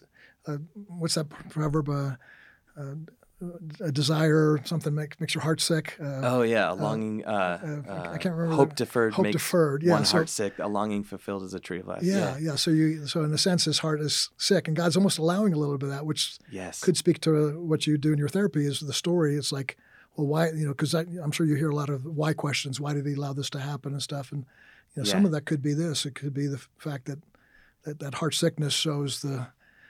uh, 0.48 0.58
what's 0.88 1.16
that 1.16 1.30
proverb? 1.50 1.90
Uh, 1.90 2.16
uh, 2.78 2.96
a 3.80 3.90
desire, 3.92 4.60
something 4.66 4.94
makes 4.94 5.18
makes 5.22 5.34
your 5.34 5.42
heart 5.44 5.62
sick. 5.62 5.96
Uh, 6.02 6.20
Oh 6.24 6.42
yeah, 6.42 6.74
a 6.74 6.76
longing. 6.76 7.24
Uh, 7.26 7.84
uh, 7.88 7.92
uh, 7.92 8.12
I 8.12 8.18
can't 8.18 8.36
remember 8.36 8.56
Hope 8.58 8.76
deferred. 8.76 9.14
hope 9.14 9.24
makes 9.24 9.34
deferred, 9.36 9.82
yeah, 9.82 9.94
One 9.94 10.04
so- 10.04 10.18
heart 10.18 10.30
sick. 10.30 10.60
A 10.60 10.68
longing 10.68 11.04
fulfilled 11.06 11.44
is 11.44 11.54
a 11.54 11.60
tree 11.60 11.80
of 11.80 11.88
life. 11.88 12.04
yeah, 12.04 12.38
yeah. 12.38 12.56
So 12.56 12.70
you, 12.72 13.08
so 13.08 13.24
in 13.24 13.34
a 13.34 13.38
sense, 13.38 13.64
his 13.64 13.80
heart 13.80 14.02
is 14.02 14.30
sick, 14.38 14.68
and 14.68 14.76
God's 14.76 14.98
almost 14.98 15.20
allowing 15.20 15.54
a 15.54 15.58
little 15.58 15.78
bit 15.78 15.86
of 15.88 15.92
that, 15.94 16.06
which 16.06 16.38
Yes. 16.52 16.82
could 16.82 16.98
speak 16.98 17.22
to 17.22 17.58
what 17.62 17.88
you 17.88 17.98
do 17.98 18.12
in 18.12 18.20
your 18.20 18.28
therapy. 18.30 18.66
Is 18.66 18.82
the 18.82 18.92
story? 18.94 19.38
It's 19.38 19.54
like, 19.54 19.78
well, 20.18 20.28
why? 20.28 20.50
You 20.52 20.66
know, 20.66 20.72
because 20.74 20.94
I'm 20.94 21.32
sure 21.32 21.46
you 21.46 21.56
hear 21.56 21.70
a 21.70 21.76
lot 21.76 21.90
of 21.90 22.04
why 22.04 22.34
questions. 22.34 22.82
Why 22.82 22.94
did 22.94 23.06
he 23.06 23.14
allow 23.14 23.32
this 23.32 23.50
to 23.52 23.60
happen 23.60 23.94
and 23.94 24.02
stuff? 24.02 24.34
And 24.34 24.46
you 24.96 25.04
know, 25.04 25.10
some 25.10 25.26
of 25.26 25.32
that 25.32 25.46
could 25.46 25.62
be 25.62 25.74
this. 25.74 26.06
It 26.06 26.16
could 26.16 26.34
be 26.34 26.48
the 26.48 26.62
fact 26.78 27.06
that 27.06 27.20
that, 27.84 28.00
that 28.00 28.16
heart 28.16 28.34
sickness 28.34 28.74
shows 28.74 29.22
the 29.22 29.48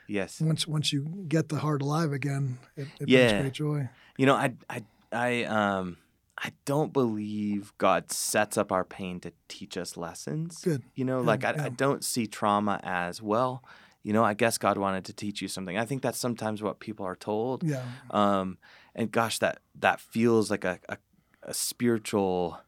yes. 0.08 0.40
once 0.42 0.68
once 0.68 0.94
you 0.94 1.26
get 1.28 1.50
the 1.50 1.58
heart 1.60 1.82
alive 1.82 2.12
again, 2.12 2.60
it, 2.76 2.88
it 3.00 3.10
Yeah. 3.10 3.30
brings 3.30 3.42
great 3.42 3.54
joy. 3.54 3.90
You 4.18 4.26
know, 4.26 4.36
I, 4.36 4.54
I, 4.70 4.84
I, 5.12 5.44
um, 5.46 5.98
I 6.38 6.52
don't 6.66 6.94
believe 6.94 7.74
God 7.78 8.12
sets 8.12 8.58
up 8.58 8.72
our 8.72 8.84
pain 8.84 9.20
to 9.22 9.32
teach 9.48 9.76
us 9.78 9.98
lessons. 9.98 10.62
Good. 10.62 10.84
You 10.96 11.06
know, 11.06 11.20
Good, 11.20 11.28
like 11.28 11.44
I, 11.46 11.54
yeah. 11.56 11.66
I 11.66 11.70
don't 11.70 12.04
see 12.04 12.28
trauma 12.28 12.80
as 12.84 13.22
well. 13.22 13.64
You 14.04 14.14
know, 14.14 14.24
I 14.24 14.34
guess 14.34 14.58
God 14.58 14.78
wanted 14.78 15.04
to 15.06 15.14
teach 15.14 15.42
you 15.42 15.48
something. 15.50 15.78
I 15.78 15.84
think 15.86 16.02
that's 16.02 16.18
sometimes 16.18 16.62
what 16.62 16.80
people 16.80 17.06
are 17.06 17.16
told. 17.18 17.64
Yeah, 17.64 17.84
Um, 18.12 18.58
and 18.96 19.12
gosh, 19.12 19.40
that 19.40 19.60
that 19.80 20.00
feels 20.00 20.50
like 20.50 20.64
a, 20.64 20.80
a, 20.88 20.98
a 21.44 21.54
spiritual, 21.54 22.60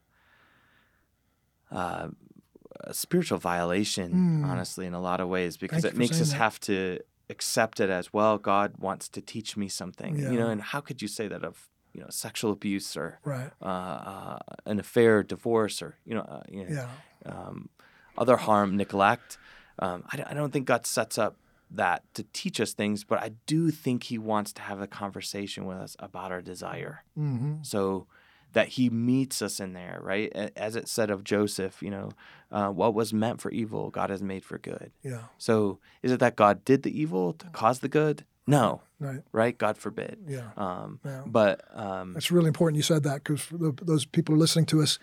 uh, 1.70 2.08
a 2.84 2.94
spiritual 2.94 3.38
violation, 3.38 4.40
Mm. 4.42 4.44
honestly, 4.50 4.86
in 4.86 4.94
a 4.94 5.00
lot 5.00 5.20
of 5.20 5.28
ways, 5.28 5.56
because 5.56 5.84
you 5.84 5.90
it 5.90 5.96
makes 5.96 6.20
us 6.20 6.30
that. 6.32 6.38
have 6.38 6.60
to 6.60 6.98
accept 7.30 7.80
it 7.80 7.90
as 7.90 8.12
well. 8.12 8.38
God 8.38 8.74
wants 8.78 9.08
to 9.10 9.20
teach 9.20 9.56
me 9.56 9.68
something, 9.68 10.18
you 10.18 10.38
know. 10.38 10.48
And 10.50 10.60
how 10.62 10.80
could 10.80 11.00
you 11.02 11.08
say 11.08 11.28
that 11.28 11.44
of 11.44 11.68
you 11.94 12.00
know 12.00 12.08
sexual 12.10 12.52
abuse 12.52 12.96
or 12.96 13.20
right. 13.24 13.50
uh, 13.60 13.64
uh, 13.64 14.38
an 14.66 14.78
affair, 14.80 15.22
divorce, 15.22 15.82
or 15.82 15.96
you 16.04 16.14
know, 16.14 16.22
uh, 16.22 16.42
you 16.48 16.64
know 16.64 16.70
Yeah, 16.70 16.88
um, 17.26 17.68
other 18.18 18.36
harm, 18.36 18.76
neglect. 18.76 19.38
Um, 19.78 20.04
I, 20.12 20.16
don't- 20.16 20.28
I 20.30 20.34
don't 20.34 20.52
think 20.52 20.66
God 20.66 20.86
sets 20.86 21.16
up 21.18 21.36
that 21.70 22.02
to 22.14 22.22
teach 22.34 22.60
us 22.60 22.74
things, 22.74 23.04
but 23.04 23.18
I 23.22 23.30
do 23.46 23.70
think 23.70 24.04
He 24.04 24.18
wants 24.18 24.52
to 24.54 24.62
have 24.62 24.80
a 24.82 24.86
conversation 24.86 25.64
with 25.64 25.78
us 25.78 25.96
about 25.98 26.30
our 26.32 26.42
desire. 26.42 27.04
hmm 27.14 27.54
So 27.62 28.06
that 28.52 28.68
He 28.68 28.90
meets 28.90 29.42
us 29.42 29.60
in 29.60 29.72
there, 29.72 29.98
right? 30.02 30.30
As 30.56 30.76
it 30.76 30.88
said 30.88 31.10
of 31.10 31.24
Joseph, 31.24 31.82
you 31.82 31.90
know, 31.90 32.10
uh, 32.50 32.68
what 32.68 32.94
was 32.94 33.12
meant 33.12 33.40
for 33.40 33.50
evil, 33.50 33.90
God 33.90 34.10
has 34.10 34.22
made 34.22 34.44
for 34.44 34.58
good. 34.58 34.92
yeah, 35.02 35.22
So 35.38 35.78
is 36.02 36.12
it 36.12 36.20
that 36.20 36.36
God 36.36 36.64
did 36.64 36.82
the 36.82 36.98
evil 37.00 37.32
to 37.34 37.46
cause 37.50 37.80
the 37.80 37.88
good? 37.88 38.24
No, 38.46 38.82
right. 38.98 39.20
right? 39.32 39.56
God 39.56 39.78
forbid. 39.78 40.18
Yeah. 40.26 40.50
Um, 40.56 40.98
Yeah. 41.04 41.22
But 41.26 41.62
um, 41.72 42.14
It's 42.16 42.30
really 42.32 42.48
important 42.48 42.76
you 42.76 42.82
said 42.82 43.04
that 43.04 43.22
because 43.24 43.46
those 43.50 44.04
people 44.04 44.36
listening 44.36 44.66
to 44.66 44.82
us, 44.82 44.98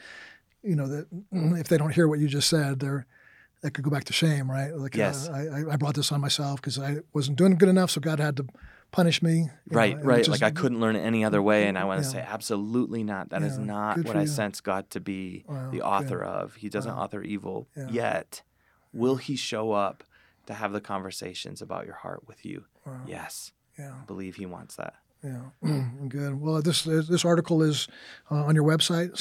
you 0.62 0.76
know, 0.76 0.88
that 0.88 1.08
if 1.32 1.70
they 1.70 1.78
don't 1.78 1.94
hear 1.94 2.08
what 2.08 2.20
you 2.20 2.28
just 2.28 2.50
said, 2.50 2.80
they're 2.82 3.06
that 3.62 3.72
could 3.74 3.84
go 3.84 3.90
back 3.90 4.06
to 4.06 4.14
shame, 4.14 4.50
right? 4.50 4.74
Like, 4.76 4.96
Yes. 4.96 5.28
uh, 5.28 5.34
I, 5.34 5.42
I- 5.60 5.74
I 5.74 5.76
brought 5.76 5.96
this 5.96 6.12
on 6.14 6.22
myself 6.22 6.62
because 6.62 6.80
I 6.80 6.98
wasn't 7.14 7.38
doing 7.38 7.56
good 7.58 7.68
enough, 7.70 7.92
so 7.92 8.00
God 8.00 8.20
had 8.20 8.38
to 8.38 8.46
punish 8.92 9.22
me. 9.22 9.50
Right, 9.70 9.96
know, 9.98 10.04
right. 10.04 10.18
which 10.20 10.28
Like 10.30 10.44
I 10.44 10.50
couldn't 10.52 10.80
learn 10.80 10.96
it 10.96 11.02
any 11.02 11.24
other 11.24 11.42
way, 11.42 11.68
and 11.68 11.78
I 11.78 11.84
want 11.86 12.02
to 12.02 12.08
Yeah. 12.08 12.12
say 12.14 12.26
absolutely 12.28 13.04
not. 13.04 13.30
That 13.30 13.44
is 13.44 13.58
Yeah, 13.58 13.66
not 13.66 13.96
good 13.98 14.06
what 14.08 14.16
I 14.16 14.22
you. 14.22 14.28
sense 14.28 14.62
God 14.62 14.90
to 14.92 15.00
be 15.00 15.44
Wow, 15.48 15.70
the 15.72 15.82
author 15.82 16.22
of. 16.24 16.56
He 16.56 16.70
doesn't 16.70 16.94
Wow. 16.96 17.04
author 17.04 17.22
evil 17.22 17.68
yet. 17.90 18.42
Will 18.94 19.18
He 19.18 19.36
show 19.36 19.72
up 19.74 20.04
to 20.48 20.54
have 20.56 20.72
the 20.74 20.82
conversations 20.82 21.62
about 21.62 21.86
your 21.86 21.96
heart 21.96 22.28
with 22.28 22.46
you? 22.46 22.66
Wow. 22.86 23.02
Yes, 23.06 23.52
Yeah, 23.78 23.94
I 24.02 24.06
believe 24.06 24.36
He 24.38 24.46
wants 24.46 24.76
that. 24.78 24.96
yeah, 25.24 25.42
good. 26.08 26.42
Well, 26.42 26.62
this 26.62 26.84
this 26.84 27.24
article 27.26 27.62
is 27.62 27.88
uh, 28.32 28.46
on 28.46 28.56
your 28.56 28.64
website, 28.66 29.18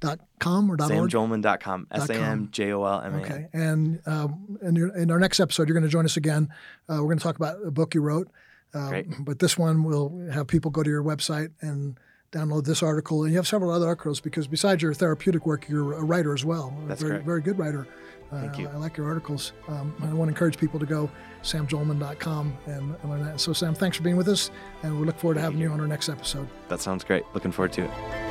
samjolman.com 0.00 0.70
or 0.70 0.76
dot 0.76 0.90
.org. 0.90 1.10
SamJolman.com. 1.10 1.86
S 1.90 2.08
A 2.10 2.14
M 2.14 2.48
J 2.50 2.72
O 2.72 2.84
L 2.84 3.00
M 3.00 3.14
A. 3.14 3.18
Okay, 3.18 3.48
and 3.52 4.00
um, 4.06 4.58
in, 4.62 4.76
your, 4.76 4.96
in 4.96 5.10
our 5.10 5.18
next 5.18 5.40
episode, 5.40 5.68
you're 5.68 5.74
going 5.74 5.84
to 5.84 5.90
join 5.90 6.04
us 6.04 6.16
again. 6.16 6.48
Uh, 6.88 6.94
we're 6.96 7.08
going 7.08 7.18
to 7.18 7.24
talk 7.24 7.36
about 7.36 7.56
a 7.64 7.70
book 7.70 7.94
you 7.94 8.00
wrote. 8.00 8.28
Uh, 8.74 8.88
Great. 8.90 9.06
But 9.20 9.38
this 9.38 9.56
one, 9.56 9.82
we'll 9.82 10.28
have 10.32 10.46
people 10.46 10.70
go 10.70 10.82
to 10.82 10.90
your 10.90 11.02
website 11.02 11.50
and 11.60 11.98
download 12.32 12.64
this 12.64 12.82
article. 12.82 13.22
And 13.22 13.32
you 13.32 13.38
have 13.38 13.48
several 13.48 13.70
other 13.70 13.86
articles 13.86 14.20
because 14.20 14.46
besides 14.46 14.82
your 14.82 14.92
therapeutic 14.92 15.46
work, 15.46 15.68
you're 15.68 15.94
a 15.94 16.04
writer 16.04 16.34
as 16.34 16.44
well. 16.44 16.76
A 16.84 16.88
That's 16.88 17.00
very, 17.00 17.12
correct. 17.12 17.26
very 17.26 17.40
good 17.40 17.58
writer. 17.58 17.88
Uh, 18.30 18.42
Thank 18.42 18.58
you. 18.58 18.68
I 18.68 18.76
like 18.76 18.98
your 18.98 19.06
articles. 19.08 19.52
Um, 19.68 19.94
I 20.02 20.12
want 20.12 20.28
to 20.28 20.32
encourage 20.34 20.58
people 20.58 20.78
to 20.78 20.84
go 20.84 21.10
samjolman.com 21.42 22.58
and 22.66 22.94
and 23.00 23.10
learn 23.10 23.24
that. 23.24 23.40
So, 23.40 23.54
Sam, 23.54 23.74
thanks 23.74 23.96
for 23.96 24.02
being 24.02 24.18
with 24.18 24.28
us, 24.28 24.50
and 24.82 25.00
we 25.00 25.06
look 25.06 25.18
forward 25.18 25.36
to 25.36 25.40
having 25.40 25.58
you 25.58 25.70
on 25.70 25.80
our 25.80 25.86
next 25.88 26.10
episode. 26.10 26.46
That 26.68 26.82
sounds 26.82 27.04
great. 27.04 27.24
Looking 27.32 27.52
forward 27.52 27.72
to 27.72 27.84
it. 27.84 28.27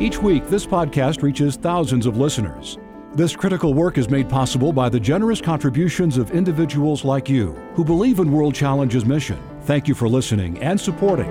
Each 0.00 0.16
week, 0.22 0.46
this 0.46 0.64
podcast 0.64 1.22
reaches 1.22 1.56
thousands 1.56 2.06
of 2.06 2.16
listeners. 2.16 2.78
This 3.14 3.34
critical 3.34 3.74
work 3.74 3.98
is 3.98 4.08
made 4.08 4.28
possible 4.28 4.72
by 4.72 4.88
the 4.88 5.00
generous 5.00 5.40
contributions 5.40 6.16
of 6.16 6.30
individuals 6.30 7.04
like 7.04 7.28
you 7.28 7.54
who 7.74 7.84
believe 7.84 8.20
in 8.20 8.30
World 8.30 8.54
Challenge's 8.54 9.04
mission. 9.04 9.40
Thank 9.62 9.88
you 9.88 9.96
for 9.96 10.08
listening 10.08 10.56
and 10.62 10.80
supporting 10.80 11.26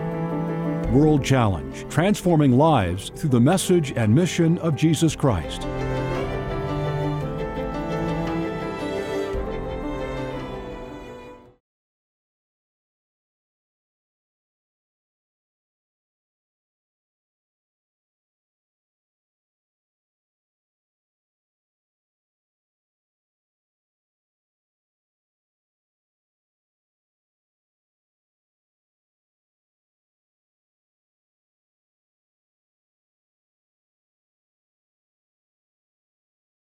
World 0.93 1.23
Challenge, 1.23 1.85
transforming 1.89 2.57
lives 2.57 3.09
through 3.15 3.29
the 3.29 3.39
message 3.39 3.93
and 3.95 4.13
mission 4.13 4.57
of 4.57 4.75
Jesus 4.75 5.15
Christ. 5.15 5.61